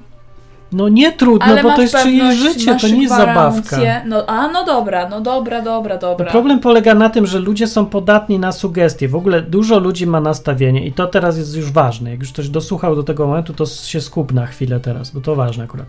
No 0.71 0.89
nie 0.89 1.11
trudno, 1.11 1.45
Ale 1.45 1.63
bo 1.63 1.75
to 1.75 1.81
jest 1.81 1.97
czyjeś 1.97 2.35
życie, 2.35 2.77
to 2.81 2.87
nie 2.87 3.01
jest 3.01 3.15
zabawka. 3.15 3.77
No, 4.05 4.25
a 4.27 4.47
no 4.47 4.65
dobra, 4.65 5.09
no 5.09 5.21
dobra, 5.21 5.61
dobra, 5.61 5.97
dobra. 5.97 6.31
Problem 6.31 6.59
polega 6.59 6.95
na 6.95 7.09
tym, 7.09 7.25
że 7.25 7.39
ludzie 7.39 7.67
są 7.67 7.85
podatni 7.85 8.39
na 8.39 8.51
sugestie. 8.51 9.07
W 9.07 9.15
ogóle 9.15 9.41
dużo 9.41 9.79
ludzi 9.79 10.07
ma 10.07 10.21
nastawienie 10.21 10.85
i 10.85 10.93
to 10.93 11.07
teraz 11.07 11.37
jest 11.37 11.55
już 11.55 11.71
ważne. 11.71 12.11
Jak 12.11 12.19
już 12.19 12.31
ktoś 12.31 12.49
dosłuchał 12.49 12.95
do 12.95 13.03
tego 13.03 13.27
momentu, 13.27 13.53
to 13.53 13.65
się 13.65 14.01
skup 14.01 14.33
na 14.33 14.45
chwilę 14.45 14.79
teraz, 14.79 15.11
bo 15.11 15.21
to 15.21 15.35
ważne 15.35 15.63
akurat. 15.63 15.87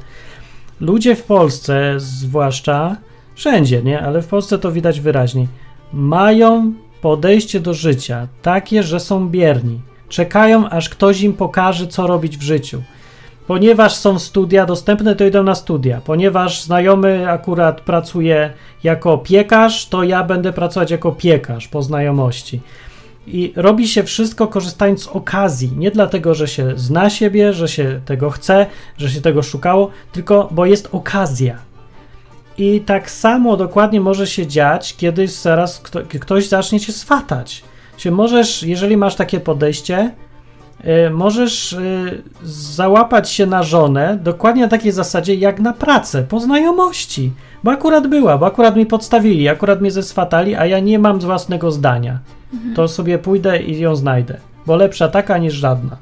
ludzie 0.80 1.16
w 1.16 1.22
Polsce, 1.22 1.94
zwłaszcza 1.96 2.96
wszędzie, 3.34 3.82
nie, 3.82 4.02
ale 4.02 4.22
w 4.22 4.26
Polsce 4.26 4.58
to 4.58 4.72
widać 4.72 5.00
wyraźnie, 5.00 5.46
mają 5.92 6.72
podejście 7.00 7.60
do 7.60 7.74
życia 7.74 8.28
takie, 8.42 8.82
że 8.82 9.00
są 9.00 9.28
bierni. 9.28 9.80
Czekają, 10.08 10.68
aż 10.68 10.88
ktoś 10.88 11.20
im 11.20 11.32
pokaże, 11.32 11.86
co 11.86 12.06
robić 12.06 12.38
w 12.38 12.42
życiu. 12.42 12.82
Ponieważ 13.46 13.94
są 13.94 14.18
studia 14.18 14.66
dostępne, 14.66 15.16
to 15.16 15.24
idą 15.24 15.42
na 15.42 15.54
studia. 15.54 16.00
Ponieważ 16.04 16.62
znajomy 16.62 17.30
akurat 17.30 17.80
pracuje 17.80 18.52
jako 18.84 19.18
piekarz, 19.18 19.86
to 19.86 20.02
ja 20.02 20.24
będę 20.24 20.52
pracować 20.52 20.90
jako 20.90 21.12
piekarz 21.12 21.68
po 21.68 21.82
znajomości. 21.82 22.60
I 23.26 23.52
robi 23.56 23.88
się 23.88 24.02
wszystko 24.02 24.46
korzystając 24.46 25.02
z 25.02 25.06
okazji. 25.06 25.72
Nie 25.76 25.90
dlatego, 25.90 26.34
że 26.34 26.48
się 26.48 26.72
zna 26.76 27.10
siebie, 27.10 27.52
że 27.52 27.68
się 27.68 28.00
tego 28.04 28.30
chce, 28.30 28.66
że 28.98 29.10
się 29.10 29.20
tego 29.20 29.42
szukało, 29.42 29.90
tylko 30.12 30.48
bo 30.50 30.66
jest 30.66 30.88
okazja. 30.92 31.58
I 32.58 32.80
tak 32.80 33.10
samo 33.10 33.56
dokładnie 33.56 34.00
może 34.00 34.26
się 34.26 34.46
dziać, 34.46 34.96
kiedy 34.96 35.28
zaraz 35.28 35.80
kto, 35.80 36.00
ktoś 36.20 36.48
zacznie 36.48 36.80
cię 36.80 36.92
swatać. 36.92 37.64
Się 37.98 38.10
możesz, 38.10 38.62
jeżeli 38.62 38.96
masz 38.96 39.14
takie 39.14 39.40
podejście, 39.40 40.10
możesz 41.10 41.72
y, 41.72 42.22
załapać 42.44 43.30
się 43.30 43.46
na 43.46 43.62
żonę 43.62 44.18
dokładnie 44.22 44.62
na 44.62 44.68
takiej 44.68 44.92
zasadzie 44.92 45.34
jak 45.34 45.60
na 45.60 45.72
pracę, 45.72 46.22
po 46.22 46.40
znajomości. 46.40 47.32
Bo 47.64 47.70
akurat 47.70 48.06
była, 48.06 48.38
bo 48.38 48.46
akurat 48.46 48.76
mi 48.76 48.86
podstawili, 48.86 49.48
akurat 49.48 49.80
mnie 49.80 49.90
zeswatali, 49.90 50.54
a 50.54 50.66
ja 50.66 50.80
nie 50.80 50.98
mam 50.98 51.20
z 51.20 51.24
własnego 51.24 51.70
zdania. 51.70 52.18
To 52.74 52.88
sobie 52.88 53.18
pójdę 53.18 53.62
i 53.62 53.78
ją 53.78 53.96
znajdę, 53.96 54.36
bo 54.66 54.76
lepsza 54.76 55.08
taka 55.08 55.38
niż 55.38 55.54
żadna. 55.54 55.96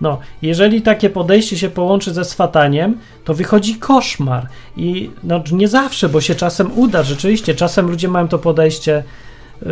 No, 0.00 0.18
jeżeli 0.42 0.82
takie 0.82 1.10
podejście 1.10 1.58
się 1.58 1.70
połączy 1.70 2.12
ze 2.12 2.24
swataniem, 2.24 2.98
to 3.24 3.34
wychodzi 3.34 3.74
koszmar. 3.74 4.46
I 4.76 5.10
no, 5.24 5.42
nie 5.52 5.68
zawsze, 5.68 6.08
bo 6.08 6.20
się 6.20 6.34
czasem 6.34 6.78
uda, 6.78 7.02
rzeczywiście. 7.02 7.54
Czasem 7.54 7.86
ludzie 7.86 8.08
mają 8.08 8.28
to 8.28 8.38
podejście 8.38 9.04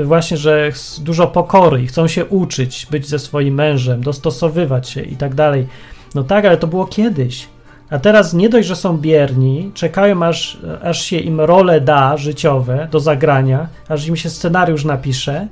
właśnie, 0.04 0.36
że 0.36 0.70
dużo 0.98 1.26
pokory 1.26 1.82
i 1.82 1.86
chcą 1.86 2.08
się 2.08 2.24
uczyć, 2.24 2.86
być 2.90 3.08
ze 3.08 3.18
swoim 3.18 3.54
mężem, 3.54 4.00
dostosowywać 4.00 4.88
się 4.88 5.02
i 5.02 5.16
tak 5.16 5.34
dalej. 5.34 5.66
No 6.14 6.24
tak, 6.24 6.44
ale 6.44 6.56
to 6.56 6.66
było 6.66 6.86
kiedyś. 6.86 7.48
A 7.90 7.98
teraz 7.98 8.34
nie 8.34 8.48
dość, 8.48 8.68
że 8.68 8.76
są 8.76 8.98
bierni, 8.98 9.70
czekają 9.74 10.22
aż, 10.22 10.58
aż 10.82 11.02
się 11.02 11.18
im 11.18 11.40
role 11.40 11.80
da 11.80 12.16
życiowe 12.16 12.88
do 12.90 13.00
zagrania, 13.00 13.68
aż 13.88 14.06
im 14.06 14.16
się 14.16 14.30
scenariusz 14.30 14.84
napisze, 14.84 15.48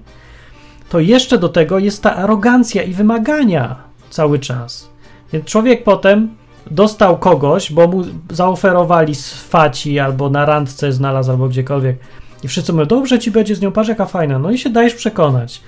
to 0.88 1.00
jeszcze 1.00 1.38
do 1.38 1.48
tego 1.48 1.78
jest 1.78 2.02
ta 2.02 2.16
arogancja 2.16 2.82
i 2.82 2.92
wymagania 2.92 3.76
cały 4.10 4.38
czas. 4.38 4.88
Więc 5.32 5.44
człowiek 5.44 5.84
potem 5.84 6.34
dostał 6.70 7.18
kogoś, 7.18 7.72
bo 7.72 7.88
mu 7.88 8.04
zaoferowali 8.30 9.14
z 9.14 9.32
faci 9.34 9.98
albo 9.98 10.30
na 10.30 10.46
randce 10.46 10.92
znalazł 10.92 11.30
albo 11.30 11.48
gdziekolwiek 11.48 11.96
i 12.44 12.48
wszyscy 12.48 12.72
mówią, 12.72 12.86
dobrze 12.86 13.18
ci 13.18 13.30
będzie 13.30 13.54
z 13.54 13.60
nią, 13.60 13.72
patrz 13.72 13.88
jaka 13.88 14.06
fajna, 14.06 14.38
no 14.38 14.50
i 14.50 14.58
się 14.58 14.70
dajesz 14.70 14.94
przekonać. 14.94 15.60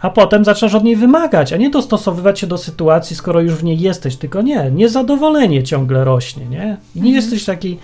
A 0.00 0.10
potem 0.10 0.44
zaczynasz 0.44 0.74
od 0.74 0.84
niej 0.84 0.96
wymagać, 0.96 1.52
a 1.52 1.56
nie 1.56 1.70
dostosowywać 1.70 2.40
się 2.40 2.46
do 2.46 2.58
sytuacji, 2.58 3.16
skoro 3.16 3.40
już 3.40 3.54
w 3.54 3.64
niej 3.64 3.80
jesteś, 3.80 4.16
tylko 4.16 4.42
nie, 4.42 4.70
niezadowolenie 4.70 5.62
ciągle 5.62 6.04
rośnie, 6.04 6.46
nie? 6.46 6.76
I 6.94 7.00
nie 7.00 7.12
jesteś 7.12 7.44
taki, 7.44 7.78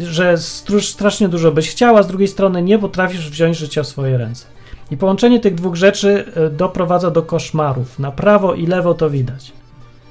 że 0.00 0.38
strasznie 0.80 1.28
dużo 1.28 1.52
byś 1.52 1.70
chciała, 1.70 2.02
z 2.02 2.06
drugiej 2.06 2.28
strony 2.28 2.62
nie 2.62 2.78
potrafisz 2.78 3.30
wziąć 3.30 3.56
życia 3.56 3.82
w 3.82 3.86
swoje 3.86 4.18
ręce. 4.18 4.46
I 4.90 4.96
połączenie 4.96 5.40
tych 5.40 5.54
dwóch 5.54 5.74
rzeczy 5.74 6.24
y, 6.46 6.50
doprowadza 6.50 7.10
do 7.10 7.22
koszmarów. 7.22 7.98
Na 7.98 8.12
prawo 8.12 8.54
i 8.54 8.66
lewo 8.66 8.94
to 8.94 9.10
widać, 9.10 9.52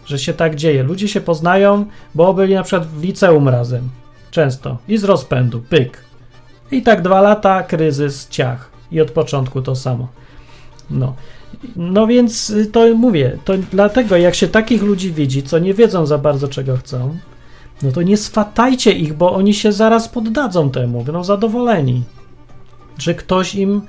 że 0.05 0.19
się 0.19 0.33
tak 0.33 0.55
dzieje. 0.55 0.83
Ludzie 0.83 1.07
się 1.07 1.21
poznają, 1.21 1.85
bo 2.15 2.33
byli 2.33 2.53
na 2.53 2.63
przykład 2.63 2.87
w 2.87 3.03
liceum 3.03 3.49
razem. 3.49 3.89
Często. 4.31 4.77
I 4.87 4.97
z 4.97 5.03
rozpędu. 5.03 5.61
Pyk. 5.69 6.06
I 6.71 6.81
tak 6.81 7.01
dwa 7.01 7.21
lata, 7.21 7.63
kryzys, 7.63 8.27
ciach. 8.29 8.69
I 8.91 9.01
od 9.01 9.11
początku 9.11 9.61
to 9.61 9.75
samo. 9.75 10.07
No. 10.89 11.13
No 11.75 12.07
więc 12.07 12.49
y, 12.49 12.65
to 12.65 12.95
mówię, 12.95 13.37
to 13.45 13.53
dlatego 13.71 14.17
jak 14.17 14.35
się 14.35 14.47
takich 14.47 14.83
ludzi 14.83 15.11
widzi, 15.11 15.43
co 15.43 15.59
nie 15.59 15.73
wiedzą 15.73 16.05
za 16.05 16.17
bardzo 16.17 16.47
czego 16.47 16.77
chcą, 16.77 17.17
no 17.81 17.91
to 17.91 18.01
nie 18.01 18.17
swatajcie 18.17 18.91
ich, 18.91 19.13
bo 19.13 19.33
oni 19.33 19.53
się 19.53 19.71
zaraz 19.71 20.09
poddadzą 20.09 20.71
temu, 20.71 21.03
będą 21.03 21.23
zadowoleni, 21.23 22.03
że 22.97 23.15
ktoś 23.15 23.55
im 23.55 23.81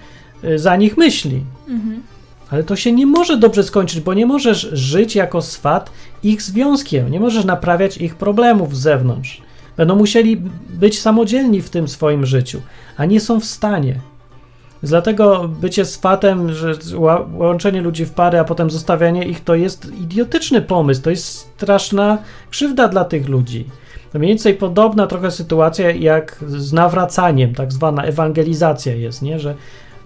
y, 0.45 0.59
za 0.59 0.76
nich 0.76 0.97
myśli. 0.97 1.45
Mhm. 1.68 2.03
Ale 2.51 2.64
to 2.64 2.76
się 2.76 2.93
nie 2.93 3.07
może 3.07 3.37
dobrze 3.37 3.64
skończyć, 3.64 4.01
bo 4.01 4.14
nie 4.14 4.26
możesz 4.26 4.68
żyć 4.72 5.16
jako 5.16 5.43
swat 5.43 5.91
ich 6.22 6.43
związkiem, 6.43 7.11
nie 7.11 7.20
możesz 7.20 7.45
naprawiać 7.45 7.97
ich 7.97 8.14
problemów 8.14 8.76
z 8.76 8.81
zewnątrz. 8.81 9.43
Będą 9.79 9.97
musieli 9.97 10.43
być 10.70 11.01
samodzielni 11.01 11.62
w 11.62 11.70
tym 11.70 11.89
swoim 11.89 12.26
życiu, 12.26 12.61
a 12.97 13.05
nie 13.05 13.20
są 13.20 13.41
w 13.41 13.45
stanie. 13.45 14.01
Dlatego 14.83 15.49
bycie 15.61 15.85
swatem, 15.85 16.53
że 16.53 16.72
łączenie 17.35 17.81
ludzi 17.81 18.05
w 18.05 18.11
pary, 18.11 18.39
a 18.39 18.45
potem 18.45 18.70
zostawianie 18.70 19.24
ich, 19.24 19.45
to 19.45 19.55
jest 19.55 19.93
idiotyczny 20.01 20.62
pomysł, 20.62 21.03
to 21.03 21.11
jest 21.11 21.26
straszna 21.26 22.18
krzywda 22.51 22.89
dla 22.89 23.05
tych 23.05 23.29
ludzi. 23.29 23.64
Mniej 24.14 24.29
więcej 24.29 24.55
podobna 24.55 25.07
trochę 25.07 25.31
sytuacja 25.31 25.91
jak 25.91 26.45
z 26.47 26.72
nawracaniem, 26.72 27.55
tak 27.55 27.72
zwana 27.72 28.03
ewangelizacja 28.03 28.95
jest, 28.95 29.22
nie? 29.22 29.41
Że 29.41 29.55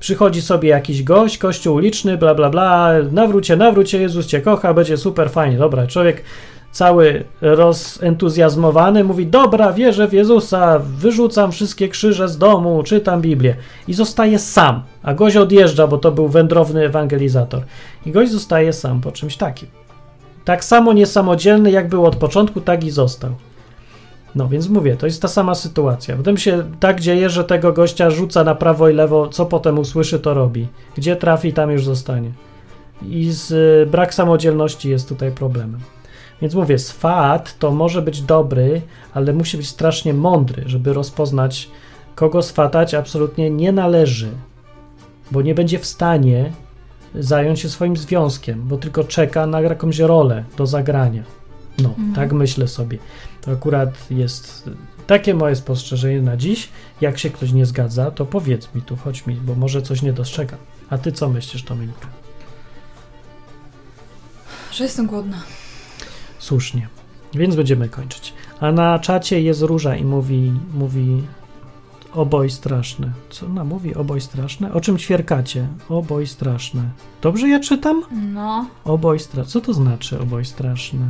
przychodzi 0.01 0.43
sobie 0.43 0.68
jakiś 0.68 1.03
gość, 1.03 1.39
kościół 1.39 1.75
uliczny, 1.75 2.18
bla 2.18 2.35
bla 2.35 2.51
bla, 2.51 2.93
nawrócie, 3.12 3.57
nawrócie, 3.57 4.01
Jezus 4.01 4.27
cię 4.27 4.41
kocha, 4.41 4.75
będzie 4.75 4.97
super 4.97 5.31
fajnie. 5.31 5.59
Dobra, 5.59 5.87
człowiek 5.87 6.23
cały 6.73 7.25
rozentuzjazmowany 7.41 9.05
mówi, 9.05 9.27
dobra, 9.27 9.73
wierzę 9.73 10.09
w 10.09 10.12
Jezusa, 10.12 10.79
wyrzucam 10.79 11.53
wszystkie 11.53 11.89
krzyże 11.89 12.29
z 12.29 12.39
domu, 12.39 12.83
czytam 12.83 13.20
Biblię 13.20 13.57
i 13.89 13.95
zostaje 13.95 14.39
sam, 14.39 14.83
a 15.03 15.14
gość 15.14 15.37
odjeżdża, 15.37 15.87
bo 15.87 15.99
to 15.99 16.12
był 16.12 16.29
wędrowny 16.29 16.85
ewangelizator 16.85 17.62
i 18.07 18.11
gość 18.11 18.33
zostaje 18.33 18.73
sam 18.73 19.01
po 19.01 19.12
czymś 19.12 19.37
takim. 19.37 19.68
Tak 20.45 20.64
samo 20.64 20.93
niesamodzielny, 20.93 21.70
jak 21.70 21.89
był 21.89 22.07
od 22.07 22.16
początku, 22.16 22.61
tak 22.61 22.85
i 22.85 22.91
został. 22.91 23.31
No 24.35 24.49
więc 24.49 24.68
mówię, 24.68 24.97
to 24.97 25.07
jest 25.07 25.23
ta 25.23 25.29
sama 25.29 25.55
sytuacja. 25.55 26.16
Potem 26.16 26.37
się 26.37 26.62
tak 26.81 27.01
dzieje, 27.01 27.31
że 27.31 27.45
tego 27.45 27.73
gościa 27.73 28.11
rzuca 28.11 28.45
na 28.45 28.55
prawo 28.55 28.89
i 28.89 28.95
lewo, 28.95 29.29
co 29.29 29.47
potem 29.47 29.79
usłyszy, 29.79 30.18
to 30.18 30.35
robi. 30.35 30.68
Gdzie 30.97 31.16
trafi, 31.16 31.53
tam 31.53 31.70
już 31.70 31.85
zostanie. 31.85 32.31
I 33.09 33.31
z, 33.31 33.91
brak 33.91 34.14
samodzielności 34.14 34.91
jest 34.91 35.09
tutaj 35.09 35.33
problemem. 35.33 35.81
Więc 36.43 36.55
mówię, 36.55 36.78
swat 36.78 37.59
to 37.59 37.70
może 37.70 38.03
być 38.03 38.22
dobry, 38.22 38.82
ale 39.14 39.32
musi 39.32 39.57
być 39.57 39.68
strasznie 39.68 40.14
mądry, 40.14 40.62
żeby 40.66 40.93
rozpoznać, 40.93 41.70
kogo 42.14 42.43
swatać 42.43 42.95
absolutnie 42.95 43.51
nie 43.51 43.72
należy, 43.72 44.30
bo 45.30 45.43
nie 45.43 45.55
będzie 45.55 45.78
w 45.78 45.86
stanie 45.86 46.53
zająć 47.14 47.61
się 47.61 47.68
swoim 47.68 47.97
związkiem, 47.97 48.68
bo 48.68 48.76
tylko 48.76 49.05
czeka 49.05 49.47
na 49.47 49.61
jakąś 49.61 49.99
rolę 49.99 50.45
do 50.57 50.66
zagrania. 50.66 51.22
No, 51.78 51.95
tak 52.14 52.32
myślę 52.32 52.68
sobie. 52.68 52.99
To 53.40 53.51
akurat 53.51 54.11
jest 54.11 54.70
takie 55.07 55.34
moje 55.34 55.57
spostrzeżenie 55.57 56.22
na 56.22 56.36
dziś. 56.36 56.68
Jak 57.01 57.18
się 57.18 57.30
ktoś 57.30 57.53
nie 57.53 57.66
zgadza, 57.66 58.11
to 58.11 58.26
powiedz 58.26 58.74
mi 58.74 58.82
tu, 58.82 58.97
chodź 58.97 59.26
mi, 59.26 59.34
bo 59.34 59.55
może 59.55 59.82
coś 59.82 60.03
nie 60.03 60.12
dostrzegam. 60.12 60.59
A 60.90 60.99
ty 60.99 61.12
co 61.12 61.28
myślisz, 61.28 61.62
Dominika? 61.62 62.07
Że 64.72 64.84
jestem 64.84 65.07
głodna. 65.07 65.36
Słusznie. 66.43 66.88
Więc 67.34 67.57
będziemy 67.57 67.88
kończyć. 67.88 68.34
A 68.61 68.72
na 68.72 68.99
czacie 68.99 69.43
jest 69.43 69.62
Róża 69.62 69.97
i 69.97 70.05
mówi, 70.05 70.53
mówi 70.74 71.22
oboj 72.14 72.51
straszne. 72.51 73.12
Co 73.30 73.47
ona 73.47 73.64
mówi? 73.64 73.95
Oboj 73.95 74.20
straszne? 74.20 74.72
O 74.72 74.80
czym 74.80 74.99
ćwierkacie? 74.99 75.66
Oboj 75.88 76.26
straszne. 76.26 76.82
Dobrze 77.22 77.49
ja 77.49 77.61
czytam? 77.61 78.03
No. 78.34 78.66
Oboj 78.84 79.20
straszne. 79.20 79.53
Co 79.53 79.61
to 79.61 79.74
znaczy 79.74 80.20
oboj 80.20 80.45
straszne? 80.45 81.07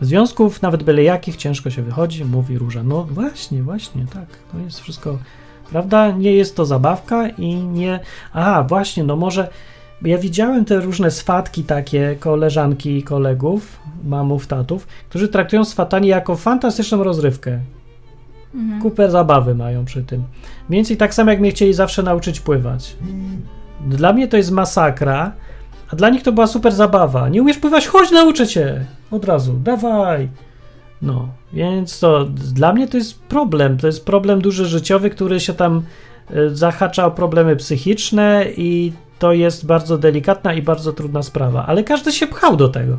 Związków, 0.00 0.62
nawet 0.62 0.82
byle 0.82 1.02
jakich, 1.02 1.36
ciężko 1.36 1.70
się 1.70 1.82
wychodzi, 1.82 2.24
mówi 2.24 2.58
Róża. 2.58 2.82
No 2.82 3.04
właśnie, 3.04 3.62
właśnie, 3.62 4.06
tak. 4.12 4.26
To 4.52 4.58
jest 4.58 4.80
wszystko, 4.80 5.18
prawda? 5.70 6.10
Nie 6.10 6.32
jest 6.32 6.56
to 6.56 6.66
zabawka 6.66 7.28
i 7.28 7.54
nie... 7.54 8.00
A, 8.32 8.62
właśnie, 8.62 9.04
no 9.04 9.16
może... 9.16 9.48
Ja 10.02 10.18
widziałem 10.18 10.64
te 10.64 10.80
różne 10.80 11.10
swatki 11.10 11.64
takie, 11.64 12.16
koleżanki 12.20 12.98
i 12.98 13.02
kolegów, 13.02 13.78
mamów, 14.04 14.46
tatów, 14.46 14.86
którzy 15.08 15.28
traktują 15.28 15.64
swatanie 15.64 16.08
jako 16.08 16.36
fantastyczną 16.36 17.04
rozrywkę. 17.04 17.60
Mhm. 18.54 18.82
Kupę 18.82 19.10
zabawy 19.10 19.54
mają 19.54 19.84
przy 19.84 20.02
tym. 20.02 20.22
Mniej 20.68 20.78
więcej 20.78 20.96
tak 20.96 21.14
samo, 21.14 21.30
jak 21.30 21.40
mnie 21.40 21.50
chcieli 21.50 21.74
zawsze 21.74 22.02
nauczyć 22.02 22.40
pływać. 22.40 22.96
Dla 23.86 24.12
mnie 24.12 24.28
to 24.28 24.36
jest 24.36 24.50
masakra, 24.50 25.32
a 25.90 25.96
dla 25.96 26.10
nich 26.10 26.22
to 26.22 26.32
była 26.32 26.46
super 26.46 26.72
zabawa. 26.72 27.28
Nie 27.28 27.42
umiesz 27.42 27.58
pływać? 27.58 27.86
Chodź, 27.86 28.10
nauczę 28.10 28.46
cię! 28.46 28.84
Od 29.10 29.24
razu, 29.24 29.52
dawaj! 29.52 30.28
No, 31.02 31.28
więc 31.52 32.00
to 32.00 32.24
dla 32.54 32.72
mnie 32.72 32.88
to 32.88 32.96
jest 32.96 33.20
problem. 33.20 33.78
To 33.78 33.86
jest 33.86 34.06
problem 34.06 34.40
duży 34.40 34.66
życiowy, 34.66 35.10
który 35.10 35.40
się 35.40 35.54
tam 35.54 35.82
e, 36.30 36.50
zahacza 36.50 37.06
o 37.06 37.10
problemy 37.10 37.56
psychiczne 37.56 38.44
i 38.56 38.92
to 39.18 39.32
jest 39.32 39.66
bardzo 39.66 39.98
delikatna 39.98 40.54
i 40.54 40.62
bardzo 40.62 40.92
trudna 40.92 41.22
sprawa. 41.22 41.66
Ale 41.66 41.84
każdy 41.84 42.12
się 42.12 42.26
pchał 42.26 42.56
do 42.56 42.68
tego. 42.68 42.98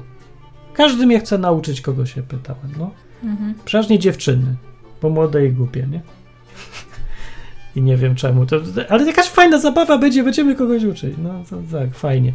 Każdy 0.78 1.06
mnie 1.06 1.20
chce 1.20 1.38
nauczyć, 1.38 1.82
kogo 1.82 2.06
się 2.06 2.24
pytałem. 2.24 2.72
No. 2.78 2.92
Mhm. 3.24 3.54
Przeważnie 3.66 4.00
dziewczyny, 4.00 4.56
bo 5.02 5.10
młode 5.10 5.46
i 5.46 5.52
głupie, 5.52 5.88
nie? 5.92 6.02
I 7.76 7.82
nie 7.82 7.98
wiem 7.98 8.16
czemu. 8.16 8.46
To, 8.46 8.56
ale 8.90 9.06
jakaś 9.06 9.26
fajna 9.26 9.60
zabawa 9.60 9.98
będzie, 9.98 10.24
będziemy 10.24 10.56
kogoś 10.56 10.84
uczyć. 10.84 11.16
No 11.18 11.44
to 11.50 11.56
tak, 11.72 11.96
fajnie. 11.96 12.34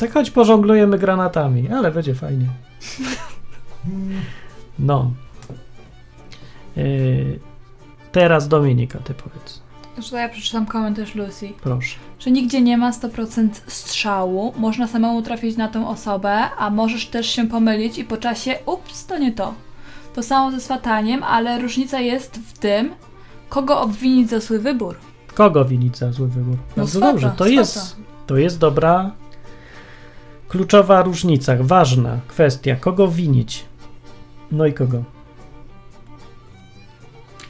Tak, 0.00 0.12
choć 0.12 0.30
pożonglujemy 0.30 0.98
granatami, 0.98 1.68
ale 1.68 1.90
będzie 1.92 2.14
fajnie. 2.14 2.46
No. 4.78 5.12
Yy, 6.76 7.38
teraz 8.12 8.48
Dominika, 8.48 8.98
ty 8.98 9.14
powiedz. 9.14 9.63
Że 9.98 10.16
ja 10.16 10.28
przeczytam 10.28 10.66
komentarz 10.66 11.14
Lucy. 11.14 11.52
Proszę. 11.62 11.96
Że 12.18 12.30
nigdzie 12.30 12.62
nie 12.62 12.78
ma 12.78 12.90
100% 12.90 13.48
strzału, 13.66 14.52
można 14.56 14.86
samemu 14.86 15.22
trafić 15.22 15.56
na 15.56 15.68
tę 15.68 15.88
osobę, 15.88 16.50
a 16.58 16.70
możesz 16.70 17.06
też 17.06 17.26
się 17.26 17.48
pomylić 17.48 17.98
i 17.98 18.04
po 18.04 18.16
czasie, 18.16 18.58
ups, 18.66 19.06
to 19.06 19.18
nie 19.18 19.32
to. 19.32 19.54
To 20.14 20.22
samo 20.22 20.50
ze 20.50 20.60
swataniem, 20.60 21.22
ale 21.22 21.60
różnica 21.60 22.00
jest 22.00 22.36
w 22.36 22.58
tym, 22.58 22.94
kogo 23.48 23.80
obwinić 23.80 24.30
za 24.30 24.40
swój 24.40 24.58
wybór. 24.58 24.96
Kogo 25.34 25.64
winić 25.64 25.96
za 25.98 26.12
zły 26.12 26.28
wybór? 26.28 26.56
No 26.56 26.60
Bardzo 26.76 26.98
swata, 26.98 27.12
dobrze. 27.12 27.28
To 27.28 27.34
swata. 27.34 27.50
jest, 27.50 27.96
to 28.26 28.36
jest 28.36 28.58
dobra, 28.58 29.10
kluczowa 30.48 31.02
różnica, 31.02 31.56
ważna 31.60 32.18
kwestia. 32.28 32.76
Kogo 32.76 33.08
winić? 33.08 33.64
No 34.52 34.66
i 34.66 34.72
kogo? 34.72 35.02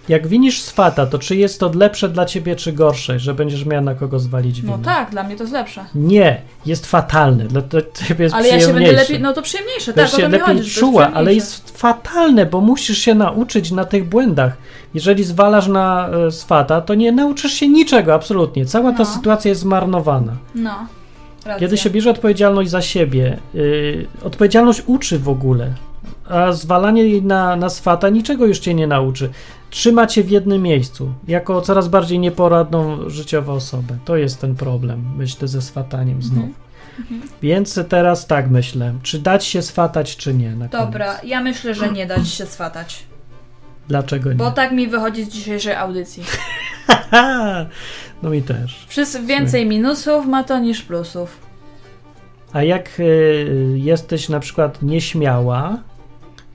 Jak 0.08 0.26
winisz 0.26 0.62
swata, 0.62 1.06
to 1.06 1.18
czy 1.18 1.36
jest 1.36 1.60
to 1.60 1.70
lepsze 1.74 2.08
dla 2.08 2.24
ciebie, 2.24 2.56
czy 2.56 2.72
gorsze, 2.72 3.18
że 3.18 3.34
będziesz 3.34 3.66
miał 3.66 3.82
na 3.82 3.94
kogo 3.94 4.18
zwalić 4.18 4.60
winę? 4.60 4.76
No 4.78 4.84
tak, 4.84 5.10
dla 5.10 5.22
mnie 5.22 5.36
to 5.36 5.42
jest 5.42 5.52
lepsze. 5.52 5.84
Nie, 5.94 6.42
jest 6.66 6.86
fatalne, 6.86 7.44
dla 7.44 7.62
ciebie 8.08 8.24
jest 8.24 8.34
Ale 8.34 8.48
ja 8.48 8.60
się 8.60 8.72
będę 8.72 8.92
lepiej, 8.92 9.20
no 9.20 9.32
to 9.32 9.42
przyjemniejsze, 9.42 9.92
Będziesz 9.92 10.12
tak, 10.12 10.20
się 10.20 10.28
lepiej 10.28 10.56
chodzi, 10.56 10.70
czuła, 10.70 11.10
ale 11.14 11.34
jest 11.34 11.78
fatalne, 11.78 12.46
bo 12.46 12.60
musisz 12.60 12.98
się 12.98 13.14
nauczyć 13.14 13.70
na 13.70 13.84
tych 13.84 14.08
błędach. 14.08 14.56
Jeżeli 14.94 15.24
zwalasz 15.24 15.66
na 15.68 16.08
e, 16.08 16.30
swata, 16.30 16.80
to 16.80 16.94
nie 16.94 17.12
nauczysz 17.12 17.52
się 17.52 17.68
niczego, 17.68 18.14
absolutnie. 18.14 18.66
Cała 18.66 18.92
ta 18.92 18.98
No. 18.98 19.04
sytuacja 19.04 19.48
jest 19.48 19.60
zmarnowana. 19.60 20.32
No, 20.54 20.70
racja. 21.44 21.58
Kiedy 21.60 21.76
się 21.76 21.90
bierze 21.90 22.10
odpowiedzialność 22.10 22.70
za 22.70 22.82
siebie, 22.82 23.38
yy, 23.54 24.06
odpowiedzialność 24.22 24.82
uczy 24.86 25.18
w 25.18 25.28
ogóle, 25.28 25.72
a 26.28 26.52
zwalanie 26.52 27.20
na, 27.20 27.56
na 27.56 27.70
swata 27.70 28.08
niczego 28.08 28.46
już 28.46 28.58
cię 28.58 28.74
nie 28.74 28.86
nauczy. 28.86 29.30
Trzyma 29.70 30.06
cię 30.06 30.24
w 30.24 30.30
jednym 30.30 30.62
miejscu, 30.62 31.12
jako 31.28 31.60
coraz 31.60 31.88
bardziej 31.88 32.18
nieporadną 32.18 33.08
życiowo 33.10 33.52
osobę. 33.52 33.98
To 34.04 34.16
jest 34.16 34.40
ten 34.40 34.54
problem, 34.54 35.04
myślę, 35.16 35.48
ze 35.48 35.62
swataniem 35.62 36.22
znowu. 36.22 36.48
Mhm. 36.98 37.22
Więc 37.42 37.80
teraz 37.88 38.26
tak 38.26 38.50
myślę, 38.50 38.94
czy 39.02 39.18
dać 39.18 39.44
się 39.44 39.62
swatać, 39.62 40.16
czy 40.16 40.34
nie. 40.34 40.50
Dobra, 40.50 41.14
koniec. 41.14 41.30
ja 41.30 41.40
myślę, 41.40 41.74
że 41.74 41.92
nie 41.92 42.06
dać 42.06 42.28
się 42.28 42.46
swatać. 42.46 43.04
Dlaczego 43.88 44.30
nie? 44.30 44.36
Bo 44.36 44.50
tak 44.50 44.72
mi 44.72 44.88
wychodzi 44.88 45.24
z 45.24 45.28
dzisiejszej 45.28 45.74
audycji. 45.74 46.24
no 48.22 48.30
mi 48.30 48.42
też. 48.42 48.84
Wszyscy 48.88 49.22
więcej 49.22 49.66
minusów 49.66 50.26
ma 50.26 50.44
to 50.44 50.58
niż 50.58 50.82
plusów. 50.82 51.38
A 52.52 52.62
jak 52.62 53.00
y, 53.00 53.74
jesteś 53.76 54.28
na 54.28 54.40
przykład 54.40 54.82
nieśmiała, 54.82 55.78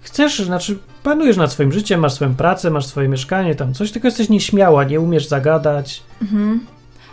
chcesz, 0.01 0.39
znaczy 0.39 0.79
panujesz 1.09 1.37
nad 1.37 1.51
swoim 1.51 1.71
życiem, 1.71 1.99
masz 1.99 2.13
swoją 2.13 2.35
pracę, 2.35 2.69
masz 2.69 2.85
swoje 2.85 3.07
mieszkanie, 3.07 3.55
tam 3.55 3.73
coś, 3.73 3.91
tylko 3.91 4.07
jesteś 4.07 4.29
nieśmiała, 4.29 4.83
nie 4.83 4.99
umiesz 4.99 5.27
zagadać, 5.27 6.03
Mhm. 6.21 6.65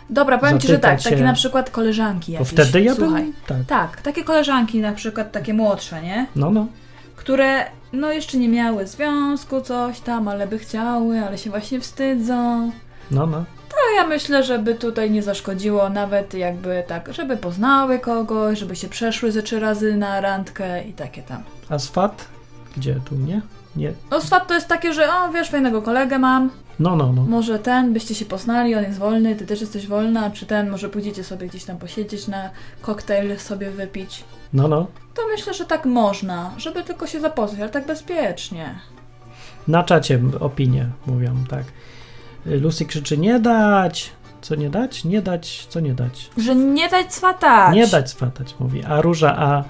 Dobra, 0.09 0.37
powiem 0.37 0.59
ci, 0.59 0.67
że 0.67 0.79
tak, 0.79 1.03
takie 1.03 1.17
się. 1.17 1.23
na 1.23 1.33
przykład 1.33 1.69
koleżanki 1.69 2.31
jakieś. 2.31 2.47
wtedy 2.47 2.81
ja 2.81 2.95
Słuchaj. 2.95 3.23
bym... 3.23 3.33
Tak. 3.47 3.57
Tak, 3.67 4.01
takie 4.01 4.23
koleżanki 4.23 4.79
na 4.79 4.91
przykład 4.91 5.31
takie 5.31 5.53
młodsze, 5.53 6.01
nie? 6.01 6.27
No, 6.35 6.49
no. 6.51 6.67
Które 7.15 7.65
no 7.93 8.11
jeszcze 8.11 8.37
nie 8.37 8.49
miały 8.49 8.87
związku, 8.87 9.61
coś 9.61 9.99
tam, 9.99 10.27
ale 10.27 10.47
by 10.47 10.59
chciały, 10.59 11.19
ale 11.19 11.37
się 11.37 11.49
właśnie 11.49 11.79
wstydzą. 11.79 12.71
No, 13.11 13.25
no. 13.27 13.43
To 13.69 13.75
ja 13.95 14.07
myślę, 14.07 14.43
żeby 14.43 14.75
tutaj 14.75 15.11
nie 15.11 15.23
zaszkodziło 15.23 15.89
nawet 15.89 16.33
jakby 16.33 16.83
tak, 16.87 17.13
żeby 17.13 17.37
poznały 17.37 17.99
kogoś, 17.99 18.59
żeby 18.59 18.75
się 18.75 18.87
przeszły 18.87 19.31
ze 19.31 19.43
trzy 19.43 19.59
razy 19.59 19.95
na 19.95 20.21
randkę 20.21 20.83
i 20.83 20.93
takie 20.93 21.21
tam. 21.21 21.43
A 21.69 21.79
swat? 21.79 22.25
Gdzie 22.77 22.95
tu, 23.05 23.15
nie? 23.15 23.41
Nie. 23.77 23.93
No 24.11 24.21
swat 24.21 24.47
to 24.47 24.53
jest 24.53 24.67
takie, 24.67 24.93
że 24.93 25.13
o 25.13 25.31
wiesz, 25.31 25.49
fajnego 25.49 25.81
kolegę 25.81 26.19
mam, 26.19 26.49
No, 26.79 26.95
no, 26.95 27.13
no. 27.13 27.21
może 27.23 27.59
ten, 27.59 27.93
byście 27.93 28.15
się 28.15 28.25
poznali, 28.25 28.75
on 28.75 28.83
jest 28.83 28.99
wolny, 28.99 29.35
ty 29.35 29.45
też 29.45 29.61
jesteś 29.61 29.87
wolna, 29.87 30.31
czy 30.31 30.45
ten, 30.45 30.69
może 30.69 30.89
pójdziecie 30.89 31.23
sobie 31.23 31.47
gdzieś 31.47 31.63
tam 31.65 31.77
posiedzieć 31.77 32.27
na 32.27 32.49
koktajl 32.81 33.37
sobie 33.37 33.71
wypić. 33.71 34.23
No, 34.53 34.67
no. 34.67 34.87
To 35.13 35.21
myślę, 35.31 35.53
że 35.53 35.65
tak 35.65 35.85
można, 35.85 36.51
żeby 36.57 36.83
tylko 36.83 37.07
się 37.07 37.19
zapoznać, 37.19 37.61
ale 37.61 37.69
tak 37.69 37.85
bezpiecznie. 37.87 38.79
Na 39.67 39.83
czacie 39.83 40.19
opinie 40.39 40.89
mówią, 41.05 41.35
tak. 41.49 41.63
Lucy 42.45 42.85
krzyczy, 42.85 43.17
nie 43.17 43.39
dać! 43.39 44.11
Co 44.41 44.55
nie 44.55 44.69
dać? 44.69 45.05
Nie 45.05 45.21
dać, 45.21 45.65
co 45.69 45.79
nie 45.79 45.93
dać? 45.93 46.29
Że 46.37 46.55
nie 46.55 46.89
dać 46.89 47.13
swatać. 47.13 47.75
Nie 47.75 47.87
dać 47.87 48.09
swatać, 48.09 48.55
mówi. 48.59 48.83
A 48.83 49.01
Róża, 49.01 49.35
a, 49.37 49.63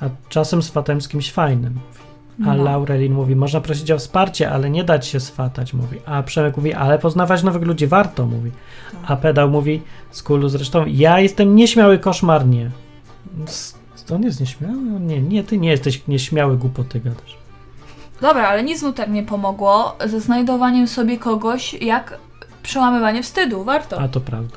a 0.00 0.08
czasem 0.28 0.62
swatem 0.62 1.00
z 1.00 1.08
kimś 1.08 1.32
fajnym, 1.32 1.72
mówi. 1.72 2.03
A 2.40 2.54
No. 2.54 2.64
Laurelin 2.64 3.12
mówi, 3.14 3.36
można 3.36 3.60
prosić 3.60 3.90
o 3.90 3.98
wsparcie, 3.98 4.50
ale 4.50 4.70
nie 4.70 4.84
dać 4.84 5.06
się 5.06 5.20
swatać, 5.20 5.72
mówi. 5.74 5.98
A 6.06 6.22
Przemek 6.22 6.56
mówi, 6.56 6.72
ale 6.74 6.98
poznawać 6.98 7.42
nowych 7.42 7.62
ludzi 7.62 7.86
warto, 7.86 8.26
mówi. 8.26 8.50
A 9.06 9.16
Pedał 9.16 9.50
mówi, 9.50 9.82
z 10.10 10.22
kulu 10.22 10.48
zresztą, 10.48 10.84
ja 10.86 11.20
jestem 11.20 11.56
nieśmiały 11.56 11.98
koszmarnie. 11.98 12.70
S- 13.46 13.74
On 14.14 14.22
jest 14.22 14.40
nieśmiały? 14.40 14.74
Nie, 15.00 15.22
nie, 15.22 15.44
ty 15.44 15.58
nie 15.58 15.70
jesteś 15.70 16.02
nieśmiały, 16.08 16.56
głupoty 16.56 17.00
gadasz. 17.00 17.36
Dobra, 18.20 18.48
ale 18.48 18.62
nic 18.64 18.82
mu 18.82 18.92
tak 18.92 19.10
nie 19.10 19.22
pomogło 19.22 19.96
ze 20.06 20.20
znajdowaniem 20.20 20.88
sobie 20.88 21.18
kogoś 21.18 21.74
jak 21.74 22.18
przełamywanie 22.62 23.22
wstydu. 23.22 23.64
Warto. 23.64 24.00
A 24.00 24.08
to 24.08 24.20
prawda. 24.20 24.56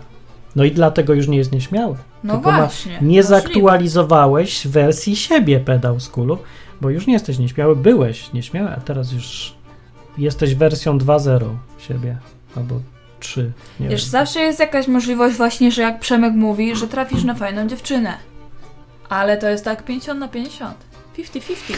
No 0.55 0.63
i 0.63 0.71
dlatego 0.71 1.13
już 1.13 1.27
nie 1.27 1.37
jest 1.37 1.51
nieśmiały. 1.51 1.95
no 2.23 2.33
tylko 2.33 2.51
ma- 2.51 2.57
właśnie. 2.57 2.91
Nie 2.91 2.97
możliwe. 2.97 3.23
zaktualizowałeś 3.23 4.67
wersji 4.67 5.15
siebie, 5.15 5.59
pedał 5.59 5.99
z 5.99 6.09
kulu, 6.09 6.37
bo 6.81 6.89
już 6.89 7.07
nie 7.07 7.13
jesteś 7.13 7.37
nieśmiały, 7.37 7.75
byłeś 7.75 8.33
nieśmiały, 8.33 8.69
a 8.69 8.79
teraz 8.79 9.11
już 9.11 9.55
jesteś 10.17 10.55
wersją 10.55 10.97
2.0 10.97 11.45
siebie, 11.79 12.17
albo 12.55 12.79
3. 13.19 13.51
Nie 13.79 13.89
Wiesz, 13.89 14.01
wiem. 14.01 14.11
zawsze 14.11 14.39
jest 14.39 14.59
jakaś 14.59 14.87
możliwość 14.87 15.35
właśnie, 15.35 15.71
że 15.71 15.81
jak 15.81 15.99
Przemek 15.99 16.33
mówi, 16.33 16.75
że 16.75 16.87
trafisz 16.87 17.23
na 17.23 17.35
fajną 17.35 17.67
dziewczynę. 17.67 18.13
Ale 19.09 19.37
to 19.37 19.49
jest 19.49 19.65
tak 19.65 19.85
50 19.85 20.19
na 20.19 20.27
50. 20.27 20.75
50-50. 21.17 21.77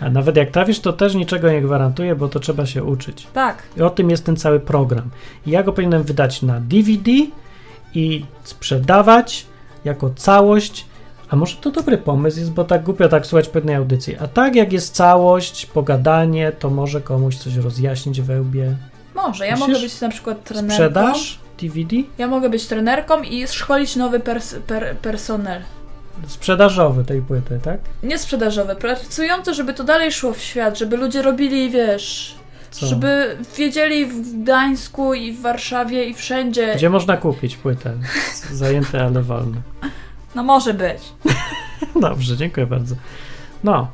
A 0.00 0.10
nawet 0.10 0.36
jak 0.36 0.50
trafisz, 0.50 0.80
to 0.80 0.92
też 0.92 1.14
niczego 1.14 1.52
nie 1.52 1.62
gwarantuje, 1.62 2.14
bo 2.14 2.28
to 2.28 2.40
trzeba 2.40 2.66
się 2.66 2.84
uczyć. 2.84 3.26
Tak. 3.32 3.62
I 3.76 3.82
o 3.82 3.90
tym 3.90 4.10
jest 4.10 4.24
ten 4.24 4.36
cały 4.36 4.60
program. 4.60 5.10
I 5.46 5.50
ja 5.50 5.62
go 5.62 5.72
powinienem 5.72 6.02
wydać 6.02 6.42
na 6.42 6.60
DVD 6.60 7.10
i 7.94 8.24
sprzedawać 8.44 9.46
jako 9.84 10.10
całość. 10.10 10.86
A 11.30 11.36
może 11.36 11.56
to 11.56 11.70
dobry 11.70 11.98
pomysł 11.98 12.38
jest, 12.38 12.52
bo 12.52 12.64
tak 12.64 12.82
głupio 12.82 13.08
tak 13.08 13.26
słuchać 13.26 13.48
pewnej 13.48 13.74
audycji. 13.74 14.16
A 14.16 14.26
tak 14.26 14.54
jak 14.54 14.72
jest 14.72 14.94
całość, 14.94 15.66
pogadanie, 15.66 16.52
to 16.52 16.70
może 16.70 17.00
komuś 17.00 17.36
coś 17.36 17.56
rozjaśnić 17.56 18.20
we 18.20 18.40
łbie. 18.40 18.76
Może. 19.14 19.46
Ja 19.46 19.52
Myślisz? 19.52 19.68
mogę 19.68 19.80
być 19.80 20.00
na 20.00 20.08
przykład 20.08 20.44
trenerką. 20.44 20.74
Sprzedaż 20.74 21.38
DVD? 21.60 21.96
Ja 22.18 22.28
mogę 22.28 22.50
być 22.50 22.66
trenerką 22.66 23.22
i 23.22 23.46
szkolić 23.46 23.96
nowy 23.96 24.20
pers 24.20 24.54
per 24.66 24.96
personel. 24.96 25.62
Sprzedażowy 26.26 27.04
tej 27.04 27.22
płyty, 27.22 27.60
tak? 27.64 27.80
Nie 28.02 28.18
sprzedażowy, 28.18 28.76
pracujący, 28.76 29.54
żeby 29.54 29.74
to 29.74 29.84
dalej 29.84 30.12
szło 30.12 30.32
w 30.32 30.40
świat, 30.40 30.78
żeby 30.78 30.96
ludzie 30.96 31.22
robili, 31.22 31.70
wiesz, 31.70 32.34
Co? 32.70 32.86
żeby 32.86 33.36
wiedzieli 33.56 34.06
w 34.06 34.42
Gdańsku 34.42 35.14
i 35.14 35.32
w 35.32 35.40
Warszawie 35.40 36.04
i 36.04 36.14
wszędzie. 36.14 36.74
Gdzie 36.76 36.90
można 36.90 37.16
kupić 37.16 37.56
płytę? 37.56 37.92
Zajęte, 38.52 39.04
ale 39.04 39.22
wolne. 39.22 39.56
No 40.34 40.42
może 40.42 40.74
być. 40.74 40.98
Dobrze, 42.00 42.36
dziękuję 42.36 42.66
bardzo. 42.66 42.94
No, 43.64 43.88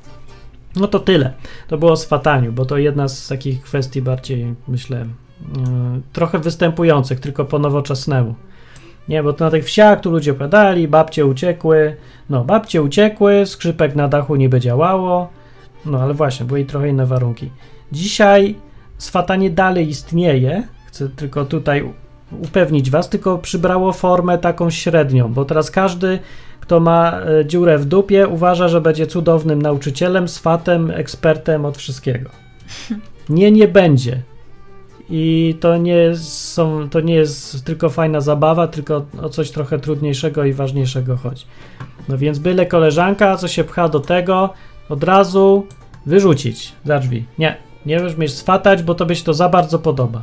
no 0.77 0.89
to 0.89 1.01
tyle. 1.01 1.33
To 1.69 1.79
było 1.79 1.93
o 1.93 1.97
swataniu, 1.97 2.53
bo 2.53 2.65
to 2.65 2.79
jedna 2.79 3.09
z 3.09 3.29
takich 3.29 3.63
kwestii 3.63 4.03
bardziej, 4.03 4.55
myślę, 4.69 4.99
yy, 4.99 5.07
trochę 6.13 6.39
występujących, 6.39 7.21
tylko 7.21 7.45
po 7.45 7.59
nowoczesnemu. 7.59 8.35
Nie, 9.09 9.23
bo 9.23 9.33
to 9.33 9.45
na 9.45 9.51
tych 9.51 9.65
wsiach 9.65 10.01
tu 10.01 10.11
ludzie 10.11 10.31
opowiadali, 10.31 10.89
babcie 10.89 11.27
uciekły, 11.27 11.97
no 12.31 12.45
babcie 12.45 12.83
uciekły, 12.83 13.47
skrzypek 13.47 13.95
na 13.95 14.09
dachu 14.09 14.37
niby 14.37 14.61
działało, 14.61 15.29
no 15.87 16.01
ale 16.01 16.15
właśnie, 16.15 16.47
były 16.47 16.61
i 16.61 16.67
trochę 16.67 16.89
inne 16.89 17.07
warunki. 17.07 17.51
Dzisiaj 17.93 18.55
swatanie 18.99 19.51
dalej 19.51 19.89
istnieje, 19.89 20.63
chcę 20.87 21.09
tylko 21.09 21.45
tutaj 21.45 21.93
upewnić 22.43 22.91
was, 22.91 23.09
tylko 23.09 23.39
przybrało 23.39 23.93
formę 23.93 24.39
taką 24.39 24.71
średnią, 24.71 25.33
bo 25.33 25.45
teraz 25.45 25.71
każdy 25.71 26.19
kto 26.61 26.81
ma 26.81 27.21
e, 27.21 27.47
dziurę 27.47 27.79
w 27.79 27.85
dupie, 27.85 28.29
uważa, 28.29 28.69
że 28.69 28.81
będzie 28.81 29.07
cudownym 29.07 29.63
nauczycielem, 29.63 30.29
swatem, 30.29 30.91
ekspertem 30.91 31.65
od 31.65 31.79
wszystkiego. 31.79 32.31
Nie, 33.29 33.51
nie 33.51 33.69
będzie. 33.69 34.23
I 35.11 35.57
to 35.61 35.77
nie, 35.77 36.17
są, 36.17 36.89
to 36.89 37.01
nie 37.01 37.15
jest 37.15 37.65
tylko 37.65 37.91
fajna 37.91 38.21
zabawa, 38.21 38.69
tylko 38.69 39.05
o 39.23 39.29
coś 39.29 39.51
trochę 39.51 39.79
trudniejszego 39.79 40.45
i 40.45 40.53
ważniejszego 40.53 41.17
chodzi. 41.17 41.45
No 42.09 42.19
więc 42.19 42.39
byle 42.39 42.67
koleżanka, 42.67 43.37
co 43.37 43.49
się 43.49 43.65
pcha 43.65 43.89
do 43.89 44.01
tego, 44.01 44.51
od 44.89 45.05
razu 45.05 45.67
Wyrzucić 46.07 46.73
za 46.85 46.99
drzwi. 46.99 47.25
Nie, 47.39 47.57
nie 47.87 48.01
umiesz 48.17 48.33
swatać, 48.33 48.83
bo 48.83 48.95
tobie 48.95 49.17
się 49.17 49.25
to 49.25 49.35
za 49.35 49.49
bardzo 49.49 49.79
podoba. 49.79 50.23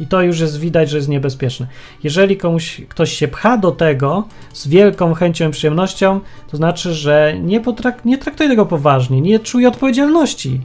I 0.00 0.06
to 0.06 0.22
już 0.22 0.40
jest 0.40 0.58
widać, 0.60 0.90
że 0.90 0.96
jest 0.96 1.08
niebezpieczne. 1.08 1.66
Jeżeli 2.04 2.36
komuś, 2.36 2.80
ktoś 2.88 3.12
się 3.12 3.28
pcha 3.28 3.56
do 3.58 3.70
tego 3.72 4.24
z 4.52 4.68
wielką 4.68 5.14
chęcią 5.14 5.48
i 5.48 5.52
przyjemnością, 5.52 6.20
to 6.50 6.56
znaczy, 6.56 6.94
że 6.94 7.34
nie, 7.42 7.60
potrak- 7.60 8.04
nie 8.04 8.18
traktuje 8.18 8.48
tego 8.48 8.66
poważnie, 8.66 9.20
nie 9.20 9.38
czuje 9.38 9.68
odpowiedzialności. 9.68 10.60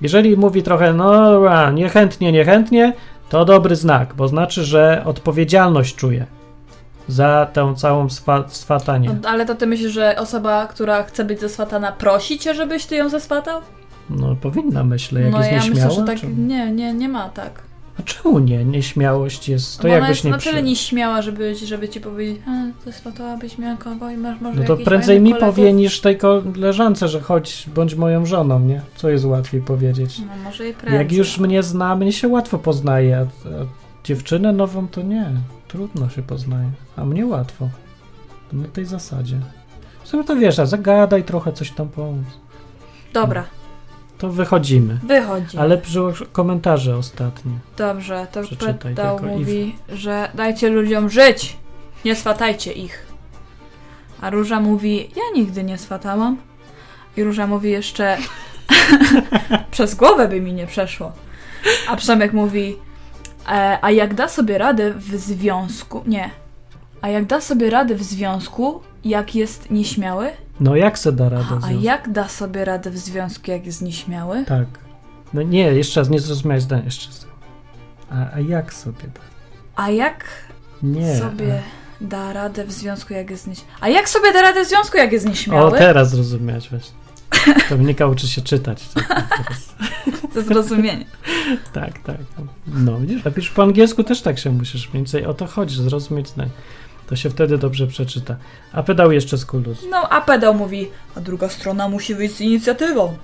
Jeżeli 0.00 0.36
mówi 0.36 0.62
trochę, 0.62 0.94
no 0.94 1.40
niechętnie, 1.72 2.32
niechętnie, 2.32 2.92
to 3.28 3.44
dobry 3.44 3.76
znak, 3.76 4.14
bo 4.14 4.28
znaczy, 4.28 4.64
że 4.64 5.02
odpowiedzialność 5.04 5.94
czuje 5.96 6.26
za 7.08 7.46
tę 7.52 7.74
całą 7.76 8.06
swa- 8.06 8.48
swatanie. 8.48 9.08
No, 9.22 9.28
ale 9.28 9.46
to 9.46 9.54
ty 9.54 9.66
myślisz, 9.66 9.92
że 9.92 10.16
osoba, 10.18 10.66
która 10.66 11.02
chce 11.02 11.24
być 11.24 11.40
zeswatana, 11.40 11.92
prosi 11.92 12.38
cię, 12.38 12.54
żebyś 12.54 12.86
ty 12.86 12.96
ją 12.96 13.08
zeswatał? 13.08 13.60
No 14.10 14.36
powinna, 14.40 14.84
myślę, 14.84 15.20
jak 15.20 15.32
no 15.32 15.38
jest 15.38 15.50
ja 15.52 15.70
myślę, 15.70 15.90
że 15.90 16.02
tak. 16.02 16.20
czy- 16.20 16.26
Nie, 16.26 16.70
nie, 16.72 16.92
nie 16.94 17.08
ma 17.08 17.28
tak. 17.28 17.62
A 17.98 18.02
czemu 18.02 18.38
nie? 18.38 18.64
Nieśmiałość 18.64 19.48
jest, 19.48 19.76
to 19.76 19.82
Bo 19.82 19.88
ona 19.88 19.94
jakbyś 19.96 20.10
jest 20.10 20.24
nie 20.24 20.30
na 20.30 20.38
przy... 20.38 20.50
tyle 20.50 20.62
nieśmiała, 20.62 21.22
żeby, 21.22 21.54
żeby 21.54 21.88
ci 21.88 22.00
powiedzieć, 22.00 22.42
a, 22.48 22.50
zeswatałabyś 22.84 23.58
mnie 23.58 23.76
kogo 23.80 24.10
i 24.10 24.16
masz 24.16 24.40
może 24.40 24.60
No 24.60 24.66
to 24.66 24.76
prędzej 24.76 25.20
mi 25.20 25.30
kolegów? 25.30 25.54
powie 25.54 25.72
niż 25.72 26.00
tej 26.00 26.18
koleżance, 26.18 27.08
że 27.08 27.20
chodź, 27.20 27.66
bądź 27.74 27.94
moją 27.94 28.26
żoną, 28.26 28.60
nie? 28.60 28.82
Co 28.96 29.08
jest 29.08 29.24
łatwiej 29.24 29.60
powiedzieć? 29.60 30.18
No 30.18 30.44
może 30.44 30.68
i 30.68 30.74
prędzej. 30.74 30.98
Jak 30.98 31.12
już 31.12 31.38
mnie 31.38 31.62
zna, 31.62 31.96
mnie 31.96 32.12
się 32.12 32.28
łatwo 32.28 32.58
poznaje, 32.58 33.16
a, 33.18 33.20
a 33.48 33.66
dziewczynę 34.04 34.52
nową 34.52 34.88
to 34.88 35.02
nie. 35.02 35.30
Trudno 35.68 36.08
się 36.08 36.22
poznaje, 36.22 36.70
a 36.96 37.04
mnie 37.04 37.26
łatwo. 37.26 37.68
To 38.50 38.56
na 38.56 38.68
tej 38.68 38.84
zasadzie. 38.84 39.36
Sobie 40.04 40.24
to 40.24 40.36
wiesz, 40.36 40.58
a 40.58 40.66
zagadaj 40.66 41.24
trochę, 41.24 41.52
coś 41.52 41.70
tam 41.70 41.88
pomóc. 41.88 42.24
Dobra, 43.12 43.44
To 44.22 44.28
wychodzimy. 44.28 44.98
wychodzi. 45.02 45.58
Ale 45.58 45.78
przy 45.78 46.00
komentarze 46.32 46.96
ostatnie. 46.96 47.52
Dobrze, 47.76 48.26
to 48.32 48.42
Przeczytaj 48.42 48.78
pedał 48.78 49.22
mówi, 49.22 49.76
że 49.88 50.28
dajcie 50.34 50.68
ludziom 50.68 51.10
żyć, 51.10 51.56
nie 52.04 52.16
swatajcie 52.16 52.72
ich. 52.72 53.06
A 54.20 54.30
Róża 54.30 54.60
mówi, 54.60 55.08
ja 55.16 55.22
nigdy 55.34 55.64
nie 55.64 55.78
swatałam. 55.78 56.36
I 57.16 57.22
Róża 57.22 57.46
mówi 57.46 57.70
jeszcze, 57.70 58.18
przez 59.70 59.94
głowę 59.94 60.28
by 60.28 60.40
mi 60.40 60.52
nie 60.52 60.66
przeszło. 60.66 61.12
A 61.88 61.96
Przemek 61.96 62.32
mówi, 62.32 62.76
e, 63.48 63.78
a 63.82 63.90
jak 63.90 64.14
da 64.14 64.28
sobie 64.28 64.58
radę 64.58 64.94
w 64.94 65.16
związku, 65.16 66.02
nie, 66.06 66.30
a 67.00 67.08
jak 67.08 67.24
da 67.24 67.40
sobie 67.40 67.70
radę 67.70 67.94
w 67.94 68.02
związku, 68.02 68.82
jak 69.04 69.34
jest 69.34 69.70
nieśmiały? 69.70 70.30
No 70.60 70.76
jak 70.76 70.98
se 70.98 71.12
da 71.12 71.28
radę 71.28 71.58
A 71.62 71.70
jak 71.72 72.12
da 72.12 72.28
sobie 72.28 72.64
radę 72.64 72.90
w 72.90 72.98
związku, 72.98 73.50
jak 73.50 73.66
jest 73.66 73.82
nieśmiały? 73.82 74.44
Tak. 74.44 74.66
No 75.34 75.42
nie, 75.42 75.60
jeszcze 75.72 76.00
raz, 76.00 76.08
nie 76.10 76.20
zrozumiałeś 76.20 76.62
zdania, 76.62 76.84
jeszcze 76.84 77.06
raz. 77.06 77.26
A, 78.10 78.34
a 78.34 78.40
jak 78.40 78.74
sobie 78.74 79.02
da? 79.02 79.20
A 79.76 79.90
jak 79.90 80.24
Nie. 80.82 81.16
sobie 81.16 81.62
da 82.00 82.32
radę 82.32 82.64
w 82.64 82.72
związku, 82.72 83.14
jak 83.14 83.30
jest 83.30 83.46
nieśmiały? 83.46 83.70
A 83.80 83.88
jak 83.88 84.08
sobie 84.08 84.32
da 84.32 84.42
radę 84.42 84.64
w 84.64 84.68
związku, 84.68 84.96
jak 84.96 85.12
jest 85.12 85.26
O, 85.26 85.28
nieśmiały? 85.28 85.78
teraz 85.78 86.10
zrozumiałeś 86.10 86.70
właśnie. 86.70 86.94
Dominika 87.70 88.06
uczy 88.06 88.28
się 88.28 88.42
czytać. 88.42 88.82
Tak, 88.94 89.44
teraz. 89.44 89.74
To 90.34 90.42
zrozumienie. 90.42 91.04
tak, 91.72 91.98
tak. 91.98 92.16
No 92.66 93.00
widzisz, 93.00 93.24
napisz 93.24 93.50
po 93.50 93.62
angielsku 93.62 94.04
też 94.04 94.22
tak 94.22 94.38
się 94.38 94.50
musisz 94.50 94.82
mniej 94.88 94.92
więcej 95.02 95.26
o 95.26 95.34
to 95.34 95.46
chodzi, 95.46 95.82
zrozumieć 95.82 96.28
zdanie. 96.28 96.50
To 97.12 97.16
się 97.16 97.30
wtedy 97.30 97.58
dobrze 97.58 97.86
przeczyta. 97.86 98.36
A 98.72 98.82
pedał 98.82 99.12
jeszcze 99.12 99.38
z 99.38 99.46
kulus. 99.46 99.84
No, 99.90 100.08
a 100.10 100.20
pedał 100.20 100.54
mówi, 100.54 100.90
a 101.16 101.20
druga 101.20 101.48
strona 101.48 101.88
musi 101.88 102.14
wyjść 102.14 102.34
z 102.34 102.40
inicjatywą. 102.40 103.16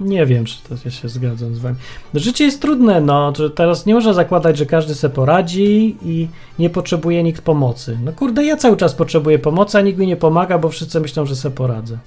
Nie 0.00 0.26
wiem, 0.26 0.44
czy 0.44 0.62
to 0.68 0.74
ja 0.84 0.90
się 0.90 1.08
zgadzam 1.08 1.54
z 1.54 1.58
wami. 1.58 1.76
Życie 2.14 2.44
jest 2.44 2.62
trudne, 2.62 3.00
no, 3.00 3.32
teraz 3.54 3.86
nie 3.86 3.94
można 3.94 4.12
zakładać, 4.12 4.58
że 4.58 4.66
każdy 4.66 4.94
se 4.94 5.10
poradzi 5.10 5.96
i 6.02 6.28
nie 6.58 6.70
potrzebuje 6.70 7.22
nikt 7.22 7.42
pomocy. 7.42 7.98
No 8.04 8.12
kurde, 8.12 8.44
ja 8.44 8.56
cały 8.56 8.76
czas 8.76 8.94
potrzebuję 8.94 9.38
pomocy, 9.38 9.78
a 9.78 9.80
nikt 9.80 9.98
mi 9.98 10.06
nie 10.06 10.16
pomaga, 10.16 10.58
bo 10.58 10.68
wszyscy 10.68 11.00
myślą, 11.00 11.26
że 11.26 11.36
se 11.36 11.50
poradzę. 11.50 11.98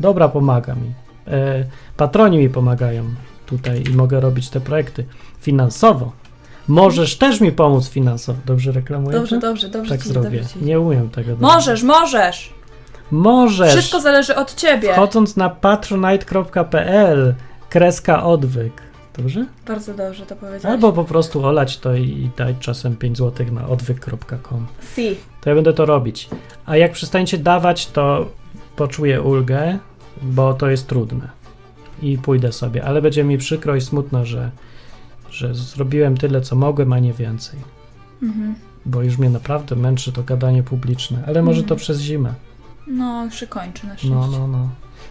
Dobra, 0.00 0.28
pomaga 0.28 0.74
mi. 0.74 0.94
E, 1.26 1.64
patroni 1.96 2.38
mi 2.38 2.48
pomagają 2.48 3.04
tutaj 3.46 3.82
i 3.90 3.96
mogę 3.96 4.20
robić 4.20 4.50
te 4.50 4.60
projekty 4.60 5.04
finansowo. 5.40 6.23
Możesz 6.68 7.18
też 7.18 7.40
mi 7.40 7.52
pomóc 7.52 7.88
finansowo. 7.88 8.38
Dobrze 8.46 8.72
reklamuję? 8.72 9.18
Dobrze, 9.18 9.38
dobrze, 9.38 9.68
dobrze 9.68 9.90
Tak 9.90 10.02
ci, 10.02 10.08
zrobię. 10.08 10.40
dobrze. 10.40 10.60
Nie 10.66 10.80
umiem 10.80 11.10
tego. 11.10 11.30
dobrze. 11.30 11.46
Możesz, 11.46 11.82
możesz! 11.82 12.54
Możesz. 13.10 13.72
Wszystko 13.72 14.00
zależy 14.00 14.36
od 14.36 14.54
ciebie. 14.54 14.92
Wchodząc 14.92 15.36
na 15.36 15.50
patronite.pl 15.50 17.34
kreska 17.70 18.24
odwyk. 18.24 18.72
Dobrze? 19.16 19.46
Bardzo 19.66 19.94
dobrze 19.94 20.26
to 20.26 20.36
powiedziałeś. 20.36 20.64
Albo 20.64 20.92
po 20.92 21.04
prostu 21.04 21.44
olać 21.46 21.78
to 21.78 21.94
i 21.94 22.30
dać 22.36 22.56
czasem 22.60 22.96
5 22.96 23.18
zł 23.18 23.46
na 23.52 23.68
odwyk.com. 23.68 24.66
Si. 24.94 25.16
To 25.40 25.48
ja 25.50 25.54
będę 25.54 25.72
to 25.72 25.86
robić. 25.86 26.28
A 26.66 26.76
jak 26.76 26.92
przestaniecie 26.92 27.38
dawać, 27.38 27.86
to 27.86 28.26
poczuję 28.76 29.22
ulgę, 29.22 29.78
bo 30.22 30.54
to 30.54 30.68
jest 30.68 30.86
trudne. 30.86 31.28
I 32.02 32.18
pójdę 32.18 32.52
sobie. 32.52 32.84
Ale 32.84 33.02
będzie 33.02 33.24
mi 33.24 33.38
przykro 33.38 33.76
i 33.76 33.80
smutno, 33.80 34.24
że, 34.24 34.50
że 35.34 35.54
zrobiłem 35.54 36.16
tyle, 36.16 36.40
co 36.40 36.56
mogłem, 36.56 36.92
a 36.92 36.98
nie 36.98 37.12
więcej. 37.12 37.60
Mhm. 38.22 38.54
Bo 38.86 39.02
już 39.02 39.18
mnie 39.18 39.30
naprawdę 39.30 39.76
męczy 39.76 40.12
to 40.12 40.22
gadanie 40.22 40.62
publiczne. 40.62 41.24
Ale 41.26 41.42
może 41.42 41.60
Mhm. 41.60 41.68
to 41.68 41.76
przez 41.76 42.00
zimę. 42.00 42.34
No, 42.86 43.24
już 43.24 43.34
się 43.34 43.46
kończy 43.46 43.86
na 43.86 43.96
szczęście. 43.96 44.14
No, 44.16 44.26
no, 44.28 44.48
no. 44.48 44.68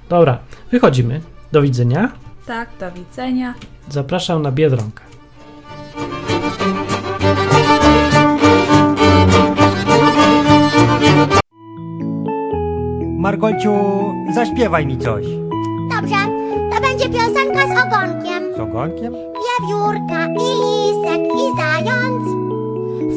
Dobra, 0.10 0.38
wychodzimy. 0.72 1.22
Do 1.52 1.62
widzenia. 1.62 2.12
Tak, 2.46 2.70
do 2.80 2.92
widzenia. 2.92 3.54
Zapraszam 3.90 4.42
na 4.42 4.52
Biedronkę. 4.52 5.04
Margolciu, 13.18 13.74
zaśpiewaj 14.36 14.86
mi 14.86 14.98
coś. 14.98 15.26
Dobrze, 15.92 16.16
to 16.72 16.82
będzie 16.82 17.10
piosenka 17.10 17.68
z 17.68 17.88
ogonkiem. 17.88 18.44
Z 18.56 18.60
ogonkiem? 18.60 19.14
Wiewiórka 19.64 20.26
i 20.26 20.50
lisek 20.62 21.22
i 21.22 21.58
zając. 21.58 22.24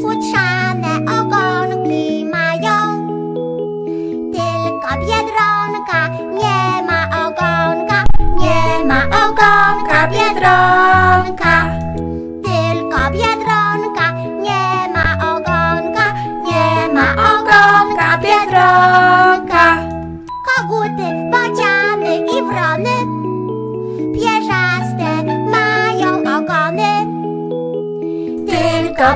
Futrzane 0.02 1.20
ogonki 1.20 2.24
mają. 2.24 3.06
Tylko 4.32 4.88
Biedronka 5.00 6.08
nie 6.08 6.82
ma 6.82 7.26
ogonka. 7.26 8.04
Nie 8.40 8.84
ma 8.84 9.02
ogonka 9.04 10.08
Biedronka 10.08 11.75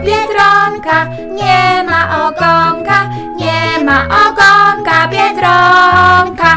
Biedronka 0.05 1.05
nie 1.39 1.85
ma 1.85 2.01
ogonka 2.27 2.99
Nie 3.37 3.85
ma 3.85 3.99
ogonka 4.23 5.09
Biedronka. 5.13 6.53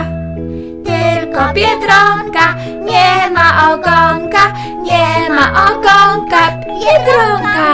Tylko 0.85 1.41
Biedronka 1.53 2.45
nie 2.85 3.29
ma 3.35 3.73
ogonka 3.73 4.43
Nie 4.83 5.29
ma 5.29 5.45
ogonka 5.67 6.41
Biedronka. 6.79 7.69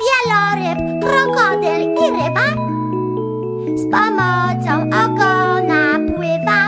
Wieloryb, 0.00 0.80
krokodyl 1.02 1.82
i 2.02 2.06
ryba. 2.16 2.48
Z 3.80 3.82
pomocą 3.92 4.74
ogona 5.02 5.82
pływa. 6.16 6.60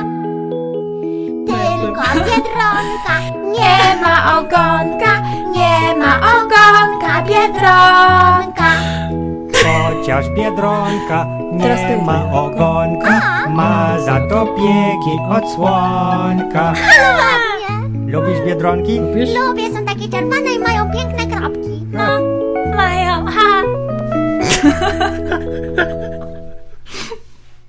Tylko 1.49 2.03
Biedronka 2.27 3.15
nie 3.57 3.77
ma 4.03 4.39
ogonka, 4.39 5.13
nie 5.55 5.97
ma 5.99 6.17
ogonka 6.37 7.23
Biedronka. 7.29 8.71
Chociaż 9.65 10.29
Biedronka 10.29 11.27
Teraz 11.61 11.81
nie 11.81 11.97
ty. 11.99 12.03
ma 12.03 12.33
ogonka, 12.33 13.21
ma 13.49 13.99
za 14.01 14.21
to 14.29 14.47
pieki 14.47 15.19
od 15.31 15.51
słonka. 15.55 16.65
Ładnie. 16.65 18.13
Lubisz 18.13 18.41
Biedronki? 18.47 19.01
Lubisz? 19.01 19.31
Lubię, 19.35 19.73
są 19.73 19.85
takie 19.85 20.09
czerwone 20.09 20.54